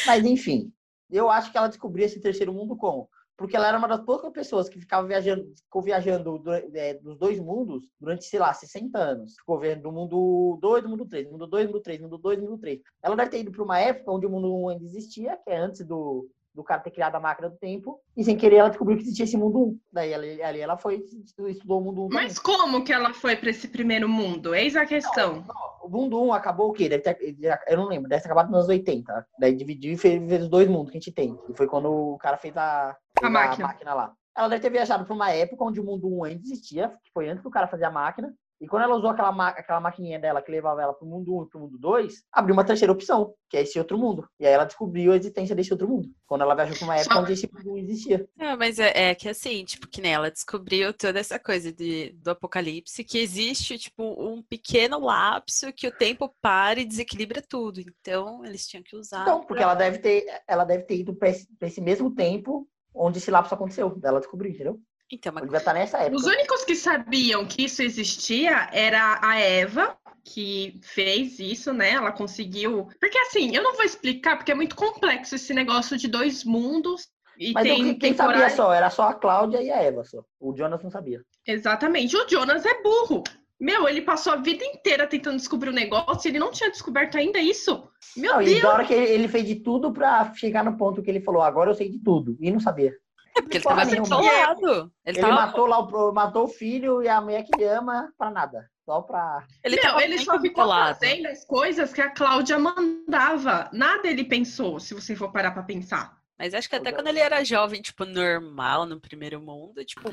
Mas 0.07 0.25
enfim, 0.25 0.71
eu 1.11 1.31
acho 1.31 1.51
que 1.51 1.57
ela 1.57 1.69
descobriu 1.69 2.05
esse 2.05 2.21
terceiro 2.21 2.53
mundo 2.53 2.77
como? 2.77 3.09
Porque 3.41 3.57
ela 3.57 3.69
era 3.69 3.79
uma 3.79 3.89
das 3.89 4.03
poucas 4.03 4.31
pessoas 4.33 4.69
que 4.69 4.79
ficava 4.79 5.07
viajando, 5.07 5.51
ficou 5.65 5.81
viajando 5.81 6.39
du- 6.39 6.53
é, 6.53 6.93
dos 6.93 7.17
dois 7.17 7.41
mundos 7.41 7.89
durante, 7.99 8.27
sei 8.27 8.39
lá, 8.39 8.53
60 8.53 8.99
anos. 8.99 9.35
Ficou 9.39 9.59
vendo 9.59 9.81
do 9.85 9.91
mundo 9.91 10.59
2, 10.61 10.83
do 10.83 10.91
mundo 10.91 11.07
3, 11.07 11.27
mundo 11.31 11.47
2, 11.47 11.67
mundo 11.67 11.81
3, 11.81 12.01
mundo 12.03 12.19
2, 12.19 12.39
mundo 12.39 12.59
3. 12.59 12.81
Ela 13.03 13.17
deve 13.17 13.31
ter 13.31 13.41
ido 13.41 13.51
para 13.51 13.63
uma 13.65 13.79
época 13.81 14.13
onde 14.13 14.27
o 14.27 14.31
mundo 14.31 14.55
1 14.55 14.69
ainda 14.69 14.85
existia, 14.85 15.39
que 15.43 15.49
é 15.51 15.57
antes 15.57 15.87
do, 15.87 16.29
do 16.55 16.63
cara 16.63 16.83
ter 16.83 16.91
criado 16.91 17.15
a 17.15 17.21
máquina 17.21 17.49
do 17.49 17.57
tempo, 17.57 17.99
e 18.15 18.23
sem 18.23 18.37
querer 18.37 18.57
ela 18.57 18.69
descobriu 18.69 18.99
que 18.99 19.05
existia 19.05 19.25
esse 19.25 19.39
mundo 19.39 19.59
1. 19.69 19.79
Daí 19.91 20.13
ali, 20.13 20.43
ali 20.43 20.61
ela 20.61 20.77
foi 20.77 21.03
e 21.47 21.51
estudou 21.51 21.81
o 21.81 21.85
mundo 21.85 22.05
1 22.05 22.09
também. 22.11 22.25
Mas 22.27 22.39
como 22.39 22.85
que 22.85 22.93
ela 22.93 23.15
foi 23.15 23.37
pra 23.37 23.49
esse 23.49 23.69
primeiro 23.69 24.07
mundo? 24.07 24.55
Eis 24.55 24.77
a 24.77 24.85
questão. 24.85 25.47
O 25.83 25.89
mundo 25.89 26.23
1 26.23 26.35
acabou 26.35 26.69
o 26.69 26.73
quê? 26.75 26.91
Deve 26.91 27.03
ter, 27.03 27.37
eu 27.67 27.77
não 27.79 27.87
lembro, 27.89 28.07
deve 28.07 28.21
ter 28.21 28.29
acabado 28.29 28.49
nos 28.51 28.57
anos 28.59 28.69
80. 28.69 29.27
Daí 29.39 29.55
dividiu 29.57 29.95
e 29.95 29.97
fez, 29.97 30.23
fez 30.29 30.43
os 30.43 30.49
dois 30.51 30.69
mundos 30.69 30.91
que 30.91 30.99
a 30.99 31.01
gente 31.01 31.11
tem. 31.13 31.39
E 31.49 31.55
foi 31.57 31.67
quando 31.67 31.91
o 31.91 32.19
cara 32.19 32.37
fez 32.37 32.55
a, 32.57 32.95
fez 33.21 33.33
máquina. 33.33 33.95
lá. 33.95 34.15
Ela 34.37 34.49
deve 34.49 34.63
ter 34.63 34.71
viajado 34.71 35.05
para 35.05 35.15
uma 35.15 35.31
época 35.31 35.65
onde 35.65 35.81
o 35.81 35.85
mundo 35.85 36.09
1 36.09 36.25
ainda 36.25 36.43
existia, 36.43 36.89
que 37.05 37.11
foi 37.13 37.29
antes 37.29 37.43
do 37.43 37.51
cara 37.51 37.67
fazer 37.69 37.85
a 37.85 37.91
máquina. 37.91 38.33
E 38.63 38.69
quando 38.69 38.83
ela 38.83 38.95
usou 38.95 39.09
aquela, 39.09 39.33
ma- 39.33 39.49
aquela 39.49 39.81
maquininha 39.81 40.19
dela 40.19 40.43
que 40.43 40.51
levava 40.51 40.83
ela 40.83 40.93
pro 40.93 41.07
mundo 41.07 41.35
1 41.35 41.43
e 41.45 41.49
pro 41.49 41.61
mundo 41.61 41.79
2, 41.79 42.23
abriu 42.31 42.53
uma 42.53 42.63
terceira 42.65 42.93
opção, 42.93 43.35
que 43.49 43.57
é 43.57 43.63
esse 43.63 43.79
outro 43.79 43.97
mundo. 43.97 44.29
E 44.39 44.47
aí 44.47 44.53
ela 44.53 44.67
descobriu 44.67 45.13
a 45.13 45.17
existência 45.17 45.57
desse 45.57 45.73
outro 45.73 45.89
mundo. 45.89 46.11
Quando 46.27 46.43
ela 46.43 46.55
viajou 46.55 46.77
pra 46.77 46.85
uma 46.85 46.97
época 46.97 47.15
Só- 47.15 47.21
onde 47.23 47.33
esse 47.33 47.51
mundo 47.51 47.73
1 47.73 47.79
existia. 47.79 48.29
Não, 48.37 48.59
mas 48.59 48.79
é, 48.79 49.11
é 49.11 49.15
que 49.15 49.31
assim, 49.31 49.65
tipo, 49.65 49.89
que 49.89 50.03
nem 50.03 50.13
ela 50.13 50.31
descobriu 50.31 50.93
toda 50.93 51.19
essa 51.19 51.39
coisa 51.39 51.73
de, 51.73 52.13
do 52.23 52.31
apocalipse, 52.33 53.03
que 53.03 53.19
existe, 53.19 53.79
tipo, 53.79 54.03
um 54.05 54.43
pequeno 54.43 55.01
lapso 55.01 55.73
que 55.73 55.89
o 55.89 55.93
tempo 55.97 56.31
para 56.43 56.81
e 56.81 56.85
desequilibra 56.85 57.41
tudo. 57.43 57.81
Então, 57.81 58.45
eles 58.45 58.67
tinham 58.69 58.83
que 58.83 58.95
usar. 58.95 59.23
Então, 59.23 59.41
porque 59.43 59.63
ela 59.63 59.75
deve 59.75 59.99
ter, 60.01 60.27
ela 60.47 60.65
deve 60.65 60.85
ter 60.85 60.99
ido 60.99 61.15
pra 61.15 61.31
esse, 61.31 61.49
pra 61.59 61.67
esse 61.67 61.81
mesmo 61.81 62.15
tempo 62.15 62.69
onde 62.95 63.19
esse 63.19 63.31
lapso 63.31 63.55
aconteceu. 63.55 63.99
Ela 64.03 64.21
descobriu, 64.21 64.51
entendeu? 64.53 64.79
Então, 65.13 65.33
mas 65.33 65.43
Ele 65.43 65.51
vai 65.51 65.61
estar 65.61 65.75
nessa 65.75 65.99
época. 65.99 66.17
Os 66.17 66.25
únicos 66.25 66.65
que 66.65 66.77
sabiam 66.77 67.45
que 67.45 67.65
isso 67.65 67.83
existia 67.83 68.69
era 68.73 69.19
a 69.21 69.39
Eva, 69.41 69.97
que 70.25 70.79
fez 70.83 71.39
isso, 71.41 71.73
né? 71.73 71.91
Ela 71.93 72.13
conseguiu. 72.13 72.89
Porque 73.01 73.19
assim, 73.19 73.55
eu 73.55 73.63
não 73.63 73.75
vou 73.75 73.85
explicar, 73.85 74.37
porque 74.37 74.53
é 74.53 74.55
muito 74.55 74.77
complexo 74.77 75.35
esse 75.35 75.53
negócio 75.53 75.97
de 75.97 76.07
dois 76.07 76.45
mundos. 76.45 77.09
E 77.37 77.53
Mas 77.53 77.63
tem 77.65 77.83
o 77.83 77.95
que- 77.95 78.01
quem 78.01 78.15
sabia 78.15 78.51
só? 78.51 78.73
Era 78.73 78.91
só 78.91 79.09
a 79.09 79.15
Cláudia 79.15 79.63
e 79.63 79.71
a 79.71 79.83
Eva 79.83 80.05
só. 80.05 80.23
O 80.39 80.55
Jonas 80.57 80.83
não 80.83 80.91
sabia. 80.91 81.23
Exatamente. 81.47 82.17
O 82.17 82.29
Jonas 82.29 82.65
é 82.65 82.83
burro. 82.83 83.25
Meu, 83.61 83.87
ele 83.89 84.01
passou 84.01 84.33
a 84.33 84.37
vida 84.37 84.65
inteira 84.65 85.07
tentando 85.07 85.37
descobrir 85.37 85.69
o 85.69 85.73
negócio 85.73 86.27
e 86.27 86.31
ele 86.31 86.39
não 86.39 86.51
tinha 86.51 86.71
descoberto 86.71 87.19
ainda 87.19 87.39
isso. 87.39 87.87
Meu 88.17 88.33
Não, 88.35 88.43
e 88.43 88.47
Deus! 88.47 88.63
da 88.63 88.73
hora 88.73 88.85
que 88.87 88.95
ele, 88.95 89.13
ele 89.13 89.29
fez 89.29 89.47
de 89.47 89.57
tudo 89.57 89.93
pra 89.93 90.33
chegar 90.35 90.65
no 90.65 90.77
ponto 90.79 91.03
que 91.03 91.11
ele 91.11 91.21
falou, 91.21 91.43
agora 91.43 91.71
eu 91.71 91.75
sei 91.75 91.91
de 91.91 91.99
tudo. 92.03 92.37
E 92.41 92.51
não 92.51 92.59
sabia. 92.59 92.93
é 93.37 93.43
porque 93.43 93.59
ele 93.59 93.65
tava 93.65 93.85
controlado. 93.97 94.71
Ele, 94.71 94.91
Ele 95.05 95.21
tava, 95.21 95.35
matou 95.35 95.67
lá 95.67 95.79
o, 95.79 96.13
matou 96.13 96.45
o 96.45 96.49
filho 96.49 97.03
e 97.03 97.09
a 97.09 97.21
mulher 97.21 97.43
que 97.45 97.51
ele 97.55 97.69
ama 97.69 98.11
pra 98.17 98.31
nada. 98.31 98.67
Só 98.87 99.03
pra. 99.03 99.45
ele 99.63 99.77
Meu, 99.77 100.01
ele 100.01 100.19
só 100.19 100.33
ficou 100.41 100.65
controlado. 100.65 100.99
fazendo 100.99 101.27
as 101.27 101.45
coisas 101.45 101.93
que 101.93 102.01
a 102.01 102.11
Cláudia 102.11 102.59
mandava. 102.59 103.69
Nada 103.73 104.09
ele 104.09 104.25
pensou, 104.25 104.81
se 104.81 104.95
você 104.95 105.15
for 105.15 105.31
parar 105.31 105.51
pra 105.53 105.63
pensar. 105.63 106.19
Mas 106.39 106.55
acho 106.55 106.69
que 106.71 106.77
até 106.77 106.91
Ô, 106.91 106.95
quando 106.95 107.09
ele 107.09 107.21
era 107.21 107.45
jovem, 107.45 107.83
tipo, 107.83 108.07
normal, 108.07 108.87
no 108.87 108.99
primeiro 108.99 109.39
mundo, 109.43 109.85
tipo, 109.85 110.11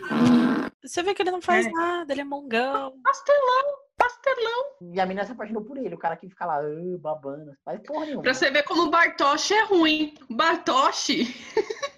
você 0.84 1.04
vê 1.04 1.14
que 1.14 1.22
ele 1.22 1.32
não 1.32 1.42
faz 1.42 1.66
É. 1.66 1.72
nada, 1.72 2.14
ele 2.14 2.22
é 2.22 2.24
mongão. 2.24 2.94
Pastelão, 3.04 3.76
pastelão. 3.98 4.66
E 4.94 5.00
a 5.00 5.06
menina 5.06 5.26
se 5.26 5.32
apaixonou 5.32 5.64
por 5.64 5.78
ele. 5.78 5.96
O 5.96 6.00
cara 6.00 6.16
que 6.16 6.30
fica 6.30 6.46
lá, 6.46 6.58
"Ah, 6.60 6.98
babando. 7.00 7.54
Faz 7.66 7.80
porra 7.82 8.06
nenhuma. 8.06 8.24
Pra 8.24 8.34
você 8.34 8.50
ver 8.52 8.64
como 8.64 8.84
o 8.84 8.90
Bartoshi 8.90 9.54
é 9.54 9.64
ruim. 9.64 10.14
O 10.30 10.36
Bartoshi 10.36 11.26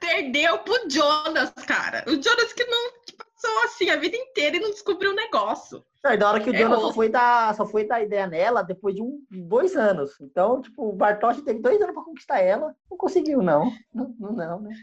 perdeu 0.00 0.58
pro 0.60 0.88
Jonas, 0.90 1.50
cara. 1.66 2.04
O 2.06 2.10
Jonas 2.22 2.52
que 2.52 2.64
não 2.64 2.92
passou 3.16 3.64
assim 3.64 3.90
a 3.90 3.96
vida 3.96 4.16
inteira 4.16 4.56
e 4.56 4.60
não 4.60 4.70
descobriu 4.70 5.10
o 5.12 5.16
negócio. 5.16 5.84
Não, 6.04 6.12
e 6.12 6.16
da 6.16 6.28
hora 6.28 6.40
que 6.40 6.50
o 6.50 6.54
É 6.54 6.58
Jonas 6.58 6.80
só 6.80 6.92
foi, 6.92 7.08
dar, 7.08 7.54
só 7.54 7.64
foi 7.66 7.84
dar 7.86 8.02
ideia 8.02 8.26
nela 8.26 8.62
depois 8.62 8.94
de 8.94 9.00
um, 9.02 9.24
dois 9.30 9.76
anos. 9.76 10.20
Então, 10.20 10.60
tipo, 10.60 10.88
o 10.88 10.92
Bartosz 10.92 11.40
teve 11.42 11.60
dois 11.60 11.80
anos 11.80 11.94
pra 11.94 12.02
conquistar 12.04 12.40
ela. 12.40 12.74
Não 12.90 12.96
conseguiu, 12.96 13.40
não. 13.40 13.72
Não, 13.94 14.14
não, 14.18 14.32
não, 14.32 14.60
né? 14.62 14.74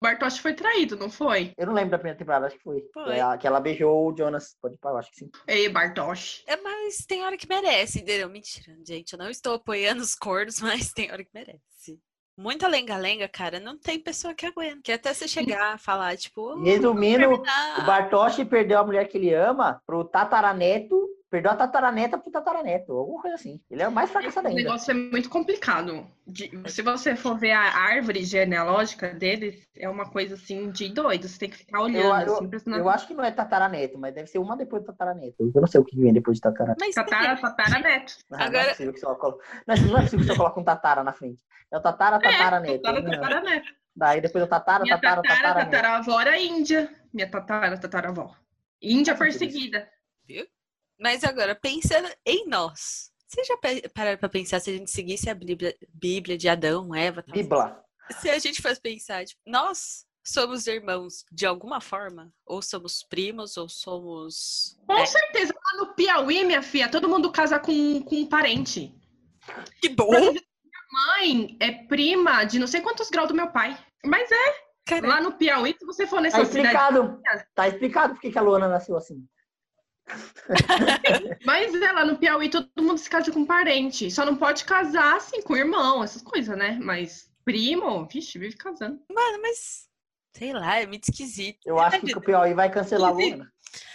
O 0.00 0.04
Bartoshi 0.06 0.40
foi 0.40 0.54
traído, 0.54 0.96
não 0.96 1.10
foi? 1.10 1.52
Eu 1.58 1.66
não 1.66 1.74
lembro 1.74 1.90
da 1.90 1.98
primeira 1.98 2.16
temporada, 2.18 2.46
acho 2.46 2.56
que 2.56 2.62
foi. 2.62 2.82
Foi. 2.94 3.16
É 3.16 3.20
a- 3.20 3.36
que 3.36 3.46
ela 3.46 3.58
beijou 3.60 4.12
o 4.12 4.16
Jonas. 4.16 4.56
Pode 4.62 4.76
eu 4.82 4.96
acho 4.96 5.10
que 5.10 5.16
sim. 5.18 5.30
Ei, 5.46 5.68
Bartoshi. 5.68 6.44
É, 6.46 6.56
mas 6.56 7.04
tem 7.04 7.24
hora 7.24 7.36
que 7.36 7.48
merece, 7.48 8.00
entendeu? 8.00 8.28
Mentira, 8.28 8.76
gente, 8.86 9.12
eu 9.12 9.18
não 9.18 9.28
estou 9.28 9.54
apoiando 9.54 10.00
os 10.00 10.14
cornos, 10.14 10.60
mas 10.62 10.92
tem 10.92 11.10
hora 11.10 11.24
que 11.24 11.30
merece. 11.34 11.98
Muita 12.36 12.68
lenga-lenga, 12.68 13.26
cara, 13.28 13.58
não 13.58 13.76
tem 13.76 13.98
pessoa 13.98 14.32
que 14.32 14.46
aguenta. 14.46 14.80
Que 14.84 14.92
até 14.92 15.12
você 15.12 15.26
chegar 15.26 15.74
a 15.74 15.78
falar, 15.78 16.16
tipo, 16.16 16.40
"Oh, 16.42 16.62
Resumindo, 16.62 17.18
terminar." 17.18 17.80
O 17.80 17.84
Bartosz 17.84 18.36
perdeu 18.48 18.78
a 18.78 18.84
mulher 18.86 19.08
que 19.08 19.18
ele 19.18 19.34
ama 19.34 19.82
pro 19.84 20.04
tataraneto, 20.04 21.08
perdeu 21.30 21.50
a 21.50 21.56
tataraneta 21.56 22.16
pro 22.18 22.30
tataraneto, 22.30 22.92
alguma 22.92 23.20
coisa 23.20 23.34
assim. 23.36 23.60
Ele 23.70 23.82
é 23.82 23.88
o 23.88 23.92
mais 23.92 24.10
fracassado 24.10 24.46
O 24.46 24.50
ainda. 24.50 24.62
negócio 24.62 24.90
é 24.90 24.94
muito 24.94 25.28
complicado. 25.28 26.06
De- 26.26 26.50
se 26.70 26.82
você 26.82 27.14
for 27.16 27.38
ver 27.38 27.52
a 27.52 27.60
árvore 27.76 28.24
genealógica 28.24 29.08
deles, 29.10 29.66
é 29.76 29.88
uma 29.88 30.08
coisa 30.10 30.34
assim 30.34 30.70
de 30.70 30.88
doido. 30.88 31.28
Você 31.28 31.38
tem 31.38 31.50
que 31.50 31.56
ficar 31.58 31.80
olhando, 31.82 32.28
eu- 32.28 32.36
assim, 32.56 32.72
eu 32.74 32.88
acho 32.88 33.06
que 33.06 33.14
não 33.14 33.24
é 33.24 33.30
tataraneto, 33.30 33.98
mas 33.98 34.14
deve 34.14 34.28
ser 34.28 34.38
uma 34.38 34.56
depois 34.56 34.82
do 34.82 34.86
tataraneto. 34.86 35.36
Eu 35.54 35.60
não 35.60 35.66
sei 35.68 35.80
o 35.80 35.84
que 35.84 35.98
vem 35.98 36.12
depois 36.12 36.36
de 36.38 36.40
tataraneto. 36.42 36.78
Mas 36.80 36.94
Tatara, 36.94 37.36
tatara, 37.36 37.78
neto. 37.80 38.14
Ah, 38.30 38.36
Não, 38.38 38.46
Agora- 38.46 38.52
não 38.52 38.60
é 38.60 38.70
possível 38.70 38.92
que 38.92 39.00
você 39.00 39.06
coloque, 39.06 39.44
não, 39.66 39.74
é, 39.74 39.80
não 39.80 39.98
é 39.98 40.02
possível 40.02 40.18
que 40.20 40.24
você 40.32 40.36
coloque 40.36 40.60
um 40.60 40.64
tatara 40.64 41.04
na 41.04 41.12
frente. 41.12 41.42
É 41.70 41.76
o 41.76 41.80
tatara, 41.80 42.18
tataraneto. 42.18 42.82
Tatara, 42.82 43.02
Não. 43.02 43.10
tatara, 43.10 43.40
neto. 43.42 43.68
Daí 43.94 44.20
depois 44.20 44.44
o 44.44 44.46
tatara, 44.46 44.84
Minha 44.84 44.96
tatara, 44.96 45.22
tatara, 45.22 45.42
tataraneto. 45.42 45.70
tataravó 45.72 46.20
era 46.20 46.38
índia. 46.38 46.88
Minha 47.12 47.28
tatara, 47.30 47.76
tataravó. 47.78 48.34
Índia 48.80 49.14
perseguida. 49.14 49.88
Mas 50.98 51.22
agora, 51.24 51.54
pensando 51.54 52.08
em 52.26 52.46
nós. 52.48 53.10
Vocês 53.26 53.46
já 53.46 53.56
pararam 53.94 54.18
pra 54.18 54.28
pensar 54.28 54.58
se 54.60 54.70
a 54.70 54.72
gente 54.72 54.90
seguisse 54.90 55.28
a 55.28 55.34
Bíblia, 55.34 55.76
Bíblia 55.92 56.38
de 56.38 56.48
Adão, 56.48 56.94
Eva? 56.94 57.22
tal? 57.22 57.34
Bibla. 57.34 57.84
Se 58.20 58.30
a 58.30 58.38
gente 58.38 58.62
fosse 58.62 58.80
pensar, 58.80 59.24
tipo, 59.26 59.40
nós 59.46 60.06
somos 60.24 60.66
irmãos 60.66 61.24
de 61.30 61.44
alguma 61.44 61.78
forma? 61.80 62.32
Ou 62.46 62.62
somos 62.62 63.02
primos, 63.02 63.56
ou 63.58 63.68
somos. 63.68 64.78
Com 64.86 64.94
É, 64.96 65.04
certeza. 65.06 65.52
Lá 65.54 65.78
no 65.84 65.94
Piauí, 65.94 66.42
minha 66.44 66.62
filha, 66.62 66.88
todo 66.90 67.08
mundo 67.08 67.30
casa 67.30 67.58
com, 67.58 68.02
com 68.02 68.16
um 68.16 68.26
parente. 68.26 68.94
que 69.80 69.90
bom! 69.90 70.10
mãe 70.90 71.56
é 71.60 71.70
prima 71.84 72.44
de 72.44 72.58
não 72.58 72.66
sei 72.66 72.80
quantos 72.80 73.10
graus 73.10 73.28
do 73.28 73.34
meu 73.34 73.48
pai. 73.52 73.78
Mas 74.04 74.30
é, 74.32 74.54
Cara, 74.86 75.06
lá 75.06 75.20
no 75.20 75.32
Piauí, 75.32 75.76
se 75.78 75.84
você 75.84 76.06
for 76.06 76.16
Tá 76.16 76.22
nessa 76.22 76.44
cidade. 76.46 76.66
explicado. 76.68 77.20
Tá 77.54 77.68
explicado 77.68 78.14
porque 78.14 78.30
que 78.32 78.38
a 78.38 78.42
Luana 78.42 78.68
nasceu 78.68 78.96
assim. 78.96 79.22
Mas 81.44 81.74
é, 81.74 81.92
lá 81.92 82.04
no 82.04 82.18
Piauí 82.18 82.48
todo 82.48 82.68
mundo 82.78 82.98
se 82.98 83.08
casa 83.08 83.30
com 83.30 83.44
parente. 83.44 84.10
Só 84.10 84.24
não 84.24 84.36
pode 84.36 84.64
casar 84.64 85.16
assim 85.16 85.42
com 85.42 85.56
irmão, 85.56 86.02
essas 86.02 86.22
coisas, 86.22 86.56
né? 86.56 86.78
Mas 86.82 87.30
primo, 87.44 88.06
vixe, 88.06 88.38
vive 88.38 88.56
casando. 88.56 89.00
mano, 89.12 89.42
mas. 89.42 89.88
Sei 90.36 90.52
lá, 90.52 90.78
é 90.78 90.86
muito 90.86 91.08
esquisito. 91.08 91.58
Eu 91.66 91.78
acho 91.78 92.00
que 92.00 92.16
o 92.16 92.20
Piauí 92.20 92.54
vai 92.54 92.70
cancelar 92.70 93.10
a 93.10 93.12
Luana. 93.12 93.50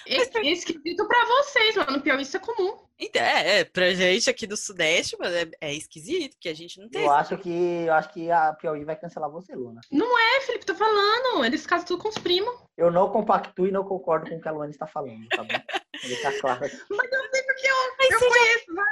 É 0.08 0.18
é 0.18 0.52
esquisito 0.52 1.08
pra 1.08 1.26
vocês, 1.26 1.76
lá 1.76 1.90
no 1.90 2.02
Piauí 2.02 2.24
isso 2.24 2.38
é 2.38 2.40
comum. 2.40 2.78
Então, 3.00 3.22
é, 3.22 3.60
é, 3.60 3.64
pra 3.64 3.94
gente 3.94 4.30
aqui 4.30 4.46
do 4.46 4.56
Sudeste, 4.56 5.18
mano, 5.18 5.36
é, 5.36 5.50
é 5.62 5.74
esquisito, 5.74 6.34
porque 6.34 6.50
a 6.50 6.54
gente 6.54 6.80
não 6.80 6.90
tem. 6.90 7.04
Eu 7.04 7.12
acho 7.12 7.38
que 7.38 7.50
eu 7.50 7.94
acho 7.94 8.14
que 8.14 8.30
a 8.30 8.54
Piauí 8.54 8.84
vai 8.84 8.96
cancelar 8.96 9.30
você, 9.30 9.56
Luana. 9.56 9.82
É, 9.92 10.42
Felipe, 10.42 10.66
tô 10.66 10.76
falando. 10.76 11.46
Eles 11.46 11.66
casam 11.66 11.88
tudo 11.88 12.04
com 12.04 12.10
os 12.10 12.18
primos. 12.18 12.54
Eu 12.78 12.92
não 12.92 13.10
compactuo 13.10 13.68
e 13.68 13.72
não 13.72 13.84
concordo 13.84 14.30
com 14.30 14.38
o 14.38 14.42
que 14.42 14.48
a 14.48 14.52
Luana 14.52 14.72
está 14.72 14.88
falando, 14.88 15.28
tá 15.30 15.44
bom? 15.44 15.48
Vou 16.02 16.10
deixar 16.10 16.34
claro 16.40 16.66
aqui. 16.66 16.78
Mas 16.90 17.12
eu 17.12 17.30
sei 17.32 17.44
porque 17.44 17.68
eu, 17.68 17.76
Mas 18.00 18.12
eu 18.12 18.20
você 18.20 18.26
já- 18.30 18.36
conheço. 18.36 18.74
né? 18.74 18.84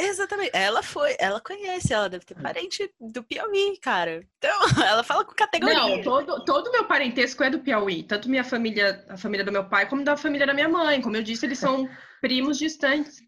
Exatamente. 0.00 0.50
Ela 0.54 0.80
foi, 0.82 1.16
ela 1.18 1.40
conhece, 1.40 1.92
ela 1.92 2.08
deve 2.08 2.24
ter 2.24 2.36
parente 2.40 2.88
do 3.00 3.20
Piauí, 3.22 3.76
cara. 3.80 4.24
Então, 4.38 4.60
ela 4.86 5.02
fala 5.02 5.24
com 5.24 5.34
categoria. 5.34 5.74
Não, 5.76 6.02
todo, 6.02 6.44
todo 6.44 6.70
meu 6.70 6.84
parentesco 6.84 7.42
é 7.42 7.50
do 7.50 7.58
Piauí. 7.58 8.04
Tanto 8.04 8.28
minha 8.28 8.44
família, 8.44 9.04
a 9.08 9.16
família 9.16 9.44
do 9.44 9.50
meu 9.50 9.68
pai, 9.68 9.88
como 9.88 10.04
da 10.04 10.16
família 10.16 10.46
da 10.46 10.54
minha 10.54 10.68
mãe. 10.68 11.00
Como 11.02 11.16
eu 11.16 11.22
disse, 11.22 11.46
eles 11.46 11.58
são 11.58 11.88
primos 12.20 12.58
distantes. 12.58 13.18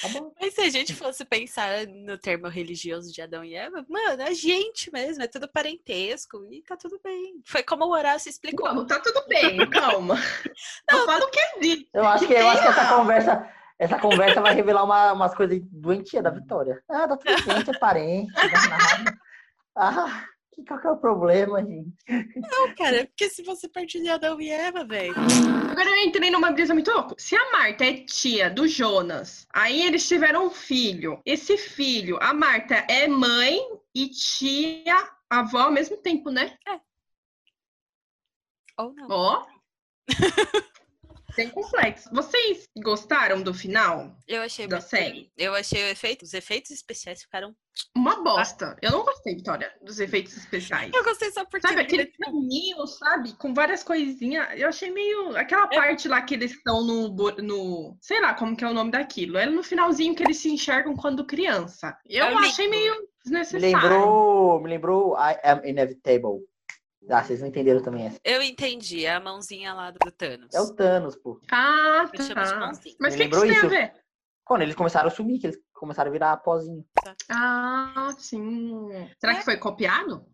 Tá. 0.00 0.08
Mas 0.40 0.54
se 0.54 0.60
a 0.60 0.68
gente 0.68 0.94
fosse 0.94 1.24
pensar 1.24 1.86
no 1.86 2.18
termo 2.18 2.48
religioso 2.48 3.12
de 3.12 3.22
Adão 3.22 3.44
e 3.44 3.54
Eva, 3.54 3.84
mano, 3.88 4.22
é 4.22 4.34
gente 4.34 4.92
mesmo, 4.92 5.22
é 5.22 5.26
tudo 5.26 5.48
parentesco 5.48 6.44
e 6.50 6.62
tá 6.62 6.76
tudo 6.76 7.00
bem. 7.02 7.40
Foi 7.44 7.62
como 7.62 7.84
o 7.84 7.92
Horácio 7.92 8.28
explicou. 8.28 8.72
Não, 8.74 8.86
tá 8.86 9.00
tudo 9.00 9.24
bem, 9.26 9.58
calma. 9.70 10.16
Eu 10.90 11.04
falo 11.06 11.24
o 11.24 11.30
que 11.30 11.40
existe. 11.56 11.88
Eu 11.94 12.06
acho 12.06 12.26
que, 12.26 12.34
eu 12.34 12.48
acho 12.48 12.62
que 12.62 12.68
essa 12.68 12.94
conversa, 12.94 13.50
essa 13.78 13.98
conversa 13.98 14.40
vai 14.40 14.54
revelar 14.54 14.84
uma, 14.84 15.12
umas 15.12 15.34
coisas 15.34 15.60
doentias 15.70 16.22
da 16.22 16.30
Vitória. 16.30 16.82
Ah, 16.88 17.08
tá 17.08 17.16
tudo 17.16 17.46
bem, 17.46 17.56
a 17.56 17.60
é 17.60 17.78
parente, 17.78 18.32
não 18.34 18.50
dá 18.50 18.68
nada. 18.68 19.18
Ah, 19.74 20.24
que, 20.56 20.64
qual 20.64 20.80
que 20.80 20.86
é 20.86 20.90
o 20.90 20.96
problema, 20.96 21.62
gente? 21.62 21.92
Não, 22.08 22.74
cara, 22.74 22.96
é 23.00 23.04
porque 23.04 23.28
se 23.28 23.42
você 23.42 23.68
partilhar 23.68 24.18
e 24.40 24.48
Eva, 24.48 24.84
velho. 24.84 25.14
Agora 25.70 25.90
eu 25.90 25.96
entrei 25.96 26.30
numa 26.30 26.50
brisa 26.50 26.72
muito 26.72 26.90
louca. 26.90 27.14
Se 27.18 27.36
a 27.36 27.52
Marta 27.52 27.84
é 27.84 28.04
tia 28.04 28.48
do 28.48 28.66
Jonas, 28.66 29.46
aí 29.52 29.82
eles 29.82 30.08
tiveram 30.08 30.46
um 30.46 30.50
filho. 30.50 31.20
Esse 31.26 31.58
filho, 31.58 32.18
a 32.22 32.32
Marta 32.32 32.74
é 32.88 33.06
mãe 33.06 33.60
e 33.94 34.08
tia, 34.08 34.96
avó 35.28 35.58
ao 35.58 35.70
mesmo 35.70 35.98
tempo, 35.98 36.30
né? 36.30 36.56
Ou 38.78 38.94
não. 38.94 39.08
Ó. 39.10 39.46
Bem 41.36 41.50
complexo. 41.50 42.08
Vocês 42.12 42.66
gostaram 42.82 43.42
do 43.42 43.52
final 43.52 44.16
Eu 44.26 44.42
achei 44.42 44.66
da 44.66 44.76
muito- 44.76 44.88
série? 44.88 45.30
Eu 45.36 45.54
achei 45.54 45.84
o 45.84 45.88
efeito, 45.88 46.22
os 46.24 46.32
efeitos 46.32 46.70
especiais 46.70 47.22
ficaram. 47.22 47.54
Uma 47.94 48.22
bosta. 48.22 48.74
Eu 48.80 48.90
não 48.90 49.04
gostei, 49.04 49.34
Vitória, 49.36 49.70
dos 49.82 50.00
efeitos 50.00 50.34
especiais. 50.36 50.90
Eu 50.94 51.04
gostei 51.04 51.30
só 51.30 51.44
porque. 51.44 51.66
Sabe, 51.68 51.82
aquele 51.82 52.06
caminho, 52.06 52.86
sabe? 52.86 53.34
Com 53.36 53.52
várias 53.52 53.82
coisinhas. 53.84 54.48
Eu 54.58 54.68
achei 54.68 54.90
meio. 54.90 55.36
Aquela 55.36 55.68
parte 55.68 56.08
lá 56.08 56.22
que 56.22 56.34
eles 56.34 56.52
estão 56.52 56.82
no, 56.82 57.08
no. 57.10 57.96
Sei 58.00 58.18
lá 58.20 58.32
como 58.32 58.56
que 58.56 58.64
é 58.64 58.68
o 58.68 58.72
nome 58.74 58.90
daquilo. 58.92 59.36
É 59.36 59.44
no 59.44 59.62
finalzinho 59.62 60.14
que 60.14 60.22
eles 60.22 60.38
se 60.38 60.48
enxergam 60.50 60.96
quando 60.96 61.26
criança. 61.26 61.94
Eu 62.08 62.24
É 62.24 62.34
achei 62.34 62.66
meio 62.66 62.94
Me 62.94 63.08
desnecessário. 63.24 63.76
lembrou, 63.76 64.62
me 64.62 64.70
lembrou 64.70 65.14
I 65.18 65.36
Am 65.44 65.60
Inevitable. 65.68 66.46
Ah, 67.08 67.22
vocês 67.22 67.40
não 67.40 67.48
entenderam 67.48 67.80
também 67.82 68.06
essa. 68.06 68.18
Eu 68.24 68.42
entendi, 68.42 69.04
é 69.04 69.14
a 69.14 69.20
mãozinha 69.20 69.72
lá 69.72 69.90
do 69.90 70.10
Thanos. 70.10 70.52
É 70.52 70.60
o 70.60 70.74
Thanos, 70.74 71.14
pô. 71.16 71.40
Ah, 71.50 72.08
Eu 72.12 72.22
chamo 72.22 72.42
de 72.44 72.50
tá. 72.50 72.58
mãozinha. 72.58 72.96
Mas 73.00 73.14
o 73.14 73.16
que, 73.18 73.28
que 73.28 73.36
isso 73.36 73.46
tem 73.46 73.58
a 73.58 73.66
ver? 73.68 73.92
Quando 74.44 74.62
eles 74.62 74.74
começaram 74.74 75.08
a 75.08 75.10
sumir, 75.10 75.40
que 75.40 75.46
eles 75.46 75.58
começaram 75.72 76.08
a 76.08 76.12
virar 76.12 76.36
pozinho. 76.38 76.84
Ah, 77.30 78.10
sim. 78.18 78.88
Será 79.20 79.34
É. 79.34 79.36
que 79.36 79.44
foi 79.44 79.56
copiado? 79.56 80.24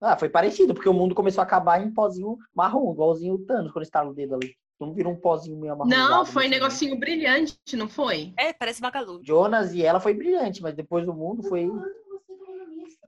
Ah, 0.00 0.16
foi 0.16 0.28
parecido, 0.28 0.72
porque 0.74 0.88
o 0.88 0.94
mundo 0.94 1.14
começou 1.14 1.42
a 1.42 1.44
acabar 1.44 1.80
em 1.82 1.92
pozinho 1.92 2.38
marrom, 2.54 2.92
igualzinho 2.92 3.34
o 3.34 3.44
Thanos, 3.44 3.72
quando 3.72 3.84
estava 3.84 4.08
o 4.10 4.14
dedo 4.14 4.34
ali. 4.34 4.56
Não 4.80 4.94
virou 4.94 5.12
um 5.12 5.20
pozinho 5.20 5.58
meio 5.60 5.74
amarronzado. 5.74 6.08
Não, 6.10 6.24
foi 6.24 6.44
assim, 6.44 6.50
né? 6.50 6.56
negocinho 6.58 6.98
brilhante, 6.98 7.58
não 7.76 7.86
foi? 7.86 8.32
É, 8.38 8.50
parece 8.52 8.80
Magalu. 8.80 9.20
Jonas 9.22 9.74
e 9.74 9.84
ela 9.84 10.00
foi 10.00 10.14
brilhante, 10.14 10.62
mas 10.62 10.74
depois 10.74 11.04
do 11.04 11.12
mundo 11.12 11.42
foi. 11.42 11.70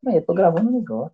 Mãe, 0.03 0.17
eu 0.17 0.27
tô 0.27 0.35
gravando 0.35 0.69
um 0.69 0.73
negócio. 0.81 1.13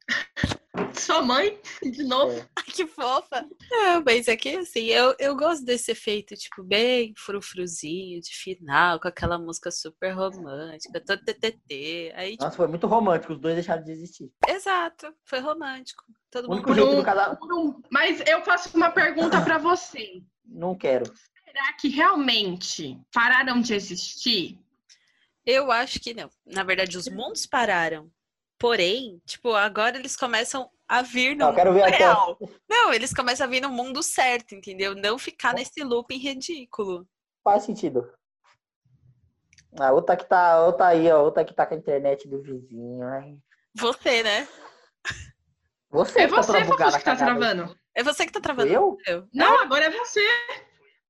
Sua 0.95 1.23
mãe, 1.23 1.59
de 1.83 2.05
novo. 2.05 2.39
É. 2.39 2.49
Ai, 2.57 2.64
que 2.64 2.87
fofa. 2.87 3.47
Não, 3.71 4.03
mas 4.05 4.29
aqui, 4.29 4.57
assim, 4.57 4.85
eu, 4.87 5.14
eu 5.19 5.35
gosto 5.35 5.64
desse 5.64 5.91
efeito, 5.93 6.35
tipo, 6.37 6.62
bem 6.62 7.12
frufruzinho 7.16 8.21
de 8.21 8.31
final, 8.35 9.01
com 9.01 9.09
aquela 9.09 9.39
música 9.39 9.71
super 9.71 10.12
romântica, 10.12 11.01
todo 11.05 11.25
TTT. 11.25 12.12
Aí, 12.14 12.33
tipo, 12.33 12.45
Nossa, 12.45 12.57
foi 12.57 12.69
muito 12.69 12.87
romântico, 12.87 13.33
os 13.33 13.41
dois 13.41 13.55
deixaram 13.55 13.83
de 13.83 13.91
existir. 13.93 14.31
exato, 14.47 15.12
foi 15.25 15.41
romântico. 15.41 16.05
Todo 16.31 16.45
O 16.45 16.49
mundo. 16.49 16.57
único 16.59 16.75
jeito 16.75 16.91
um- 16.91 16.97
do 16.97 17.05
casal. 17.05 17.39
Um- 17.43 17.83
Mas 17.91 18.23
eu 18.27 18.45
faço 18.45 18.77
uma 18.77 18.91
pergunta 18.91 19.41
pra 19.43 19.57
você. 19.59 20.23
Não 20.45 20.77
quero. 20.77 21.07
Será 21.45 21.73
que 21.73 21.89
realmente 21.89 22.99
pararam 23.12 23.61
de 23.61 23.75
existir? 23.75 24.59
Eu 25.47 25.71
acho 25.73 25.99
que 25.99 26.12
não. 26.12 26.29
Na 26.47 26.62
verdade, 26.62 26.97
os 26.99 27.09
mundos 27.09 27.47
pararam. 27.47 28.11
Porém, 28.59 29.23
tipo, 29.25 29.55
agora 29.55 29.97
eles 29.99 30.17
começam 30.17 30.69
a 30.89 31.01
vir 31.03 31.37
no 31.37 31.47
Não, 31.47 31.55
ver 31.55 31.65
mundo 31.67 31.83
até. 31.85 31.97
real. 31.99 32.39
Não, 32.69 32.93
eles 32.93 33.13
começam 33.15 33.47
a 33.47 33.51
vir 33.51 33.61
no 33.61 33.69
mundo 33.71 34.03
certo, 34.03 34.55
entendeu? 34.55 34.95
Não 34.97 35.19
ficar 35.19 35.55
nesse 35.55 35.83
looping 35.85 36.19
ridículo. 36.19 37.07
Faz 37.45 37.63
sentido. 37.65 38.11
A 39.79 39.93
outra 39.93 40.17
que 40.17 40.25
tá, 40.25 40.65
outra 40.65 40.89
aí, 40.89 41.11
ó, 41.13 41.23
outra 41.23 41.45
que 41.45 41.55
tá 41.55 41.65
com 41.67 41.75
a 41.75 41.79
internet 41.79 42.27
do 42.27 42.43
vizinho. 42.43 43.07
Ai. 43.07 43.37
Você, 43.75 44.23
né? 44.23 44.49
Você 45.91 46.21
É 46.23 46.27
que 46.29 46.35
tá 46.35 46.43
você, 46.43 46.53
Fofuxo, 46.53 46.71
bugada, 46.71 46.99
que 46.99 47.05
tá 47.05 47.17
cagada. 47.17 47.39
travando. 47.41 47.79
É 47.95 48.03
você 48.03 48.27
que 48.27 48.33
tá 48.33 48.41
travando. 48.41 48.73
eu? 48.73 48.97
Eu. 49.07 49.29
Não, 49.33 49.61
agora 49.61 49.85
é 49.87 49.91
você. 49.91 50.21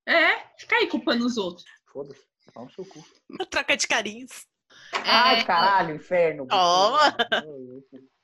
É, 0.07 0.39
fica 0.59 0.77
aí 0.77 0.87
culpando 0.89 1.25
os 1.25 1.37
outros. 1.37 1.65
Foda-se. 1.93 2.27
Pau 2.53 2.65
no 2.65 2.71
seu 2.73 2.85
cu. 2.85 3.05
Troca 3.51 3.77
de 3.77 3.87
carinhos. 3.87 4.47
Ai, 4.93 5.41
É, 5.41 5.45
caralho, 5.45 5.95
inferno. 5.95 6.47
Toma. 6.47 7.17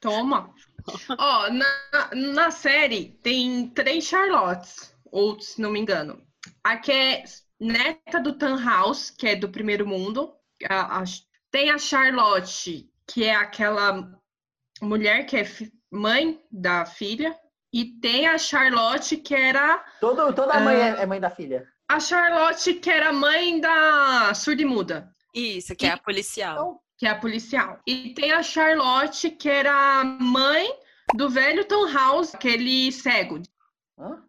Toma. 0.01 0.55
Ó, 1.19 1.49
na, 1.51 2.11
na 2.15 2.51
série 2.51 3.19
tem 3.23 3.69
três 3.71 4.05
Charlottes, 4.05 4.95
ou 5.11 5.41
se 5.41 5.61
não 5.61 5.71
me 5.71 5.81
engano. 5.81 6.23
A 6.63 6.77
que 6.77 6.93
é 6.93 7.25
neta 7.59 8.21
do 8.21 8.37
House, 8.59 9.11
que 9.11 9.29
é 9.29 9.37
do 9.37 9.49
primeiro 9.49 9.87
mundo. 9.87 10.35
A- 10.69 11.01
a- 11.01 11.05
tem 11.51 11.71
a 11.71 11.79
Charlotte, 11.79 12.91
que 13.07 13.25
é 13.25 13.35
aquela 13.35 14.11
mulher 14.83 15.25
que 15.25 15.37
é 15.37 15.45
fi- 15.45 15.73
mãe 15.91 16.41
da 16.51 16.85
filha. 16.85 17.35
E 17.73 17.85
tem 18.01 18.29
a 18.29 18.39
Charlotte, 18.39 19.17
que 19.17 19.35
era 19.35 19.85
Todo, 20.01 20.33
toda 20.33 20.61
mãe 20.61 20.77
Ah. 20.77 21.01
é, 21.03 21.07
mãe 21.07 21.19
da 21.21 21.29
filha. 21.31 21.67
a 21.89 21.99
Charlotte, 21.99 22.75
que 22.75 22.89
era 22.91 23.13
mãe 23.13 23.61
da 23.61 24.33
surda-muda, 24.35 25.13
Isso, 25.35 25.75
que 25.75 25.87
é 25.87 25.91
a 25.91 25.99
policial. 25.99 26.55
Então, 26.55 26.81
que 26.97 27.07
é 27.07 27.11
a 27.11 27.19
policial. 27.19 27.81
E 27.87 28.15
tem 28.15 28.33
a 28.33 28.43
Charlotte, 28.43 29.31
que 29.31 29.49
era 29.49 30.05
mãe 30.05 30.69
do 31.15 31.29
velho 31.29 31.65
Tom 31.65 31.91
House, 31.93 32.35
aquele 32.35 32.93
cego. 32.93 33.43
hã? 33.99 34.23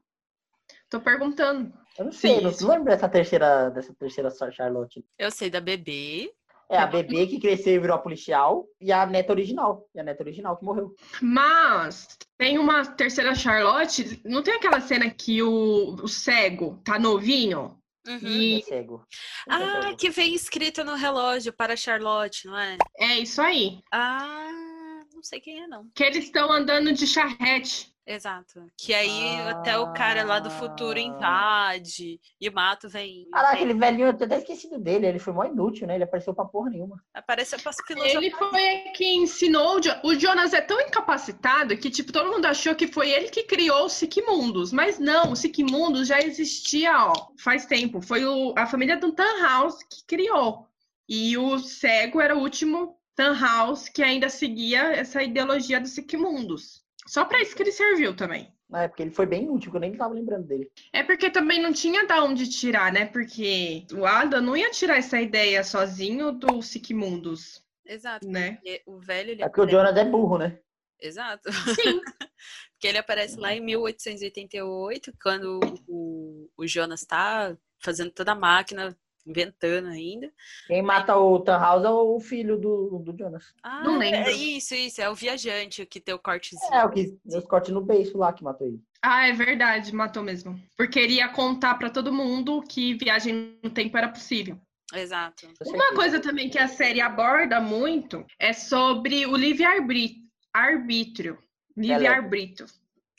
Tô 0.89 0.99
perguntando. 0.99 1.73
Eu 1.97 2.05
não 2.05 2.11
sei, 2.11 2.35
Sim, 2.35 2.41
não, 2.41 2.49
isso. 2.49 2.67
lembro 2.67 2.85
dessa 2.85 3.07
terceira, 3.07 3.69
dessa 3.69 3.93
terceira 3.93 4.29
Charlotte. 4.51 5.05
Eu 5.17 5.31
sei 5.31 5.49
da 5.49 5.61
bebê. 5.61 6.33
É 6.69 6.77
a 6.77 6.87
bebê 6.87 7.27
que 7.27 7.39
cresceu 7.39 7.75
e 7.75 7.79
virou 7.79 7.95
a 7.95 7.99
policial 8.01 8.67
e 8.81 8.91
a 8.91 9.05
neta 9.05 9.31
original. 9.31 9.87
E 9.93 9.99
a 9.99 10.03
neta 10.03 10.23
original 10.23 10.57
que 10.57 10.65
morreu. 10.65 10.95
Mas 11.21 12.17
tem 12.37 12.57
uma 12.57 12.83
terceira 12.85 13.35
Charlotte. 13.35 14.19
Não 14.25 14.41
tem 14.41 14.55
aquela 14.55 14.81
cena 14.81 15.09
que 15.09 15.43
o, 15.43 15.95
o 16.01 16.07
cego 16.07 16.81
tá 16.83 16.97
novinho? 16.97 17.79
Uhum. 18.07 18.19
E 18.27 18.59
É 18.59 18.61
cego. 18.61 19.05
Ah, 19.49 19.81
cego? 19.83 19.97
que 19.97 20.09
vem 20.09 20.33
escrito 20.33 20.83
no 20.83 20.95
relógio 20.95 21.53
para 21.53 21.75
Charlotte, 21.75 22.45
não 22.45 22.57
é? 22.57 22.77
é 22.97 23.19
isso 23.19 23.41
aí. 23.41 23.79
Ah, 23.91 25.03
não 25.13 25.23
sei 25.23 25.39
quem 25.39 25.63
é, 25.63 25.67
não. 25.67 25.89
Que 25.93 26.03
eles 26.03 26.25
estão 26.25 26.51
andando 26.51 26.91
de 26.93 27.07
charrete. 27.07 27.94
Exato. 28.07 28.65
Que 28.77 28.93
aí 28.93 29.41
até 29.49 29.77
o 29.79 29.91
cara 29.93 30.23
lá 30.23 30.39
do 30.39 30.51
futuro 30.51 30.99
Ah. 30.99 31.01
invade 31.01 32.19
e 32.39 32.47
o 32.47 32.53
mato 32.53 32.87
vem. 32.87 33.27
Caraca, 33.31 33.55
aquele 33.55 33.73
velhinho, 33.73 34.07
eu 34.07 34.11
até 34.11 34.37
esquecido 34.37 34.77
dele. 34.77 35.07
Ele 35.07 35.17
foi 35.19 35.33
mó 35.33 35.43
inútil, 35.43 35.87
né? 35.87 35.95
Ele 35.95 36.03
apareceu 36.03 36.33
pra 36.33 36.45
porra 36.45 36.69
nenhuma. 36.69 37.03
Apareceu 37.13 37.59
para 37.59 37.73
filosofar. 37.73 38.15
Ele 38.23 38.31
foi 38.31 38.91
quem 38.95 39.23
ensinou. 39.23 39.77
o 39.77 39.81
Jo- 39.81 39.99
O 40.03 40.13
Jonas 40.15 40.53
é 40.53 40.61
tão 40.61 40.79
incapacitado 40.81 41.75
que, 41.77 41.89
tipo, 41.89 42.11
todo 42.11 42.31
mundo 42.31 42.45
achou 42.45 42.75
que 42.75 42.87
foi 42.87 43.09
ele 43.09 43.29
que 43.29 43.43
criou 43.43 43.85
o 43.85 43.89
Siquimundus. 43.89 44.71
Mas 44.71 44.99
não, 44.99 45.31
o 45.31 45.35
Siquimundus 45.35 46.07
já 46.07 46.19
existia, 46.21 46.95
ó, 47.07 47.13
faz 47.39 47.65
tempo. 47.65 48.01
Foi 48.01 48.23
o- 48.23 48.53
a 48.55 48.67
família 48.67 48.97
do 48.97 49.15
House 49.41 49.79
que 49.83 50.05
criou. 50.05 50.67
E 51.09 51.37
o 51.37 51.57
cego 51.59 52.21
era 52.21 52.35
o 52.35 52.39
último 52.41 52.97
Tannhaus, 53.15 53.89
que 53.89 54.03
ainda 54.03 54.29
seguia 54.29 54.91
essa 54.91 55.23
ideologia 55.23 55.79
do 55.79 55.87
Sigmundos. 55.87 56.84
Só 57.07 57.25
para 57.25 57.41
isso 57.41 57.55
que 57.55 57.63
ele 57.63 57.71
serviu 57.71 58.15
também. 58.15 58.53
Na 58.69 58.83
época 58.83 59.03
ele 59.03 59.11
foi 59.11 59.25
bem 59.25 59.49
útil, 59.49 59.69
que 59.69 59.77
eu 59.77 59.81
nem 59.81 59.95
tava 59.95 60.13
lembrando 60.13 60.47
dele. 60.47 60.71
É 60.91 61.03
porque 61.03 61.29
também 61.29 61.61
não 61.61 61.71
tinha 61.71 62.05
da 62.05 62.23
onde 62.23 62.49
tirar, 62.49 62.91
né? 62.91 63.05
Porque 63.05 63.85
o 63.93 64.05
Adam 64.05 64.41
não 64.41 64.57
ia 64.57 64.71
tirar 64.71 64.97
essa 64.97 65.21
ideia 65.21 65.63
sozinho 65.63 66.31
do 66.31 66.61
Sigmundos, 66.63 67.63
Exato. 67.85 68.27
né? 68.27 68.53
Porque 68.53 68.81
o 68.87 68.97
velho, 68.97 69.31
ele 69.31 69.43
É 69.43 69.47
porque 69.47 69.61
o 69.61 69.69
Jonas 69.69 69.95
é 69.95 70.03
burro, 70.03 70.39
né? 70.39 70.59
Exato. 70.99 71.51
Sim. 71.51 72.01
Porque 72.73 72.87
ele 72.87 72.97
aparece 72.97 73.39
lá 73.39 73.53
em 73.53 73.61
1888, 73.61 75.13
quando 75.21 75.59
o, 75.87 76.49
o 76.57 76.67
Jonas 76.67 77.05
tá 77.05 77.57
fazendo 77.81 78.11
toda 78.11 78.33
a 78.33 78.35
máquina, 78.35 78.95
inventando 79.25 79.87
ainda. 79.87 80.31
Quem 80.67 80.81
mata 80.81 81.17
o 81.17 81.39
Tannhaus 81.39 81.83
é 81.83 81.89
o 81.89 82.19
filho 82.19 82.57
do, 82.57 82.99
do 82.99 83.17
Jonas. 83.17 83.53
Ah, 83.63 83.83
Não 83.83 83.97
lembro. 83.97 84.29
É 84.29 84.31
isso, 84.31 84.75
isso. 84.75 85.01
É 85.01 85.09
o 85.09 85.15
viajante 85.15 85.85
que 85.85 85.99
tem 85.99 86.13
o 86.13 86.19
cortezinho. 86.19 86.73
É, 86.73 86.85
o 86.85 86.89
que 86.89 87.17
os 87.25 87.45
cortes 87.45 87.73
no 87.73 87.81
beiço 87.81 88.17
lá 88.17 88.31
que 88.31 88.43
matou 88.43 88.67
ele. 88.67 88.79
Ah, 89.01 89.27
é 89.27 89.33
verdade, 89.33 89.93
matou 89.93 90.23
mesmo. 90.23 90.59
Porque 90.77 90.99
ele 90.99 91.15
ia 91.15 91.29
contar 91.29 91.75
para 91.75 91.89
todo 91.89 92.13
mundo 92.13 92.63
que 92.63 92.95
viagem 92.95 93.57
no 93.61 93.69
tempo 93.69 93.97
era 93.97 94.09
possível. 94.09 94.59
Exato. 94.93 95.47
Uma 95.65 95.93
coisa 95.93 96.19
também 96.19 96.49
que 96.49 96.59
a 96.59 96.67
série 96.67 97.01
aborda 97.01 97.59
muito 97.59 98.25
é 98.39 98.53
sobre 98.53 99.25
o 99.25 99.35
livre-arbítrio. 99.35 101.37
Livre-arbítrio. 101.75 102.67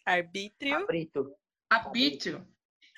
Arbítrio. 0.05 0.79
Cabrito. 0.79 1.33
Arbítrio. 1.69 2.47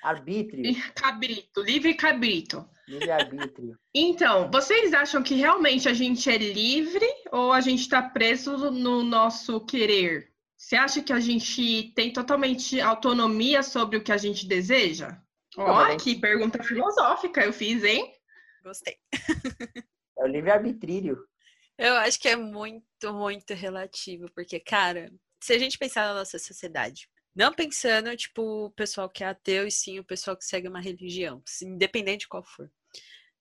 Arbítrio. 0.03 0.75
Cabrito. 0.95 1.61
Livre-cabrito. 1.61 2.69
Livre-arbítrio. 2.89 3.77
Então, 3.93 4.49
vocês 4.49 4.93
acham 4.93 5.21
que 5.21 5.35
realmente 5.35 5.87
a 5.87 5.93
gente 5.93 6.27
é 6.27 6.37
livre 6.37 7.05
ou 7.31 7.53
a 7.53 7.61
gente 7.61 7.81
está 7.81 8.01
preso 8.01 8.71
no 8.71 9.03
nosso 9.03 9.63
querer? 9.63 10.33
Você 10.57 10.75
acha 10.75 11.01
que 11.03 11.13
a 11.13 11.19
gente 11.19 11.93
tem 11.95 12.11
totalmente 12.11 12.81
autonomia 12.81 13.61
sobre 13.61 13.97
o 13.97 14.03
que 14.03 14.11
a 14.11 14.17
gente 14.17 14.47
deseja? 14.47 15.21
Ó, 15.55 15.95
que 15.97 16.19
pergunta 16.19 16.63
filosófica 16.63 17.41
eu 17.45 17.53
fiz, 17.53 17.83
hein? 17.83 18.11
Gostei. 18.63 18.97
É 20.17 20.23
o 20.23 20.27
livre-arbítrio. 20.27 21.17
Eu 21.77 21.95
acho 21.97 22.19
que 22.19 22.27
é 22.27 22.35
muito, 22.35 23.13
muito 23.13 23.53
relativo, 23.53 24.29
porque, 24.35 24.59
cara, 24.59 25.11
se 25.41 25.53
a 25.53 25.59
gente 25.59 25.77
pensar 25.77 26.07
na 26.07 26.15
nossa 26.15 26.39
sociedade, 26.39 27.07
não 27.35 27.53
pensando, 27.53 28.15
tipo, 28.15 28.65
o 28.65 28.71
pessoal 28.71 29.09
que 29.09 29.23
é 29.23 29.27
ateu 29.27 29.67
e 29.67 29.71
sim 29.71 29.99
o 29.99 30.03
pessoal 30.03 30.35
que 30.35 30.45
segue 30.45 30.67
uma 30.67 30.81
religião, 30.81 31.41
independente 31.63 32.21
de 32.21 32.27
qual 32.27 32.43
for. 32.43 32.71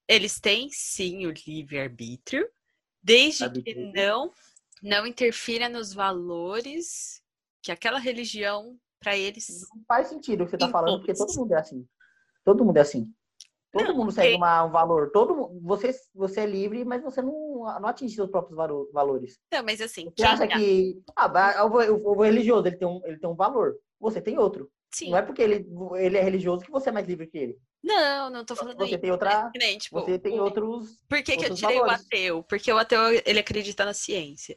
Eles 0.07 0.41
têm, 0.41 0.69
sim, 0.71 1.27
o 1.27 1.33
livre-arbítrio, 1.47 2.49
desde 3.03 3.51
que 3.63 3.75
não, 3.93 4.33
não 4.83 5.07
interfira 5.07 5.69
nos 5.69 5.93
valores 5.93 7.23
que 7.63 7.71
aquela 7.73 7.99
religião, 7.99 8.79
para 9.01 9.17
eles, 9.17 9.67
Não 9.75 9.85
faz 9.87 10.09
sentido 10.09 10.43
o 10.43 10.45
que 10.45 10.53
você 10.53 10.59
tá 10.59 10.67
Impõe. 10.67 10.81
falando, 10.81 10.99
porque 11.01 11.15
todo 11.15 11.35
mundo 11.37 11.53
é 11.53 11.59
assim. 11.59 11.89
Todo 12.45 12.65
mundo 12.65 12.77
é 12.77 12.81
assim. 12.81 13.15
Todo 13.73 13.89
Não, 13.89 13.97
mundo 13.97 14.11
segue 14.13 14.35
uma- 14.37 14.65
um 14.65 14.71
valor. 14.71 15.11
Todo, 15.13 15.61
você, 15.63 15.91
você 16.15 16.41
é 16.41 16.47
livre, 16.47 16.85
mas 16.85 17.03
você 17.03 17.21
não, 17.21 17.33
não 17.81 17.87
atinge 17.87 18.15
seus 18.15 18.31
próprios 18.31 18.57
valo- 18.57 18.89
valores. 18.93 19.39
Não, 19.53 19.63
mas 19.63 19.81
assim, 19.81 20.11
Você 20.17 20.25
acha 20.25 20.45
é- 20.45 20.49
que. 20.49 21.03
Ah, 21.15 21.65
o, 21.65 21.69
o- 21.93 22.17
o 22.17 22.23
religioso 22.23 22.67
ele 22.67 22.77
tem, 22.77 22.89
um, 22.89 23.01
ele 23.05 23.19
tem 23.19 23.29
um 23.29 23.35
valor. 23.37 23.77
Você 24.01 24.21
tem 24.23 24.39
outro. 24.39 24.71
Sim. 24.91 25.11
Não 25.11 25.19
é 25.19 25.23
porque 25.23 25.43
ele, 25.43 25.67
ele 25.99 26.17
é 26.17 26.23
religioso 26.23 26.65
que 26.65 26.71
você 26.71 26.89
é 26.89 26.93
mais 26.93 27.07
livre 27.07 27.27
que 27.27 27.37
ele. 27.37 27.59
Não, 27.85 28.31
não 28.31 28.43
tô 28.45 28.57
falando 28.57 28.79
Você 28.79 28.93
isso. 28.93 28.99
tem 29.01 29.11
outra. 29.11 29.51
Tipo, 29.79 30.01
Você 30.01 30.19
tem 30.19 30.41
o- 30.41 30.45
outros. 30.45 30.97
Por 31.07 31.19
que, 31.23 31.33
que 31.37 31.45
eu 31.45 31.51
outros 31.51 31.61
tirei 31.61 31.77
valores. 31.79 32.01
o 32.01 32.07
ateu? 32.07 32.43
Porque 32.45 32.73
o 32.73 32.79
ateu, 32.79 33.01
ele 33.27 33.39
acredita 33.39 33.85
na 33.85 33.93
ciência. 33.93 34.57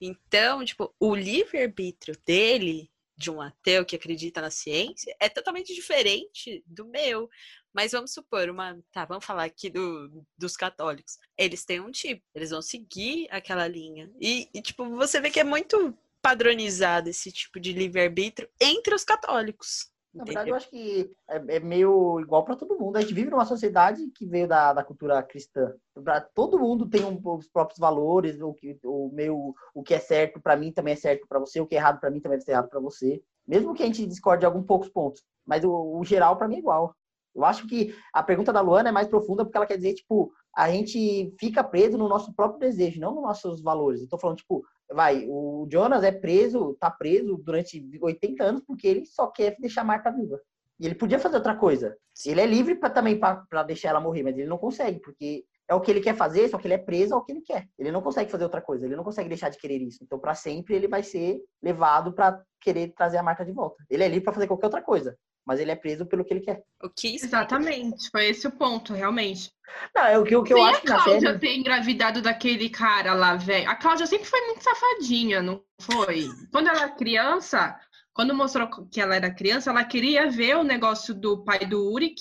Então, 0.00 0.64
tipo, 0.64 0.94
o 1.00 1.14
livre-arbítrio 1.14 2.14
dele, 2.24 2.90
de 3.16 3.30
um 3.30 3.40
ateu 3.40 3.84
que 3.84 3.94
acredita 3.96 4.40
na 4.40 4.50
ciência, 4.50 5.14
é 5.20 5.28
totalmente 5.28 5.74
diferente 5.74 6.62
do 6.66 6.86
meu. 6.86 7.28
Mas 7.72 7.92
vamos 7.92 8.12
supor, 8.12 8.48
uma. 8.50 8.78
Tá, 8.92 9.04
vamos 9.04 9.24
falar 9.24 9.44
aqui 9.44 9.70
do, 9.70 10.24
dos 10.36 10.56
católicos. 10.56 11.18
Eles 11.36 11.64
têm 11.64 11.80
um 11.80 11.90
tipo, 11.90 12.22
eles 12.34 12.50
vão 12.50 12.60
seguir 12.62 13.28
aquela 13.30 13.66
linha. 13.66 14.10
E, 14.20 14.48
e, 14.52 14.60
tipo, 14.60 14.84
você 14.90 15.20
vê 15.20 15.30
que 15.30 15.40
é 15.40 15.44
muito 15.44 15.94
padronizado 16.20 17.08
esse 17.08 17.32
tipo 17.32 17.58
de 17.58 17.72
livre-arbítrio 17.72 18.48
entre 18.60 18.94
os 18.94 19.04
católicos. 19.04 19.90
Na 20.14 20.24
verdade, 20.24 20.50
eu 20.50 20.54
acho 20.54 20.68
que 20.68 21.10
é, 21.28 21.56
é 21.56 21.60
meio 21.60 22.20
igual 22.20 22.44
para 22.44 22.54
todo 22.54 22.78
mundo. 22.78 22.96
A 22.96 23.00
gente 23.00 23.14
vive 23.14 23.30
numa 23.30 23.46
sociedade 23.46 24.06
que 24.14 24.26
veio 24.26 24.46
da, 24.46 24.74
da 24.74 24.84
cultura 24.84 25.22
cristã. 25.22 25.74
Pra, 26.04 26.20
todo 26.20 26.58
mundo 26.58 26.86
tem 26.86 27.02
um- 27.02 27.18
os 27.24 27.48
próprios 27.48 27.78
valores, 27.78 28.38
o 28.42 28.52
que, 28.52 28.78
o 28.84 29.10
meu, 29.10 29.54
o 29.74 29.82
que 29.82 29.94
é 29.94 29.98
certo 29.98 30.38
para 30.38 30.54
mim 30.54 30.70
também 30.70 30.92
é 30.92 30.96
certo 30.96 31.26
para 31.26 31.38
você, 31.38 31.60
o 31.60 31.66
que 31.66 31.74
é 31.74 31.78
errado 31.78 31.98
para 31.98 32.10
mim 32.10 32.20
também 32.20 32.38
é 32.46 32.50
errado 32.50 32.68
para 32.68 32.78
você. 32.78 33.22
Mesmo 33.46 33.74
que 33.74 33.82
a 33.82 33.86
gente 33.86 34.06
discorde 34.06 34.40
de 34.40 34.46
alguns 34.46 34.66
poucos 34.66 34.90
pontos, 34.90 35.24
mas 35.46 35.64
o, 35.64 35.98
o 35.98 36.04
geral 36.04 36.36
para 36.36 36.46
mim 36.46 36.56
é 36.56 36.58
igual. 36.58 36.94
Eu 37.34 37.44
acho 37.44 37.66
que 37.66 37.94
a 38.12 38.22
pergunta 38.22 38.52
da 38.52 38.60
Luana 38.60 38.90
é 38.90 38.92
mais 38.92 39.08
profunda 39.08 39.44
porque 39.44 39.56
ela 39.56 39.66
quer 39.66 39.76
dizer, 39.76 39.94
tipo, 39.94 40.32
a 40.54 40.70
gente 40.70 41.34
fica 41.40 41.64
preso 41.64 41.96
no 41.96 42.08
nosso 42.08 42.34
próprio 42.34 42.60
desejo, 42.60 43.00
não 43.00 43.14
nos 43.14 43.22
nossos 43.22 43.62
valores. 43.62 44.06
Tô 44.08 44.18
falando, 44.18 44.38
tipo, 44.38 44.62
vai, 44.90 45.26
o 45.28 45.66
Jonas 45.70 46.04
é 46.04 46.12
preso, 46.12 46.76
tá 46.78 46.90
preso 46.90 47.36
durante 47.38 47.82
80 48.00 48.44
anos 48.44 48.62
porque 48.66 48.86
ele 48.86 49.06
só 49.06 49.28
quer 49.28 49.56
deixar 49.58 49.80
a 49.80 49.84
Marta 49.84 50.10
viva. 50.10 50.38
E 50.78 50.86
ele 50.86 50.94
podia 50.94 51.18
fazer 51.18 51.36
outra 51.36 51.56
coisa. 51.56 51.96
Ele 52.26 52.40
é 52.40 52.46
livre 52.46 52.74
pra, 52.74 52.90
também 52.90 53.18
para 53.18 53.62
deixar 53.62 53.90
ela 53.90 54.00
morrer, 54.00 54.22
mas 54.22 54.36
ele 54.36 54.48
não 54.48 54.58
consegue, 54.58 55.00
porque 55.00 55.44
é 55.68 55.74
o 55.74 55.80
que 55.80 55.90
ele 55.90 56.00
quer 56.00 56.16
fazer, 56.16 56.48
só 56.48 56.58
que 56.58 56.66
ele 56.66 56.74
é 56.74 56.78
preso 56.78 57.14
ao 57.14 57.24
que 57.24 57.32
ele 57.32 57.40
quer. 57.40 57.68
Ele 57.78 57.90
não 57.90 58.02
consegue 58.02 58.30
fazer 58.30 58.44
outra 58.44 58.60
coisa, 58.60 58.84
ele 58.84 58.96
não 58.96 59.04
consegue 59.04 59.28
deixar 59.28 59.48
de 59.48 59.58
querer 59.58 59.80
isso. 59.80 60.00
Então, 60.02 60.18
para 60.18 60.34
sempre, 60.34 60.74
ele 60.74 60.88
vai 60.88 61.02
ser 61.02 61.40
levado 61.62 62.12
para 62.12 62.42
querer 62.60 62.92
trazer 62.94 63.16
a 63.16 63.22
Marta 63.22 63.44
de 63.44 63.52
volta. 63.52 63.82
Ele 63.88 64.02
é 64.02 64.08
livre 64.08 64.24
para 64.24 64.34
fazer 64.34 64.46
qualquer 64.46 64.66
outra 64.66 64.82
coisa, 64.82 65.16
mas 65.46 65.60
ele 65.60 65.70
é 65.70 65.76
preso 65.76 66.06
pelo 66.06 66.24
que 66.24 66.32
ele 66.32 66.40
quer. 66.40 66.62
O 66.82 66.88
que 66.88 67.14
Exatamente, 67.16 68.08
foi 68.10 68.26
esse 68.28 68.46
o 68.46 68.50
ponto, 68.50 68.92
realmente. 68.92 69.50
Não, 69.94 70.04
é 70.04 70.18
o 70.18 70.24
que, 70.24 70.36
o 70.36 70.42
que 70.42 70.52
eu 70.52 70.62
acho 70.62 70.78
a 70.78 70.80
que 70.82 70.88
na 70.88 71.02
Cláudia 71.02 71.20
série. 71.28 71.38
ter 71.38 71.56
engravidado 71.56 72.20
daquele 72.22 72.68
cara 72.68 73.14
lá, 73.14 73.36
velho. 73.36 73.68
A 73.68 73.74
Cláudia 73.74 74.06
sempre 74.06 74.26
foi 74.26 74.40
muito 74.46 74.62
safadinha, 74.62 75.42
não 75.42 75.62
foi? 75.80 76.28
Quando 76.50 76.68
ela 76.68 76.78
era 76.82 76.90
criança, 76.90 77.78
quando 78.12 78.34
mostrou 78.34 78.68
que 78.88 79.00
ela 79.00 79.16
era 79.16 79.34
criança, 79.34 79.70
ela 79.70 79.84
queria 79.84 80.30
ver 80.30 80.56
o 80.56 80.62
negócio 80.64 81.14
do 81.14 81.42
pai 81.42 81.60
do 81.60 81.90
Uric, 81.90 82.20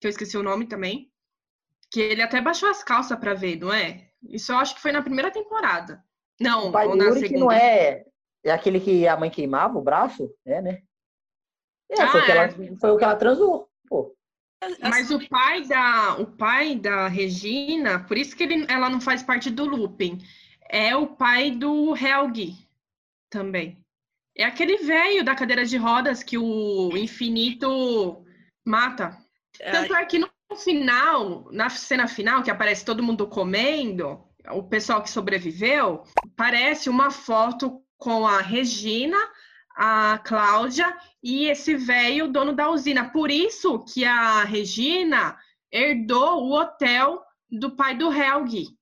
que 0.00 0.06
eu 0.06 0.10
esqueci 0.10 0.36
o 0.36 0.42
nome 0.42 0.66
também, 0.66 1.10
que 1.90 2.00
ele 2.00 2.22
até 2.22 2.40
baixou 2.40 2.68
as 2.68 2.84
calças 2.84 3.18
pra 3.18 3.34
ver, 3.34 3.58
não 3.58 3.72
é? 3.72 4.08
Isso 4.28 4.52
eu 4.52 4.58
acho 4.58 4.74
que 4.74 4.82
foi 4.82 4.92
na 4.92 5.02
primeira 5.02 5.30
temporada. 5.30 6.04
Não, 6.40 6.68
O 6.68 6.72
pai 6.72 6.86
ou 6.86 6.96
do 6.96 6.98
na 6.98 7.12
que 7.12 7.20
segunda. 7.20 7.40
não 7.40 7.50
é. 7.52 8.04
É 8.44 8.52
aquele 8.52 8.78
que 8.78 9.06
a 9.08 9.16
mãe 9.16 9.30
queimava 9.30 9.78
o 9.78 9.82
braço? 9.82 10.30
É, 10.46 10.60
né? 10.62 10.82
É, 11.90 12.06
foi, 12.06 12.20
Ah, 12.20 12.22
o 12.22 12.24
que 12.26 12.30
ela, 12.30 12.42
é. 12.44 12.76
foi 12.76 12.90
o 12.90 12.96
que 12.98 13.04
ela 13.04 13.16
transou. 13.16 13.68
Pô. 13.88 14.14
Mas 14.80 15.10
o 15.10 15.26
pai 15.28 15.64
da, 15.64 16.16
o 16.18 16.26
pai 16.26 16.74
da 16.74 17.08
Regina, 17.08 18.00
por 18.00 18.18
isso 18.18 18.36
que 18.36 18.42
ele, 18.42 18.66
ela 18.68 18.90
não 18.90 19.00
faz 19.00 19.22
parte 19.22 19.50
do 19.50 19.64
Lupin, 19.64 20.18
é 20.68 20.94
o 20.96 21.06
pai 21.06 21.50
do 21.50 21.96
Helgi 21.96 22.54
também. 23.30 23.78
É 24.36 24.44
aquele 24.44 24.76
velho 24.78 25.24
da 25.24 25.34
cadeira 25.34 25.64
de 25.64 25.76
rodas 25.76 26.22
que 26.22 26.38
o 26.38 26.96
infinito 26.96 28.24
mata. 28.64 29.16
Tanto 29.72 29.94
é 29.94 30.04
que 30.04 30.18
no 30.18 30.28
final, 30.56 31.48
na 31.50 31.68
cena 31.68 32.06
final, 32.06 32.42
que 32.42 32.50
aparece 32.50 32.84
todo 32.84 33.02
mundo 33.02 33.26
comendo, 33.26 34.24
o 34.50 34.62
pessoal 34.62 35.02
que 35.02 35.10
sobreviveu, 35.10 36.04
parece 36.36 36.88
uma 36.88 37.10
foto 37.10 37.82
com 37.96 38.26
a 38.26 38.40
Regina, 38.40 39.18
a 39.78 40.18
Cláudia 40.18 40.92
e 41.22 41.46
esse 41.46 41.76
velho 41.76 42.26
dono 42.26 42.52
da 42.52 42.68
usina. 42.68 43.10
Por 43.10 43.30
isso 43.30 43.78
que 43.84 44.04
a 44.04 44.42
Regina 44.42 45.38
herdou 45.70 46.42
o 46.42 46.52
hotel 46.52 47.22
do 47.48 47.76
pai 47.76 47.96
do 47.96 48.12
Helgi. 48.12 48.76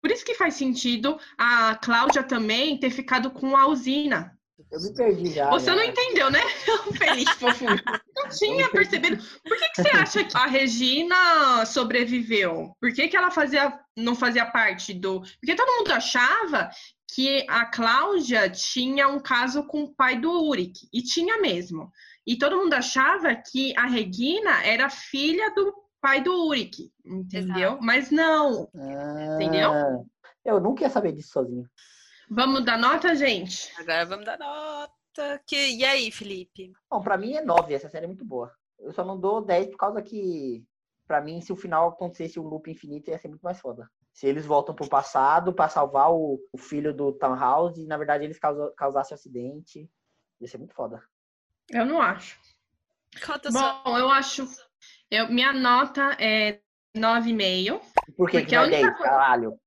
Por 0.00 0.12
isso 0.12 0.24
que 0.24 0.34
faz 0.34 0.54
sentido 0.54 1.18
a 1.36 1.74
Cláudia 1.74 2.22
também 2.22 2.78
ter 2.78 2.90
ficado 2.90 3.32
com 3.32 3.56
a 3.56 3.66
usina. 3.66 4.38
Eu 4.70 4.80
me 4.80 4.94
perdi 4.94 5.32
já. 5.32 5.50
Você 5.50 5.66
já. 5.66 5.74
não 5.74 5.82
entendeu, 5.82 6.30
né? 6.30 6.40
Feliz 6.96 7.28
fofinho. 7.34 7.80
Não 8.14 8.28
tinha 8.28 8.68
percebido. 8.70 9.16
Por 9.42 9.58
que, 9.58 9.68
que 9.70 9.82
você 9.82 9.90
acha 9.90 10.24
que 10.24 10.36
a 10.36 10.46
Regina 10.46 11.66
sobreviveu? 11.66 12.76
Por 12.80 12.92
que, 12.92 13.08
que 13.08 13.16
ela 13.16 13.30
fazia, 13.30 13.76
não 13.96 14.14
fazia 14.14 14.46
parte 14.46 14.94
do. 14.94 15.20
Porque 15.40 15.56
todo 15.56 15.78
mundo 15.78 15.90
achava 15.92 16.70
que 17.14 17.44
a 17.48 17.66
Cláudia 17.66 18.48
tinha 18.50 19.08
um 19.08 19.20
caso 19.20 19.66
com 19.66 19.82
o 19.82 19.94
pai 19.94 20.18
do 20.18 20.30
Uric. 20.48 20.88
E 20.92 21.02
tinha 21.02 21.40
mesmo. 21.40 21.90
E 22.26 22.38
todo 22.38 22.56
mundo 22.56 22.74
achava 22.74 23.34
que 23.34 23.76
a 23.76 23.86
Regina 23.86 24.64
era 24.64 24.88
filha 24.88 25.52
do 25.54 25.74
pai 26.00 26.22
do 26.22 26.46
Uric. 26.46 26.90
Entendeu? 27.04 27.72
Exato. 27.72 27.82
Mas 27.82 28.10
não. 28.10 28.68
Ah, 28.74 29.34
Entendeu? 29.34 29.70
Eu 30.44 30.60
nunca 30.60 30.82
ia 30.84 30.90
saber 30.90 31.12
disso 31.12 31.32
sozinho. 31.32 31.68
Vamos 32.30 32.64
dar 32.64 32.78
nota, 32.78 33.14
gente? 33.14 33.70
Agora 33.78 34.06
vamos 34.06 34.24
dar 34.24 34.38
nota. 34.38 35.42
Que... 35.46 35.76
E 35.76 35.84
aí, 35.84 36.10
Felipe? 36.10 36.72
Bom, 36.90 37.02
pra 37.02 37.18
mim 37.18 37.34
é 37.34 37.44
9, 37.44 37.74
essa 37.74 37.88
série 37.88 38.04
é 38.04 38.08
muito 38.08 38.24
boa. 38.24 38.50
Eu 38.78 38.92
só 38.92 39.04
não 39.04 39.20
dou 39.20 39.44
10 39.44 39.68
por 39.68 39.76
causa 39.76 40.02
que, 40.02 40.64
pra 41.06 41.20
mim, 41.20 41.40
se 41.40 41.52
o 41.52 41.56
final 41.56 41.90
acontecesse 41.90 42.40
um 42.40 42.48
loop 42.48 42.70
infinito, 42.70 43.10
ia 43.10 43.18
ser 43.18 43.28
muito 43.28 43.42
mais 43.42 43.60
foda. 43.60 43.88
Se 44.12 44.26
eles 44.26 44.44
voltam 44.44 44.74
pro 44.74 44.88
passado 44.88 45.52
pra 45.54 45.68
salvar 45.68 46.12
o, 46.12 46.38
o 46.52 46.58
filho 46.58 46.92
do 46.94 47.12
Townhouse 47.12 47.80
e, 47.80 47.86
na 47.86 47.96
verdade, 47.96 48.24
eles 48.24 48.38
causam, 48.38 48.72
causassem 48.76 49.14
um 49.14 49.18
acidente. 49.18 49.90
Ia 50.40 50.48
ser 50.48 50.58
muito 50.58 50.74
foda. 50.74 51.02
Eu 51.70 51.86
não 51.86 52.00
acho. 52.02 52.38
Bom, 53.52 53.98
eu 53.98 54.08
acho. 54.10 54.46
Eu, 55.10 55.28
minha 55.30 55.52
nota 55.52 56.16
é 56.20 56.60
9,5. 56.96 57.80
Por 58.16 58.30
que, 58.30 58.38
Porque 58.38 58.42
que 58.46 58.54
a 58.54 58.58
não 58.60 58.64
é 58.64 58.68
única 58.68 58.86
10, 58.88 58.96
coisa- 58.98 59.10
caralho? 59.12 59.58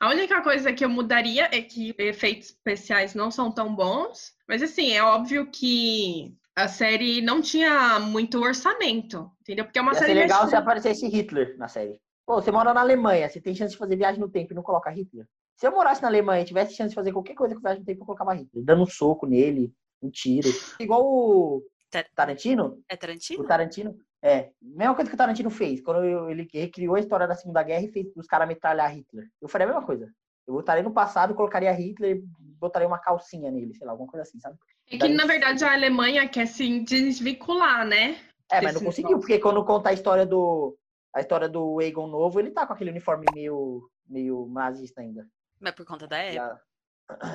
A 0.00 0.08
única 0.10 0.42
coisa 0.42 0.72
que 0.72 0.84
eu 0.84 0.88
mudaria 0.88 1.44
é 1.52 1.60
que 1.62 1.94
efeitos 1.98 2.48
especiais 2.48 3.14
não 3.14 3.30
são 3.30 3.52
tão 3.52 3.74
bons. 3.74 4.32
Mas 4.48 4.62
assim, 4.62 4.92
é 4.92 5.02
óbvio 5.02 5.48
que 5.50 6.36
a 6.56 6.66
série 6.68 7.20
não 7.20 7.40
tinha 7.40 7.98
muito 8.00 8.40
orçamento, 8.40 9.30
entendeu? 9.40 9.64
Porque 9.64 9.78
é 9.78 9.82
uma 9.82 9.92
Ia 9.92 9.98
série 9.98 10.12
ser 10.14 10.18
legal 10.18 10.48
se 10.48 10.56
aparecesse 10.56 11.06
Hitler 11.08 11.56
na 11.56 11.68
série. 11.68 12.00
Pô, 12.32 12.40
você 12.40 12.50
mora 12.50 12.72
na 12.72 12.80
Alemanha, 12.80 13.28
você 13.28 13.38
tem 13.42 13.54
chance 13.54 13.72
de 13.72 13.76
fazer 13.78 13.94
viagem 13.94 14.18
no 14.18 14.26
tempo 14.26 14.54
e 14.54 14.56
não 14.56 14.62
coloca 14.62 14.88
Hitler. 14.88 15.26
Se 15.54 15.66
eu 15.66 15.70
morasse 15.70 16.00
na 16.00 16.08
Alemanha 16.08 16.40
e 16.40 16.46
tivesse 16.46 16.74
chance 16.74 16.88
de 16.88 16.94
fazer 16.94 17.12
qualquer 17.12 17.34
coisa 17.34 17.54
com 17.54 17.60
viagem 17.60 17.80
no 17.80 17.84
tempo, 17.84 18.00
eu 18.00 18.06
colocava 18.06 18.32
Hitler. 18.32 18.64
Dando 18.64 18.84
um 18.84 18.86
soco 18.86 19.26
nele, 19.26 19.70
um 20.00 20.08
tiro. 20.10 20.48
Igual 20.80 21.04
o 21.04 21.62
Tar- 21.90 22.06
Tarantino. 22.14 22.82
É 22.88 22.94
O 22.94 22.98
Tarantino? 22.98 23.44
Tarantino. 23.44 23.96
É, 24.22 24.48
mesma 24.62 24.94
coisa 24.94 25.10
que 25.10 25.14
o 25.14 25.18
Tarantino 25.18 25.50
fez. 25.50 25.82
Quando 25.82 26.30
ele 26.30 26.48
recriou 26.54 26.94
a 26.94 27.00
história 27.00 27.28
da 27.28 27.34
Segunda 27.34 27.62
Guerra 27.62 27.84
e 27.84 27.92
fez 27.92 28.06
os 28.16 28.26
caras 28.26 28.48
metralhar 28.48 28.90
Hitler. 28.96 29.26
Eu 29.38 29.46
faria 29.46 29.66
a 29.66 29.70
mesma 29.70 29.84
coisa. 29.84 30.10
Eu 30.46 30.54
voltaria 30.54 30.82
no 30.82 30.90
passado, 30.90 31.34
colocaria 31.34 31.70
Hitler 31.70 32.16
e 32.16 32.22
botaria 32.58 32.88
uma 32.88 32.98
calcinha 32.98 33.50
nele, 33.50 33.74
sei 33.74 33.86
lá, 33.86 33.92
alguma 33.92 34.08
coisa 34.10 34.22
assim, 34.22 34.40
sabe? 34.40 34.56
É 34.90 34.96
que, 34.96 35.08
na 35.08 35.26
verdade, 35.26 35.62
a 35.64 35.72
Alemanha 35.74 36.26
quer 36.26 36.46
se 36.46 36.80
desvincular, 36.80 37.86
né? 37.86 38.16
É, 38.50 38.60
mas 38.62 38.74
não 38.74 38.80
conseguiu, 38.82 39.18
porque 39.18 39.38
quando 39.38 39.62
conta 39.64 39.90
a 39.90 39.92
história 39.92 40.24
do. 40.24 40.76
A 41.14 41.20
história 41.20 41.48
do 41.48 41.80
Egon 41.80 42.06
novo, 42.06 42.40
ele 42.40 42.50
tá 42.50 42.66
com 42.66 42.72
aquele 42.72 42.90
uniforme 42.90 43.30
meio, 43.30 43.88
meio 44.08 44.48
nazista 44.52 45.00
ainda. 45.00 45.26
Mas 45.60 45.74
por 45.74 45.84
conta 45.86 46.06
da 46.06 46.18
época. 46.18 46.60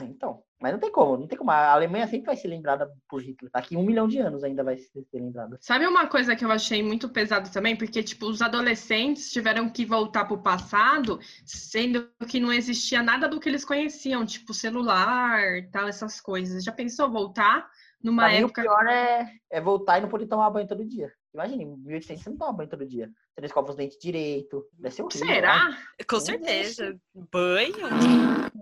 Então, 0.09 0.41
mas 0.59 0.71
não 0.71 0.79
tem 0.79 0.91
como, 0.91 1.17
não 1.17 1.27
tem 1.27 1.37
como. 1.37 1.51
A 1.51 1.71
Alemanha 1.73 2.07
sempre 2.07 2.25
vai 2.27 2.35
ser 2.35 2.47
lembrada 2.47 2.91
por 3.07 3.21
Hitler. 3.21 3.51
Daqui 3.53 3.77
um 3.77 3.83
milhão 3.83 4.07
de 4.07 4.17
anos 4.17 4.43
ainda 4.43 4.63
vai 4.63 4.75
ser 4.77 5.05
lembrada. 5.13 5.57
Sabe 5.61 5.85
uma 5.85 6.07
coisa 6.07 6.35
que 6.35 6.43
eu 6.43 6.49
achei 6.51 6.81
muito 6.81 7.09
pesado 7.09 7.51
também? 7.51 7.75
Porque, 7.75 8.01
tipo, 8.01 8.25
os 8.27 8.41
adolescentes 8.41 9.31
tiveram 9.31 9.69
que 9.69 9.85
voltar 9.85 10.25
pro 10.25 10.41
passado, 10.41 11.19
sendo 11.45 12.09
que 12.27 12.39
não 12.39 12.51
existia 12.51 13.03
nada 13.03 13.27
do 13.27 13.39
que 13.39 13.47
eles 13.49 13.63
conheciam, 13.63 14.25
tipo 14.25 14.51
celular, 14.51 15.69
tal, 15.71 15.87
essas 15.87 16.19
coisas. 16.19 16.63
Já 16.63 16.71
pensou 16.71 17.11
voltar 17.11 17.69
numa 18.01 18.23
Pra 18.23 18.31
mim, 18.31 18.37
época. 18.45 18.61
o 18.61 18.63
pior 18.63 18.87
é, 18.87 19.31
é 19.51 19.61
voltar 19.61 19.99
e 19.99 20.01
não 20.01 20.09
poder 20.09 20.25
tomar 20.25 20.49
banho 20.49 20.67
todo 20.67 20.83
dia. 20.85 21.11
Imagina, 21.33 21.63
em 21.63 21.77
1800 21.77 22.23
você 22.23 22.29
não 22.29 22.37
toma 22.37 22.53
banho 22.53 22.69
todo 22.69 22.85
dia. 22.85 23.07
Você 23.07 23.41
não 23.41 23.45
escova 23.45 23.69
os 23.69 23.75
dentes 23.75 23.97
direito. 23.99 24.65
Deve 24.73 24.95
ser 24.95 25.03
horrível. 25.03 25.27
né? 25.27 25.33
Será? 25.35 25.77
Com 26.07 26.15
Meu 26.15 26.19
certeza. 26.21 26.99
Banho. 27.31 27.77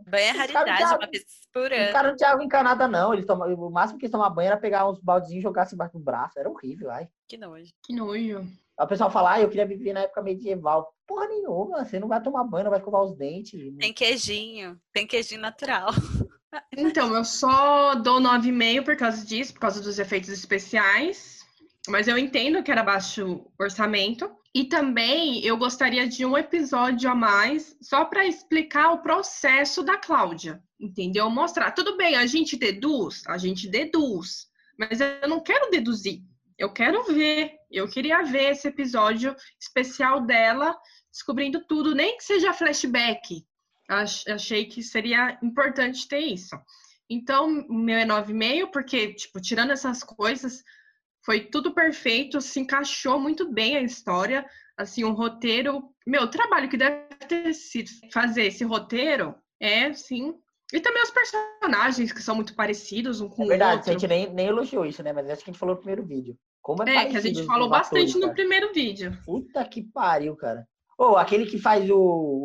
Banho 0.07 0.25
é 0.25 0.31
Os 0.31 0.37
raridade, 0.37 0.79
já- 0.79 0.97
uma 0.97 1.07
vez 1.07 1.23
por 1.53 1.71
Os 1.71 1.77
ano. 1.77 1.91
caras 1.93 2.11
não 2.11 2.17
tinham 2.17 2.31
água 2.31 2.43
encanada, 2.43 2.87
não. 2.87 3.13
Eles 3.13 3.25
tomam, 3.25 3.53
o 3.53 3.69
máximo 3.71 3.97
que 3.99 4.05
eles 4.05 4.11
tomavam 4.11 4.35
banho 4.35 4.47
era 4.47 4.57
pegar 4.57 4.89
uns 4.89 4.99
baldezinhos 4.99 5.39
e 5.39 5.43
jogar 5.43 5.63
assim 5.63 5.75
embaixo 5.75 5.93
do 5.93 5.99
braço. 6.03 6.37
Era 6.37 6.49
horrível, 6.49 6.91
ai. 6.91 7.07
Que 7.27 7.37
nojo. 7.37 7.71
Que 7.83 7.93
nojo. 7.93 8.39
Aí 8.77 8.85
o 8.85 8.87
pessoal 8.87 9.09
fala, 9.09 9.33
ah, 9.33 9.41
eu 9.41 9.47
queria 9.47 9.65
viver 9.65 9.93
na 9.93 10.01
época 10.01 10.21
medieval. 10.21 10.93
Porra 11.07 11.27
nenhuma, 11.27 11.85
você 11.85 11.97
não 11.97 12.09
vai 12.09 12.21
tomar 12.21 12.43
banho, 12.43 12.65
não 12.65 12.71
vai 12.71 12.79
escovar 12.79 13.03
os 13.03 13.15
dentes. 13.15 13.57
Tem 13.79 13.93
queijinho. 13.93 14.77
Tem 14.91 15.07
queijinho 15.07 15.39
natural. 15.41 15.91
Então, 16.77 17.13
eu 17.15 17.23
só 17.25 17.95
dou 17.95 18.19
9,5 18.19 18.83
por 18.85 18.95
causa 18.97 19.25
disso, 19.25 19.53
por 19.53 19.59
causa 19.59 19.81
dos 19.81 19.99
efeitos 19.99 20.29
especiais. 20.29 21.34
Mas 21.89 22.07
eu 22.07 22.17
entendo 22.17 22.63
que 22.63 22.71
era 22.71 22.83
baixo 22.83 23.45
orçamento. 23.59 24.29
E 24.53 24.63
também 24.65 25.43
eu 25.45 25.57
gostaria 25.57 26.07
de 26.07 26.25
um 26.25 26.37
episódio 26.37 27.09
a 27.09 27.15
mais 27.15 27.75
só 27.81 28.05
para 28.05 28.25
explicar 28.25 28.91
o 28.93 29.01
processo 29.01 29.83
da 29.83 29.97
Cláudia. 29.97 30.63
Entendeu? 30.79 31.29
Mostrar. 31.29 31.71
Tudo 31.71 31.97
bem, 31.97 32.15
a 32.15 32.25
gente 32.25 32.55
deduz, 32.57 33.23
a 33.27 33.37
gente 33.37 33.67
deduz. 33.67 34.47
Mas 34.77 34.99
eu 35.01 35.27
não 35.27 35.41
quero 35.41 35.69
deduzir. 35.69 36.21
Eu 36.57 36.71
quero 36.71 37.03
ver. 37.03 37.51
Eu 37.69 37.87
queria 37.89 38.23
ver 38.23 38.51
esse 38.51 38.67
episódio 38.67 39.35
especial 39.59 40.21
dela 40.25 40.75
descobrindo 41.11 41.65
tudo, 41.67 41.93
nem 41.93 42.17
que 42.17 42.23
seja 42.23 42.53
flashback. 42.53 43.45
Ach- 43.89 44.25
Achei 44.29 44.65
que 44.65 44.81
seria 44.81 45.37
importante 45.43 46.07
ter 46.07 46.19
isso. 46.19 46.55
Então, 47.09 47.65
meu 47.69 47.97
é 47.97 48.05
9,5, 48.05 48.71
porque, 48.71 49.13
tipo, 49.13 49.39
tirando 49.39 49.71
essas 49.71 50.01
coisas, 50.03 50.63
foi 51.25 51.41
tudo 51.41 51.73
perfeito, 51.73 52.39
se 52.39 52.59
encaixou 52.59 53.19
muito 53.19 53.51
bem 53.51 53.75
a 53.75 53.81
história. 53.81 54.45
Assim, 54.77 55.03
um 55.03 55.13
roteiro. 55.13 55.89
Meu, 56.05 56.23
o 56.23 56.27
trabalho 56.29 56.69
que 56.69 56.77
deve 56.77 57.07
ter 57.27 57.53
sido 57.53 57.89
fazer 58.11 58.43
esse 58.43 58.63
roteiro 58.63 59.33
é, 59.59 59.91
sim. 59.93 60.33
E 60.73 60.79
também 60.79 61.01
os 61.01 61.11
personagens, 61.11 62.11
que 62.11 62.21
são 62.21 62.35
muito 62.35 62.55
parecidos 62.55 63.21
um 63.21 63.29
com 63.29 63.43
É 63.43 63.45
o 63.45 63.49
verdade, 63.49 63.77
outro. 63.77 63.89
a 63.89 63.93
gente 63.93 64.07
nem, 64.07 64.33
nem 64.33 64.47
elogiou 64.47 64.85
isso, 64.85 65.01
né? 65.01 65.13
Mas 65.13 65.29
acho 65.29 65.43
que 65.43 65.49
a 65.49 65.53
gente 65.53 65.59
falou 65.59 65.75
no 65.75 65.81
primeiro 65.81 66.05
vídeo. 66.05 66.37
Como 66.61 66.83
é, 66.83 66.95
É, 66.95 67.05
que 67.05 67.17
a 67.17 67.21
gente 67.21 67.43
falou 67.45 67.67
os 67.69 67.73
atores, 67.73 68.11
bastante 68.13 68.17
no 68.19 68.33
primeiro 68.33 68.73
vídeo. 68.73 69.17
Puta 69.25 69.63
que 69.65 69.83
pariu, 69.83 70.35
cara. 70.35 70.67
Ô, 70.97 71.15
aquele 71.15 71.45
que 71.45 71.57
faz 71.59 71.89
o, 71.89 71.97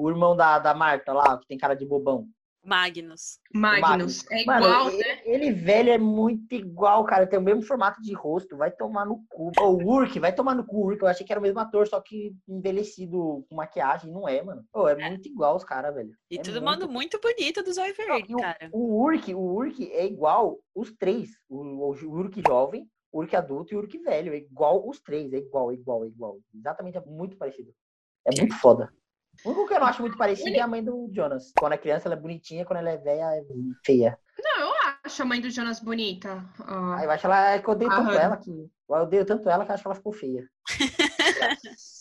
o 0.02 0.08
irmão 0.10 0.36
da, 0.36 0.58
da 0.58 0.74
Marta 0.74 1.12
lá, 1.12 1.38
que 1.38 1.46
tem 1.46 1.58
cara 1.58 1.74
de 1.74 1.86
bobão. 1.86 2.26
Magnus. 2.62 3.38
Magnus. 3.54 4.24
É 4.30 4.44
Mano, 4.44 4.66
igual, 4.66 4.88
ele, 4.90 4.98
né? 4.98 5.20
ele 5.24 5.52
velho 5.52 5.90
é 5.90 5.98
muito 5.98 6.54
igual, 6.54 7.04
cara. 7.04 7.26
Tem 7.26 7.38
o 7.38 7.42
mesmo 7.42 7.62
formato 7.62 8.00
de 8.02 8.12
rosto. 8.12 8.56
Vai 8.56 8.70
tomar 8.70 9.06
no 9.06 9.24
cu. 9.28 9.50
O 9.60 9.76
Urk, 9.76 10.18
vai 10.18 10.34
tomar 10.34 10.54
no 10.54 10.64
cu. 10.64 10.76
O 10.76 10.86
Urk, 10.88 11.02
eu 11.02 11.08
achei 11.08 11.26
que 11.26 11.32
era 11.32 11.40
o 11.40 11.42
mesmo 11.42 11.58
ator, 11.58 11.88
só 11.88 12.00
que 12.00 12.34
envelhecido 12.46 13.44
com 13.48 13.56
maquiagem. 13.56 14.12
Não 14.12 14.28
é, 14.28 14.42
mano. 14.42 14.64
Ô, 14.74 14.86
é 14.86 15.08
muito 15.08 15.26
igual 15.26 15.56
os 15.56 15.64
caras, 15.64 15.94
velho. 15.94 16.14
E 16.30 16.38
É 16.38 16.42
todo 16.42 16.60
muito 16.60 16.80
mundo 16.82 16.92
muito 16.92 17.20
bonito 17.20 17.62
do 17.62 17.72
Zóio 17.72 17.94
Verde, 17.94 18.34
o, 18.34 18.38
cara. 18.38 18.68
o 18.72 19.02
Urk, 19.02 19.34
o 19.34 19.40
Urk 19.40 19.90
é 19.92 20.04
igual 20.04 20.58
os 20.74 20.92
três. 20.92 21.30
O, 21.48 21.56
o 21.56 21.90
Urk 21.90 22.42
jovem, 22.46 22.86
o 23.10 23.20
Urk 23.20 23.34
adulto 23.34 23.72
e 23.72 23.76
o 23.76 23.80
Urk 23.80 23.98
velho. 23.98 24.34
É 24.34 24.36
igual 24.36 24.86
os 24.86 25.00
três. 25.00 25.32
É 25.32 25.38
igual, 25.38 25.70
é 25.70 25.74
igual, 25.74 26.04
é 26.04 26.08
igual. 26.08 26.38
Exatamente, 26.54 26.98
é 26.98 27.04
muito 27.06 27.36
parecido. 27.36 27.72
É 28.26 28.38
muito 28.38 28.54
foda. 28.58 28.92
O 29.44 29.50
único 29.50 29.66
que 29.66 29.74
eu 29.74 29.80
não 29.80 29.86
acho 29.86 30.02
muito 30.02 30.16
parecido 30.16 30.56
é 30.56 30.60
a 30.60 30.66
mãe 30.66 30.82
do 30.84 31.08
Jonas. 31.12 31.52
Quando 31.58 31.72
é 31.72 31.78
criança, 31.78 32.08
ela 32.08 32.14
é 32.14 32.20
bonitinha. 32.20 32.64
Quando 32.64 32.78
ela 32.80 32.90
é 32.90 32.96
velha, 32.98 33.22
é 33.36 33.42
feia. 33.84 34.18
Não, 34.42 34.60
eu 34.68 34.72
acho 35.04 35.22
a 35.22 35.24
mãe 35.24 35.40
do 35.40 35.50
Jonas 35.50 35.80
bonita. 35.80 36.44
ó. 36.60 36.92
Aí 36.94 37.04
eu 37.04 37.10
acho 37.10 37.26
ela 37.26 37.58
que 37.58 37.68
eu 37.68 37.72
odeio 37.72 37.90
A 37.90 37.96
tanto 37.96 38.10
ela 38.12 38.36
que. 38.36 38.50
Eu 38.50 38.96
odeio 38.96 39.24
tanto 39.24 39.48
ela 39.48 39.64
que 39.64 39.70
eu 39.70 39.74
acho 39.74 39.82
que 39.82 39.88
ela 39.88 39.94
ficou 39.94 40.12
feia. 40.12 40.44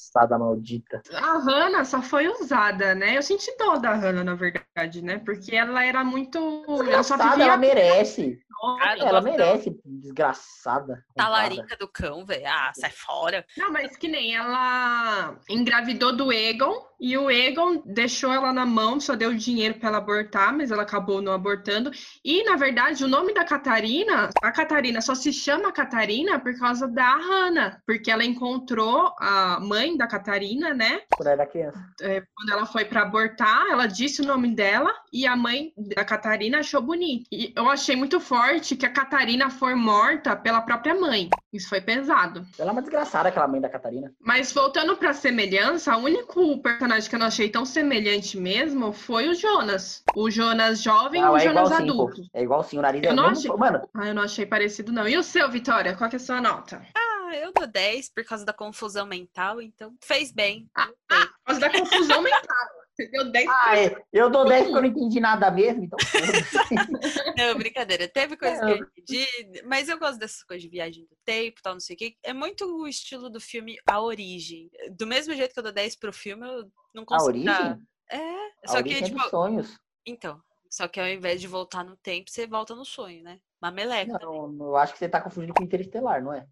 Desgraçada 0.10 0.38
maldita. 0.40 1.02
A 1.14 1.38
Hannah 1.38 1.86
só 1.86 2.02
foi 2.02 2.28
usada, 2.28 2.96
né? 2.96 3.16
Eu 3.18 3.22
senti 3.22 3.56
dó 3.58 3.78
da 3.78 3.94
Hannah, 3.94 4.24
na 4.24 4.36
verdade, 4.36 5.02
né? 5.02 5.20
Porque 5.20 5.56
ela 5.56 5.86
era 5.86 6.04
muito. 6.04 6.64
Ela 6.68 7.04
só 7.04 7.16
vivia 7.16 7.46
ela 7.46 7.58
merece. 7.58 8.40
Ah, 8.82 8.98
Ela 8.98 9.22
merece. 9.22 9.80
Desgraçada. 9.86 11.02
Talarica 11.16 11.78
do 11.78 11.88
cão, 11.88 12.26
velho. 12.26 12.46
Ah, 12.46 12.72
sai 12.76 12.92
fora. 12.92 13.46
Não, 13.58 13.72
mas 13.72 13.96
que 13.96 14.08
nem 14.08 14.36
ela 14.36 15.38
engravidou 15.50 16.14
do 16.16 16.34
Egon 16.34 16.89
e 17.00 17.18
o 17.18 17.32
Egon 17.32 17.82
deixou 17.86 18.32
ela 18.34 18.52
na 18.52 18.66
mão, 18.66 19.00
só 19.00 19.16
deu 19.16 19.34
dinheiro 19.34 19.76
para 19.76 19.90
ela 19.90 19.98
abortar, 20.00 20.56
mas 20.56 20.70
ela 20.72 20.84
acabou 20.84 21.22
não 21.22 21.32
abortando. 21.32 21.92
E 22.24 22.44
na 22.44 22.56
verdade, 22.56 23.04
o 23.04 23.08
nome 23.08 23.34
da 23.34 23.46
Catarina, 23.46 24.30
a 24.42 24.52
Catarina 24.52 25.02
só 25.02 25.16
se 25.16 25.32
chama 25.32 25.72
Catarina 25.72 26.40
por 26.40 26.58
causa 26.58 26.88
da 26.88 27.16
Hannah, 27.16 27.82
porque 27.86 28.12
ela 28.12 28.26
encontrou 28.26 29.14
a 29.20 29.60
mãe 29.62 29.96
da 29.96 30.08
Catarina, 30.08 30.74
né? 30.74 31.02
Quando 31.16 31.28
ela 31.28 31.42
era 31.42 31.50
criança. 31.50 31.80
É, 32.02 32.22
quando 32.36 32.52
ela 32.52 32.66
foi 32.66 32.86
para 32.86 33.04
abortar, 33.04 33.68
ela 33.70 33.86
disse 33.86 34.22
o 34.22 34.26
nome 34.26 34.54
dela 34.54 34.94
e 35.14 35.26
a 35.26 35.36
mãe 35.36 35.72
da 35.78 36.04
Catarina 36.04 36.60
achou 36.60 36.82
bonito. 36.82 37.26
E 37.32 37.54
eu 37.56 37.70
achei 37.70 37.96
muito 37.96 38.20
forte 38.20 38.76
que 38.76 38.86
a 38.86 38.92
Catarina 38.92 39.50
foi 39.50 39.74
morta 39.76 40.36
pela 40.36 40.62
própria 40.62 40.96
mãe. 40.96 41.30
Isso 41.54 41.70
foi 41.70 41.82
pesado. 41.82 42.46
Ela 42.58 42.70
é 42.70 42.74
uma 42.74 42.82
desgraçada, 42.82 43.30
aquela 43.30 43.48
mãe 43.48 43.62
da 43.62 43.70
Catarina. 43.70 44.12
Mas 44.20 44.52
voltando 44.52 44.96
pra 44.98 45.14
semelhança, 45.14 45.96
o 45.96 46.04
único 46.04 46.62
personagem 46.62 46.89
que 47.08 47.16
eu 47.16 47.20
não 47.20 47.28
achei 47.28 47.50
tão 47.50 47.66
semelhante 47.66 48.38
mesmo 48.38 48.92
foi 48.92 49.30
o 49.30 49.34
Jonas. 49.36 50.04
O 50.16 50.30
Jonas 50.32 50.82
jovem 50.82 51.22
e 51.22 51.24
o 51.24 51.38
é 51.38 51.46
igual 51.46 51.66
Jonas 51.66 51.70
sim, 51.70 51.76
pô. 51.76 51.84
adulto. 51.84 52.22
É 52.34 52.42
igual 52.44 52.64
sim, 52.64 52.78
o 52.78 52.82
nariz 52.82 53.04
Eu 53.04 53.12
é 53.12 53.14
não 53.14 53.30
mesmo- 53.30 53.54
achei. 53.54 53.60
Mano, 53.72 53.90
Ah, 53.94 54.08
eu 54.08 54.14
não 54.16 54.24
achei 54.24 54.46
parecido, 54.46 54.92
não. 54.92 55.08
E 55.08 55.18
o 55.18 55.24
seu, 55.24 55.50
Vitória? 55.50 55.96
Qual 55.96 56.10
que 56.10 56.16
é 56.16 56.18
a 56.18 56.20
sua 56.20 56.42
nota? 56.42 56.82
Ah, 56.96 57.36
eu 57.36 57.52
dou 57.54 57.68
10 57.68 58.10
por 58.10 58.24
causa 58.26 58.44
da 58.46 58.54
confusão 58.54 59.06
mental, 59.06 59.62
então 59.62 59.94
fez 60.04 60.32
bem. 60.32 60.68
Por 61.08 61.30
causa 61.46 61.62
da 61.62 61.70
confusão 61.70 62.22
mental. 62.24 62.79
Você 63.00 63.08
deu 63.12 63.32
10 63.32 63.48
ah, 63.48 63.78
é, 63.80 64.04
eu 64.12 64.30
dou 64.30 64.46
10 64.46 64.64
porque 64.66 64.78
eu 64.78 64.82
não 64.82 64.90
entendi 64.90 65.20
nada 65.22 65.50
mesmo, 65.50 65.84
então. 65.86 65.98
Não, 67.38 67.58
brincadeira. 67.58 68.08
Teve 68.10 68.36
coisa 68.36 68.60
que 68.60 68.72
É. 68.72 68.74
eu 68.74 68.78
entendi, 68.78 69.62
mas 69.66 69.88
eu 69.88 69.98
gosto 69.98 70.20
dessas 70.20 70.44
coisas 70.44 70.62
de 70.64 70.70
viagem 70.70 71.06
do 71.06 71.16
tempo, 71.24 71.62
tal, 71.62 71.74
não 71.74 71.80
sei 71.80 71.96
o 71.96 71.98
quê. 72.00 72.16
É 72.24 72.34
muito 72.34 72.66
o 72.66 72.88
estilo 72.88 73.30
do 73.30 73.40
filme 73.40 73.78
A 73.90 74.02
Origem. 74.02 74.70
Do 74.92 75.08
mesmo 75.08 75.34
jeito 75.34 75.54
que 75.54 75.60
eu 75.60 75.64
dou 75.64 75.72
10 75.72 75.96
pro 75.96 76.12
filme, 76.12 76.46
eu 76.46 76.70
não 76.94 77.04
a 77.04 77.06
consigo 77.06 77.44
dar- 77.46 77.62
origem? 77.62 77.88
É, 78.12 78.18
A 78.18 78.68
só 78.68 78.74
que, 78.84 78.90
origem 78.90 78.98
é 79.00 79.04
tipo, 79.04 79.20
dos 79.22 79.30
sonhos. 79.30 79.80
então, 80.06 80.42
só 80.70 80.88
que 80.88 81.00
ao 81.00 81.08
invés 81.08 81.40
de 81.40 81.48
voltar 81.48 81.84
no 81.86 81.96
tempo, 81.96 82.30
você 82.30 82.46
volta 82.46 82.76
no 82.76 82.84
sonho, 82.84 83.24
né? 83.24 83.40
Uma 83.62 83.72
meleca 83.72 84.20
Não, 84.22 84.56
eu 84.60 84.76
acho 84.76 84.94
que 84.94 85.00
você 85.00 85.08
tá 85.08 85.22
confundindo 85.22 85.54
com 85.54 85.64
Interestelar, 85.64 86.22
não 86.24 86.34
é? 86.34 86.46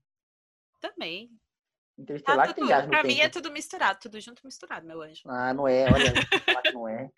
também. 0.79 1.29
Interestelar 1.97 2.45
tem 2.47 2.55
tudo, 2.55 2.67
viagem 2.67 2.85
no 2.85 2.91
pra 2.91 3.01
tempo. 3.01 3.13
mim 3.13 3.21
é 3.21 3.29
tudo 3.29 3.51
misturado, 3.51 3.99
tudo 3.99 4.19
junto 4.21 4.45
misturado, 4.45 4.85
meu 4.85 5.01
anjo. 5.01 5.23
Ah, 5.25 5.53
não 5.53 5.67
é, 5.67 5.85
olha, 5.91 6.13
não 6.73 6.87
é. 6.87 7.09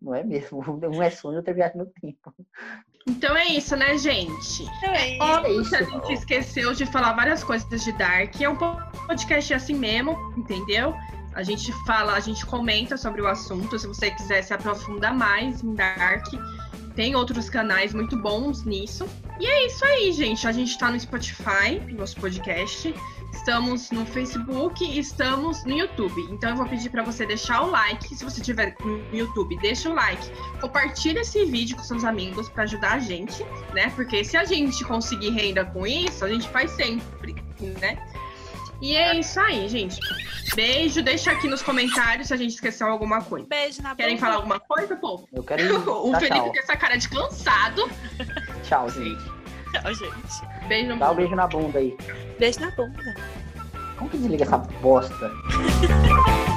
Não 0.00 0.14
é 0.14 0.22
mesmo. 0.22 0.60
Um 0.88 1.02
é 1.02 1.10
sonho, 1.10 1.38
outro 1.38 1.50
é 1.50 1.54
viagem 1.54 1.78
no 1.78 1.86
tempo. 1.86 2.32
Então 3.06 3.36
é 3.36 3.46
isso, 3.46 3.74
né, 3.76 3.98
gente? 3.98 4.64
É 4.84 5.18
Óbvio 5.20 5.60
isso. 5.60 5.70
que 5.70 5.76
a 5.76 5.82
gente 5.82 6.12
esqueceu 6.12 6.72
de 6.72 6.86
falar 6.86 7.14
várias 7.14 7.42
coisas 7.42 7.82
de 7.82 7.92
Dark. 7.92 8.40
É 8.40 8.48
um 8.48 8.56
podcast 8.56 9.54
assim 9.54 9.74
mesmo, 9.74 10.16
entendeu? 10.36 10.94
A 11.34 11.42
gente 11.42 11.72
fala, 11.84 12.14
a 12.14 12.20
gente 12.20 12.44
comenta 12.46 12.96
sobre 12.96 13.20
o 13.20 13.26
assunto. 13.26 13.78
Se 13.78 13.86
você 13.86 14.10
quiser 14.10 14.42
se 14.42 14.54
aprofundar 14.54 15.14
mais 15.14 15.62
em 15.62 15.74
Dark, 15.74 16.26
tem 16.94 17.14
outros 17.14 17.48
canais 17.48 17.94
muito 17.94 18.16
bons 18.16 18.64
nisso. 18.64 19.06
E 19.40 19.46
é 19.46 19.66
isso 19.66 19.84
aí, 19.84 20.12
gente. 20.12 20.46
A 20.46 20.52
gente 20.52 20.76
tá 20.76 20.90
no 20.90 20.98
Spotify, 20.98 21.78
nosso 21.92 22.20
podcast. 22.20 22.94
Estamos 23.32 23.90
no 23.90 24.04
Facebook 24.04 24.84
e 24.84 24.98
estamos 24.98 25.64
no 25.64 25.72
YouTube. 25.72 26.20
Então 26.30 26.50
eu 26.50 26.56
vou 26.56 26.66
pedir 26.66 26.90
para 26.90 27.02
você 27.02 27.24
deixar 27.24 27.62
o 27.62 27.70
like. 27.70 28.14
Se 28.14 28.24
você 28.24 28.40
estiver 28.40 28.76
no 28.84 29.02
YouTube, 29.16 29.56
deixa 29.58 29.88
o 29.88 29.94
like. 29.94 30.30
Compartilha 30.60 31.20
esse 31.20 31.44
vídeo 31.44 31.76
com 31.76 31.82
seus 31.82 32.04
amigos 32.04 32.48
para 32.48 32.64
ajudar 32.64 32.92
a 32.94 32.98
gente, 32.98 33.44
né? 33.74 33.90
Porque 33.94 34.24
se 34.24 34.36
a 34.36 34.44
gente 34.44 34.84
conseguir 34.84 35.30
renda 35.30 35.64
com 35.64 35.86
isso, 35.86 36.24
a 36.24 36.28
gente 36.28 36.48
faz 36.48 36.70
sempre, 36.72 37.34
né? 37.80 37.98
E 38.80 38.94
é 38.94 39.18
isso 39.18 39.40
aí, 39.40 39.68
gente. 39.68 39.98
Beijo, 40.54 41.02
deixa 41.02 41.32
aqui 41.32 41.48
nos 41.48 41.62
comentários 41.62 42.28
se 42.28 42.34
a 42.34 42.36
gente 42.36 42.54
esqueceu 42.54 42.86
alguma 42.86 43.20
coisa. 43.22 43.46
Beijo 43.48 43.82
na 43.82 43.94
Querem 43.94 44.14
bunda. 44.14 44.26
falar 44.26 44.36
alguma 44.36 44.60
coisa, 44.60 44.94
povo? 44.96 45.28
Eu 45.32 45.42
quero 45.42 45.62
ir. 45.66 45.72
O 45.88 46.12
Felipe 46.14 46.34
tchau. 46.34 46.52
com 46.52 46.58
essa 46.58 46.76
cara 46.76 46.96
de 46.96 47.08
cansado. 47.08 47.90
Tchau, 48.62 48.88
gente. 48.90 49.37
Tchau, 49.82 49.94
gente. 49.94 50.66
Beijo 50.68 50.88
no 50.90 50.98
Dá 50.98 51.10
um 51.10 51.14
beijo 51.14 51.34
na 51.34 51.46
bunda 51.46 51.78
aí. 51.78 51.96
Beijo 52.38 52.60
na 52.60 52.70
bunda. 52.70 53.14
Como 53.98 54.10
que 54.10 54.18
desliga 54.18 54.44
essa 54.44 54.58
bosta? 54.58 55.30